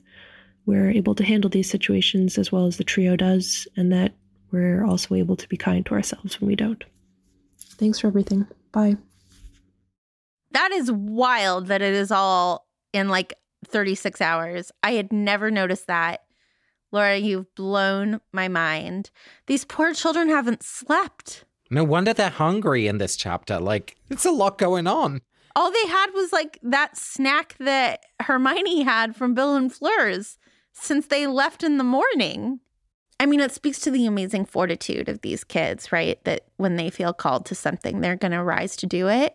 we're 0.66 0.90
able 0.90 1.14
to 1.14 1.24
handle 1.24 1.48
these 1.48 1.70
situations 1.70 2.38
as 2.38 2.50
well 2.50 2.66
as 2.66 2.76
the 2.76 2.84
trio 2.84 3.16
does, 3.16 3.68
and 3.76 3.92
that 3.92 4.14
we're 4.50 4.84
also 4.84 5.14
able 5.14 5.36
to 5.36 5.48
be 5.48 5.56
kind 5.56 5.86
to 5.86 5.94
ourselves 5.94 6.40
when 6.40 6.48
we 6.48 6.56
don't. 6.56 6.84
Thanks 7.58 8.00
for 8.00 8.08
everything. 8.08 8.46
Bye. 8.72 8.96
That 10.50 10.72
is 10.72 10.90
wild 10.90 11.66
that 11.68 11.82
it 11.82 11.94
is 11.94 12.10
all 12.10 12.66
in 12.92 13.08
like 13.08 13.34
36 13.66 14.20
hours. 14.20 14.72
I 14.82 14.92
had 14.92 15.12
never 15.12 15.50
noticed 15.50 15.86
that. 15.86 16.22
Laura, 16.92 17.16
you've 17.16 17.52
blown 17.54 18.20
my 18.32 18.48
mind. 18.48 19.10
These 19.46 19.64
poor 19.64 19.92
children 19.92 20.28
haven't 20.28 20.62
slept. 20.62 21.44
No 21.70 21.84
wonder 21.84 22.14
they're 22.14 22.30
hungry 22.30 22.86
in 22.86 22.98
this 22.98 23.16
chapter. 23.16 23.58
Like, 23.58 23.96
it's 24.08 24.24
a 24.24 24.30
lot 24.30 24.56
going 24.56 24.86
on 24.86 25.20
all 25.56 25.72
they 25.72 25.86
had 25.86 26.08
was 26.12 26.32
like 26.32 26.58
that 26.62 26.98
snack 26.98 27.56
that 27.58 28.04
Hermione 28.20 28.82
had 28.82 29.16
from 29.16 29.32
Bill 29.32 29.56
and 29.56 29.72
Fleur's 29.72 30.38
since 30.74 31.06
they 31.06 31.26
left 31.26 31.62
in 31.62 31.78
the 31.78 31.84
morning. 31.84 32.60
I 33.18 33.24
mean, 33.24 33.40
it 33.40 33.52
speaks 33.52 33.78
to 33.80 33.90
the 33.90 34.04
amazing 34.04 34.44
fortitude 34.44 35.08
of 35.08 35.22
these 35.22 35.44
kids, 35.44 35.90
right? 35.90 36.22
That 36.24 36.42
when 36.58 36.76
they 36.76 36.90
feel 36.90 37.14
called 37.14 37.46
to 37.46 37.54
something, 37.54 38.02
they're 38.02 38.16
going 38.16 38.32
to 38.32 38.42
rise 38.42 38.76
to 38.76 38.86
do 38.86 39.08
it. 39.08 39.34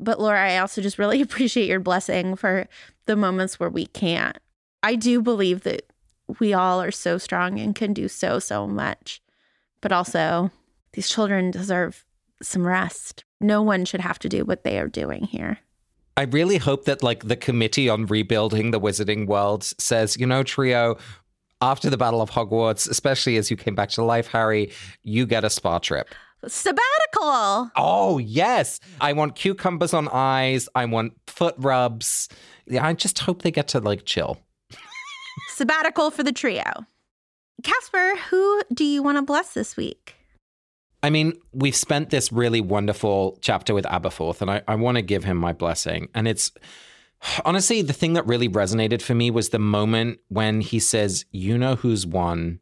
But 0.00 0.18
Laura, 0.18 0.42
I 0.42 0.56
also 0.56 0.80
just 0.80 0.98
really 0.98 1.20
appreciate 1.22 1.68
your 1.68 1.80
blessing 1.80 2.36
for 2.36 2.66
the 3.04 3.14
moments 3.14 3.60
where 3.60 3.68
we 3.68 3.84
can't. 3.84 4.38
I 4.82 4.94
do 4.94 5.20
believe 5.20 5.64
that 5.64 5.92
we 6.38 6.54
all 6.54 6.80
are 6.80 6.90
so 6.90 7.18
strong 7.18 7.60
and 7.60 7.74
can 7.74 7.92
do 7.92 8.08
so, 8.08 8.38
so 8.38 8.66
much. 8.66 9.20
But 9.82 9.92
also, 9.92 10.50
these 10.94 11.08
children 11.08 11.50
deserve 11.50 12.06
some 12.42 12.66
rest. 12.66 13.24
No 13.40 13.62
one 13.62 13.84
should 13.84 14.00
have 14.00 14.18
to 14.20 14.28
do 14.28 14.44
what 14.44 14.64
they 14.64 14.78
are 14.78 14.88
doing 14.88 15.24
here. 15.24 15.58
I 16.16 16.24
really 16.24 16.58
hope 16.58 16.84
that 16.84 17.02
like 17.02 17.28
the 17.28 17.36
committee 17.36 17.88
on 17.88 18.06
rebuilding 18.06 18.72
the 18.72 18.80
wizarding 18.80 19.26
world 19.26 19.64
says, 19.64 20.16
you 20.18 20.26
know, 20.26 20.42
trio, 20.42 20.98
after 21.62 21.88
the 21.88 21.96
Battle 21.96 22.20
of 22.20 22.30
Hogwarts, 22.30 22.88
especially 22.88 23.36
as 23.36 23.50
you 23.50 23.56
came 23.56 23.74
back 23.74 23.90
to 23.90 24.02
life, 24.02 24.26
Harry, 24.28 24.72
you 25.02 25.26
get 25.26 25.44
a 25.44 25.50
spa 25.50 25.78
trip. 25.78 26.08
Sabbatical. 26.46 27.70
Oh, 27.76 28.18
yes. 28.18 28.80
I 29.00 29.12
want 29.12 29.34
cucumbers 29.34 29.92
on 29.92 30.08
eyes. 30.08 30.68
I 30.74 30.86
want 30.86 31.12
foot 31.26 31.54
rubs. 31.58 32.28
I 32.78 32.92
just 32.94 33.18
hope 33.18 33.42
they 33.42 33.50
get 33.50 33.68
to 33.68 33.80
like 33.80 34.04
chill. 34.04 34.38
Sabbatical 35.54 36.10
for 36.10 36.22
the 36.22 36.32
trio. 36.32 36.86
Casper, 37.62 38.16
who 38.30 38.62
do 38.72 38.84
you 38.84 39.02
want 39.02 39.18
to 39.18 39.22
bless 39.22 39.52
this 39.52 39.76
week? 39.76 40.14
I 41.02 41.10
mean, 41.10 41.34
we've 41.52 41.76
spent 41.76 42.10
this 42.10 42.30
really 42.30 42.60
wonderful 42.60 43.38
chapter 43.40 43.74
with 43.74 43.86
Aberforth, 43.86 44.40
and 44.40 44.50
I, 44.50 44.62
I 44.68 44.74
want 44.74 44.96
to 44.96 45.02
give 45.02 45.24
him 45.24 45.36
my 45.36 45.52
blessing. 45.52 46.08
And 46.14 46.28
it's 46.28 46.52
honestly 47.44 47.82
the 47.82 47.92
thing 47.92 48.12
that 48.14 48.26
really 48.26 48.48
resonated 48.48 49.02
for 49.02 49.14
me 49.14 49.30
was 49.30 49.48
the 49.48 49.58
moment 49.58 50.18
when 50.28 50.60
he 50.60 50.78
says, 50.78 51.24
You 51.30 51.56
know 51.56 51.76
who's 51.76 52.06
won. 52.06 52.60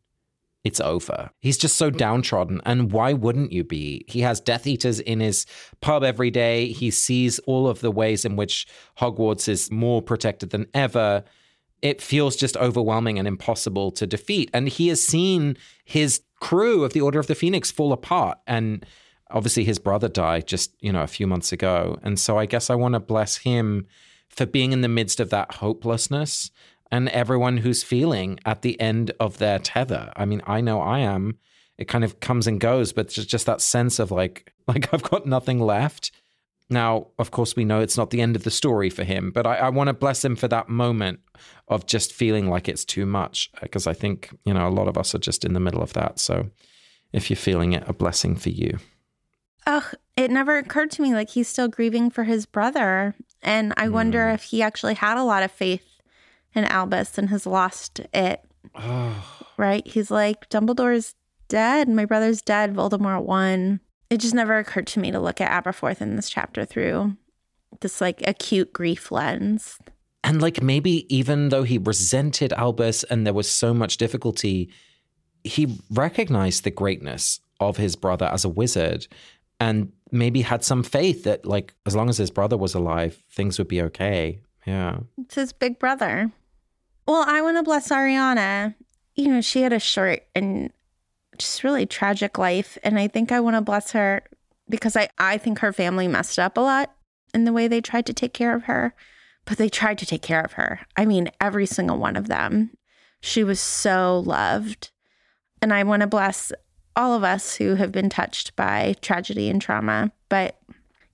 It's 0.64 0.80
over. 0.80 1.30
He's 1.41 1.57
just 1.57 1.76
so 1.76 1.89
downtrodden. 1.89 2.61
And 2.64 2.93
why 2.93 3.12
wouldn't 3.12 3.53
you 3.53 3.64
be? 3.64 4.05
He 4.09 4.20
has 4.20 4.41
Death 4.41 4.66
Eaters 4.66 5.01
in 5.01 5.20
his 5.20 5.47
pub 5.80 6.03
every 6.03 6.30
day. 6.30 6.72
He 6.72 6.91
sees 6.91 7.39
all 7.41 7.68
of 7.68 7.80
the 7.80 7.93
ways 7.93 8.24
in 8.24 8.36
which 8.36 8.66
Hogwarts 8.99 9.49
is 9.49 9.70
more 9.70 10.03
protected 10.03 10.51
than 10.51 10.66
ever 10.74 11.24
it 11.82 12.03
feels 12.03 12.36
just 12.36 12.57
overwhelming 12.57 13.18
and 13.18 13.28
impossible 13.28 13.91
to 13.93 14.07
defeat. 14.07 14.51
And 14.53 14.68
he 14.68 14.89
has 14.89 15.03
seen 15.03 15.57
his 15.84 16.22
crew 16.41 16.84
of 16.84 16.93
the 16.93 17.01
Order 17.01 17.18
of 17.18 17.26
the 17.26 17.34
Phoenix 17.34 17.70
fall 17.70 17.93
apart. 17.93 18.39
And 18.47 18.84
obviously, 19.30 19.64
his 19.64 19.78
brother 19.78 20.09
died 20.09 20.47
just, 20.47 20.72
you 20.80 20.93
know, 20.93 21.03
a 21.03 21.09
few 21.09 21.26
months 21.26 21.53
ago. 21.53 21.99
And 22.03 22.18
so 22.18 22.39
I 22.39 22.47
guess 22.47 22.70
I 22.70 22.74
want 22.74 22.95
to 22.95 23.01
bless 23.01 23.39
him 23.39 23.86
for 24.28 24.47
being 24.47 24.72
in 24.72 24.82
the 24.82 24.89
midst 24.89 25.20
of 25.20 25.30
that 25.30 25.57
hopelessness 25.57 26.51
and 26.91 27.09
everyone 27.11 27.59
who's 27.59 27.82
feeling 27.82 28.39
at 28.45 28.62
the 28.62 28.80
end 28.80 29.12
of 29.20 29.39
their 29.39 29.59
tether. 29.59 30.12
I 30.16 30.24
mean, 30.24 30.43
I 30.47 30.61
know 30.61 30.80
I 30.80 31.01
am. 31.01 31.39
It 31.76 31.86
kind 31.86 32.05
of 32.05 32.20
comes 32.20 32.47
and 32.47 32.61
goes, 32.61 32.93
but 32.93 33.09
just, 33.09 33.28
just 33.28 33.47
that 33.47 33.61
sense 33.61 33.99
of 33.99 34.11
like, 34.11 34.53
like 34.66 34.93
I've 34.93 35.03
got 35.03 35.26
nothing 35.26 35.61
left. 35.61 36.12
Now, 36.70 37.08
of 37.18 37.30
course, 37.30 37.56
we 37.56 37.64
know 37.64 37.80
it's 37.80 37.96
not 37.96 38.10
the 38.10 38.20
end 38.20 38.36
of 38.36 38.44
the 38.44 38.50
story 38.50 38.90
for 38.90 39.04
him, 39.04 39.30
but 39.30 39.46
I, 39.46 39.56
I 39.56 39.68
want 39.70 39.88
to 39.88 39.94
bless 39.94 40.22
him 40.22 40.36
for 40.36 40.48
that 40.48 40.68
moment 40.68 41.20
of 41.68 41.86
just 41.86 42.12
feeling 42.12 42.48
like 42.48 42.68
it's 42.68 42.84
too 42.84 43.06
much, 43.06 43.50
because 43.62 43.86
I 43.86 43.94
think, 43.94 44.36
you 44.44 44.52
know, 44.52 44.68
a 44.68 44.70
lot 44.70 44.88
of 44.88 44.98
us 44.98 45.14
are 45.14 45.18
just 45.18 45.44
in 45.44 45.54
the 45.54 45.60
middle 45.60 45.82
of 45.82 45.94
that. 45.94 46.18
So 46.18 46.50
if 47.12 47.30
you're 47.30 47.38
feeling 47.38 47.72
it, 47.72 47.84
a 47.86 47.94
blessing 47.94 48.36
for 48.36 48.50
you. 48.50 48.78
Ugh, 49.66 49.94
it 50.16 50.30
never 50.30 50.58
occurred 50.58 50.90
to 50.92 51.02
me 51.02 51.14
like 51.14 51.30
he's 51.30 51.48
still 51.48 51.68
grieving 51.68 52.10
for 52.10 52.24
his 52.24 52.44
brother. 52.44 53.14
And 53.42 53.72
I 53.76 53.86
mm. 53.86 53.92
wonder 53.92 54.28
if 54.28 54.44
he 54.44 54.62
actually 54.62 54.94
had 54.94 55.18
a 55.18 55.24
lot 55.24 55.42
of 55.42 55.50
faith 55.50 55.84
in 56.54 56.64
Albus 56.64 57.16
and 57.16 57.30
has 57.30 57.46
lost 57.46 58.00
it. 58.12 58.42
right? 59.56 59.86
He's 59.86 60.10
like, 60.10 60.48
Dumbledore's 60.50 61.14
dead. 61.48 61.88
My 61.88 62.04
brother's 62.04 62.42
dead. 62.42 62.74
Voldemort 62.74 63.24
won 63.24 63.80
it 64.11 64.18
just 64.18 64.34
never 64.34 64.59
occurred 64.59 64.86
to 64.88 65.00
me 65.00 65.11
to 65.11 65.20
look 65.20 65.40
at 65.40 65.64
Aberforth 65.64 66.00
in 66.00 66.16
this 66.16 66.30
chapter 66.30 66.64
through 66.64 67.16
this 67.80 68.00
like 68.00 68.26
acute 68.26 68.72
grief 68.72 69.11
lens. 69.11 69.78
And 70.24 70.42
like 70.42 70.62
maybe 70.62 71.12
even 71.14 71.50
though 71.50 71.62
he 71.62 71.78
resented 71.78 72.52
Albus 72.54 73.04
and 73.04 73.26
there 73.26 73.34
was 73.34 73.50
so 73.50 73.72
much 73.72 73.98
difficulty, 73.98 74.70
he 75.44 75.78
recognized 75.90 76.64
the 76.64 76.70
greatness 76.70 77.40
of 77.61 77.76
his 77.76 77.96
brother 77.96 78.26
as 78.26 78.44
a 78.44 78.48
wizard 78.48 79.06
and 79.61 79.92
maybe 80.11 80.42
had 80.42 80.64
some 80.64 80.82
faith 80.82 81.24
that 81.24 81.44
like 81.44 81.74
as 81.86 81.94
long 81.94 82.09
as 82.09 82.16
his 82.16 82.30
brother 82.30 82.56
was 82.56 82.74
alive, 82.74 83.22
things 83.30 83.59
would 83.59 83.68
be 83.68 83.82
okay. 83.82 84.40
Yeah. 84.66 85.00
It's 85.18 85.34
his 85.34 85.52
big 85.52 85.78
brother. 85.78 86.30
Well, 87.06 87.24
I 87.26 87.40
want 87.40 87.56
to 87.56 87.62
bless 87.62 87.88
Ariana. 87.88 88.74
You 89.14 89.28
know, 89.28 89.40
she 89.40 89.62
had 89.62 89.72
a 89.72 89.80
short 89.80 90.20
and 90.34 90.70
just 91.39 91.64
really 91.64 91.86
tragic 91.86 92.39
life. 92.39 92.78
And 92.82 92.99
I 92.99 93.09
think 93.09 93.32
I 93.32 93.41
want 93.41 93.57
to 93.57 93.61
bless 93.61 93.93
her 93.93 94.22
because 94.68 94.97
I, 94.97 95.09
I 95.18 95.39
think 95.39 95.61
her 95.61 95.72
family 95.72 96.09
messed 96.09 96.39
up 96.39 96.57
a 96.57 96.61
lot 96.61 96.95
in 97.32 97.45
the 97.45 97.53
way 97.53 97.68
they 97.68 97.80
tried 97.80 98.07
to 98.07 98.12
take 98.12 98.34
care 98.34 98.55
of 98.55 98.64
her, 98.64 98.95
but 99.45 99.59
they 99.59 99.68
tried 99.68 99.99
to 99.99 100.07
take 100.07 100.22
care 100.22 100.41
of 100.41 100.53
her. 100.53 100.80
I 100.97 101.05
mean, 101.05 101.30
every 101.41 101.66
single 101.66 101.99
one 101.99 102.16
of 102.16 102.28
them. 102.28 102.70
She 103.20 103.43
was 103.43 103.61
so 103.61 104.22
loved. 104.24 104.91
And 105.61 105.72
I 105.72 105.82
want 105.82 106.03
to 106.03 106.07
bless 106.07 106.53
all 106.95 107.14
of 107.14 107.24
us 107.24 107.57
who 107.57 107.74
have 107.76 107.93
been 107.93 108.09
touched 108.09 108.55
by 108.57 108.95
tragedy 109.01 109.49
and 109.49 109.61
trauma. 109.61 110.12
But 110.28 110.59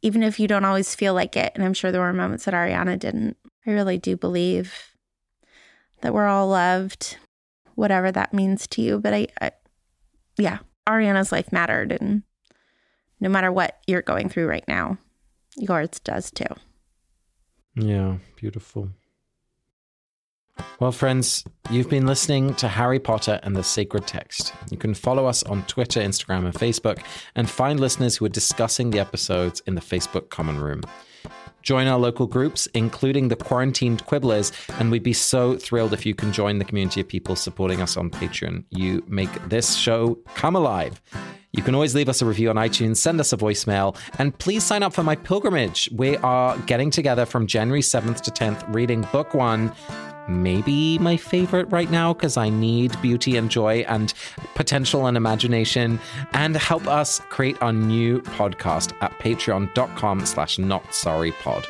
even 0.03 0.23
if 0.23 0.39
you 0.39 0.47
don't 0.47 0.65
always 0.65 0.95
feel 0.95 1.15
like 1.15 1.37
it, 1.37 1.53
and 1.55 1.65
I'm 1.65 1.75
sure 1.75 1.91
there 1.91 2.01
were 2.01 2.13
moments 2.13 2.45
that 2.45 2.55
Ariana 2.55 2.99
didn't, 2.99 3.37
I 3.67 3.71
really 3.71 3.99
do 3.99 4.17
believe 4.17 4.93
that 6.03 6.13
we're 6.13 6.27
all 6.27 6.49
loved, 6.49 7.17
whatever 7.75 8.13
that 8.13 8.35
means 8.35 8.67
to 8.69 8.83
you. 8.83 8.99
But 8.99 9.15
I, 9.15 9.29
I 9.41 9.53
yeah, 10.39 10.59
Ariana's 10.89 11.33
life 11.33 11.53
mattered. 11.53 11.93
And 11.93 12.23
no 13.21 13.29
matter 13.29 13.53
what 13.53 13.79
you're 13.87 14.03
going 14.03 14.29
through 14.29 14.47
right 14.47 14.65
now, 14.69 14.99
yours 15.57 15.91
does 16.03 16.31
too. 16.31 16.47
Yeah, 17.75 18.17
beautiful. 18.37 18.91
Well, 20.79 20.93
friends, 20.93 21.45
you've 21.71 21.91
been 21.91 22.07
listening 22.07 22.55
to 22.57 22.69
Harry 22.69 23.01
Potter 23.01 23.41
and 23.43 23.57
the 23.57 23.65
Sacred 23.65 24.07
Text. 24.07 24.53
You 24.71 24.77
can 24.77 24.95
follow 24.95 25.27
us 25.27 25.43
on 25.43 25.65
Twitter, 25.65 26.01
Instagram, 26.01 26.45
and 26.45 26.55
Facebook, 26.55 27.03
and 27.35 27.51
find 27.51 27.81
listeners 27.81 28.17
who 28.17 28.25
are 28.25 28.31
discussing 28.31 28.91
the 28.91 29.01
episodes 29.01 29.61
in 29.67 29.75
the 29.75 29.81
Facebook 29.81 30.31
Common 30.31 30.61
Room. 30.61 30.83
Join 31.65 31.87
our 31.87 31.99
local 31.99 32.27
groups, 32.27 32.67
including 32.75 33.29
the 33.29 33.37
Quarantined 33.37 34.05
Quibblers, 34.05 34.53
and 34.79 34.91
we'd 34.91 35.03
be 35.03 35.15
so 35.15 35.57
thrilled 35.57 35.95
if 35.95 36.05
you 36.05 36.15
can 36.15 36.31
join 36.31 36.59
the 36.59 36.65
community 36.65 37.01
of 37.01 37.09
people 37.09 37.37
supporting 37.37 37.81
us 37.81 37.97
on 37.97 38.11
Patreon. 38.11 38.65
You 38.69 39.03
make 39.09 39.33
this 39.49 39.75
show 39.75 40.19
come 40.35 40.57
alive. 40.57 41.01
You 41.53 41.63
can 41.63 41.75
always 41.75 41.95
leave 41.95 42.11
us 42.11 42.21
a 42.21 42.27
review 42.27 42.51
on 42.51 42.57
iTunes, 42.57 42.99
send 42.99 43.19
us 43.19 43.33
a 43.33 43.39
voicemail, 43.39 43.97
and 44.19 44.37
please 44.39 44.63
sign 44.63 44.83
up 44.83 44.93
for 44.93 45.03
my 45.03 45.17
pilgrimage. 45.17 45.89
We 45.91 46.19
are 46.19 46.59
getting 46.59 46.91
together 46.91 47.25
from 47.25 47.47
January 47.47 47.81
7th 47.81 48.21
to 48.23 48.31
10th, 48.31 48.75
reading 48.75 49.07
book 49.11 49.33
one 49.33 49.73
maybe 50.29 50.99
my 50.99 51.17
favorite 51.17 51.71
right 51.71 51.91
now 51.91 52.13
because 52.13 52.37
I 52.37 52.49
need 52.49 53.01
beauty 53.03 53.37
and 53.37 53.51
joy 53.51 53.85
and 53.89 54.13
potential 54.55 55.07
and 55.07 55.17
imagination 55.17 56.01
and 56.33 56.57
help 56.57 56.87
us 56.87 57.21
create 57.31 57.61
our 57.61 57.73
new 57.73 58.21
podcast 58.23 58.93
at 59.01 59.13
patreon.com 59.19 60.27
slash 60.27 60.59
not 60.59 60.95
sorry 60.95 61.33
pod. 61.33 61.67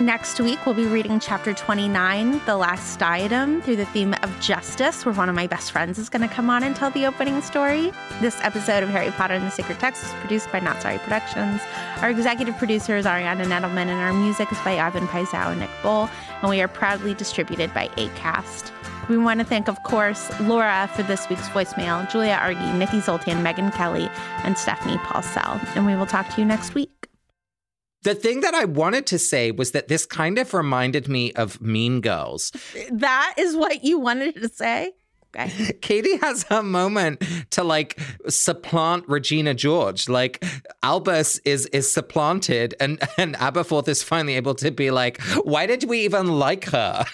Next 0.00 0.38
week, 0.38 0.64
we'll 0.64 0.76
be 0.76 0.86
reading 0.86 1.18
chapter 1.18 1.52
29, 1.52 2.40
The 2.46 2.56
Last 2.56 3.00
Diadem, 3.00 3.60
through 3.62 3.74
the 3.74 3.86
theme 3.86 4.14
of 4.22 4.40
justice, 4.40 5.04
where 5.04 5.12
one 5.12 5.28
of 5.28 5.34
my 5.34 5.48
best 5.48 5.72
friends 5.72 5.98
is 5.98 6.08
going 6.08 6.22
to 6.22 6.32
come 6.32 6.48
on 6.50 6.62
and 6.62 6.76
tell 6.76 6.92
the 6.92 7.04
opening 7.04 7.42
story. 7.42 7.90
This 8.20 8.38
episode 8.42 8.84
of 8.84 8.90
Harry 8.90 9.10
Potter 9.10 9.34
and 9.34 9.44
the 9.44 9.50
Sacred 9.50 9.80
Text 9.80 10.04
is 10.04 10.12
produced 10.20 10.52
by 10.52 10.60
Not 10.60 10.80
Sorry 10.80 10.98
Productions. 10.98 11.60
Our 11.96 12.10
executive 12.10 12.56
producer 12.58 12.96
is 12.96 13.06
Ariana 13.06 13.44
Nedelman, 13.44 13.88
and 13.88 14.00
our 14.00 14.12
music 14.12 14.52
is 14.52 14.58
by 14.60 14.78
Ivan 14.78 15.08
Paisau 15.08 15.50
and 15.50 15.58
Nick 15.58 15.70
Bull, 15.82 16.08
and 16.42 16.48
we 16.48 16.60
are 16.60 16.68
proudly 16.68 17.12
distributed 17.14 17.74
by 17.74 17.88
ACAST. 17.96 18.70
We 19.08 19.18
want 19.18 19.40
to 19.40 19.44
thank, 19.44 19.68
of 19.68 19.82
course, 19.82 20.30
Laura 20.42 20.88
for 20.94 21.02
this 21.02 21.28
week's 21.28 21.48
voicemail, 21.48 22.08
Julia 22.08 22.38
Argy, 22.40 22.72
Nikki 22.78 23.00
Zoltan, 23.00 23.42
Megan 23.42 23.72
Kelly, 23.72 24.08
and 24.44 24.56
Stephanie 24.56 24.98
Paulsell. 24.98 25.60
And 25.74 25.86
we 25.86 25.96
will 25.96 26.06
talk 26.06 26.28
to 26.36 26.40
you 26.40 26.46
next 26.46 26.76
week. 26.76 27.07
The 28.02 28.14
thing 28.14 28.40
that 28.40 28.54
I 28.54 28.64
wanted 28.64 29.06
to 29.06 29.18
say 29.18 29.50
was 29.50 29.72
that 29.72 29.88
this 29.88 30.06
kind 30.06 30.38
of 30.38 30.54
reminded 30.54 31.08
me 31.08 31.32
of 31.32 31.60
Mean 31.60 32.00
Girls. 32.00 32.52
That 32.90 33.34
is 33.36 33.56
what 33.56 33.82
you 33.84 33.98
wanted 33.98 34.36
to 34.36 34.48
say? 34.48 34.92
Okay. 35.34 35.72
Cady 35.82 36.16
has 36.18 36.44
her 36.44 36.62
moment 36.62 37.22
to 37.50 37.62
like 37.62 38.00
supplant 38.28 39.04
Regina 39.08 39.54
George. 39.54 40.08
Like 40.08 40.44
Albus 40.82 41.38
is 41.44 41.66
is 41.66 41.92
supplanted 41.92 42.74
and 42.80 43.00
and 43.18 43.34
Aberforth 43.36 43.88
is 43.88 44.02
finally 44.02 44.36
able 44.36 44.54
to 44.56 44.70
be 44.70 44.90
like, 44.90 45.20
why 45.44 45.66
did 45.66 45.84
we 45.84 46.00
even 46.00 46.38
like 46.38 46.66
her? 46.66 47.04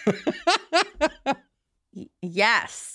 yes. 2.22 2.93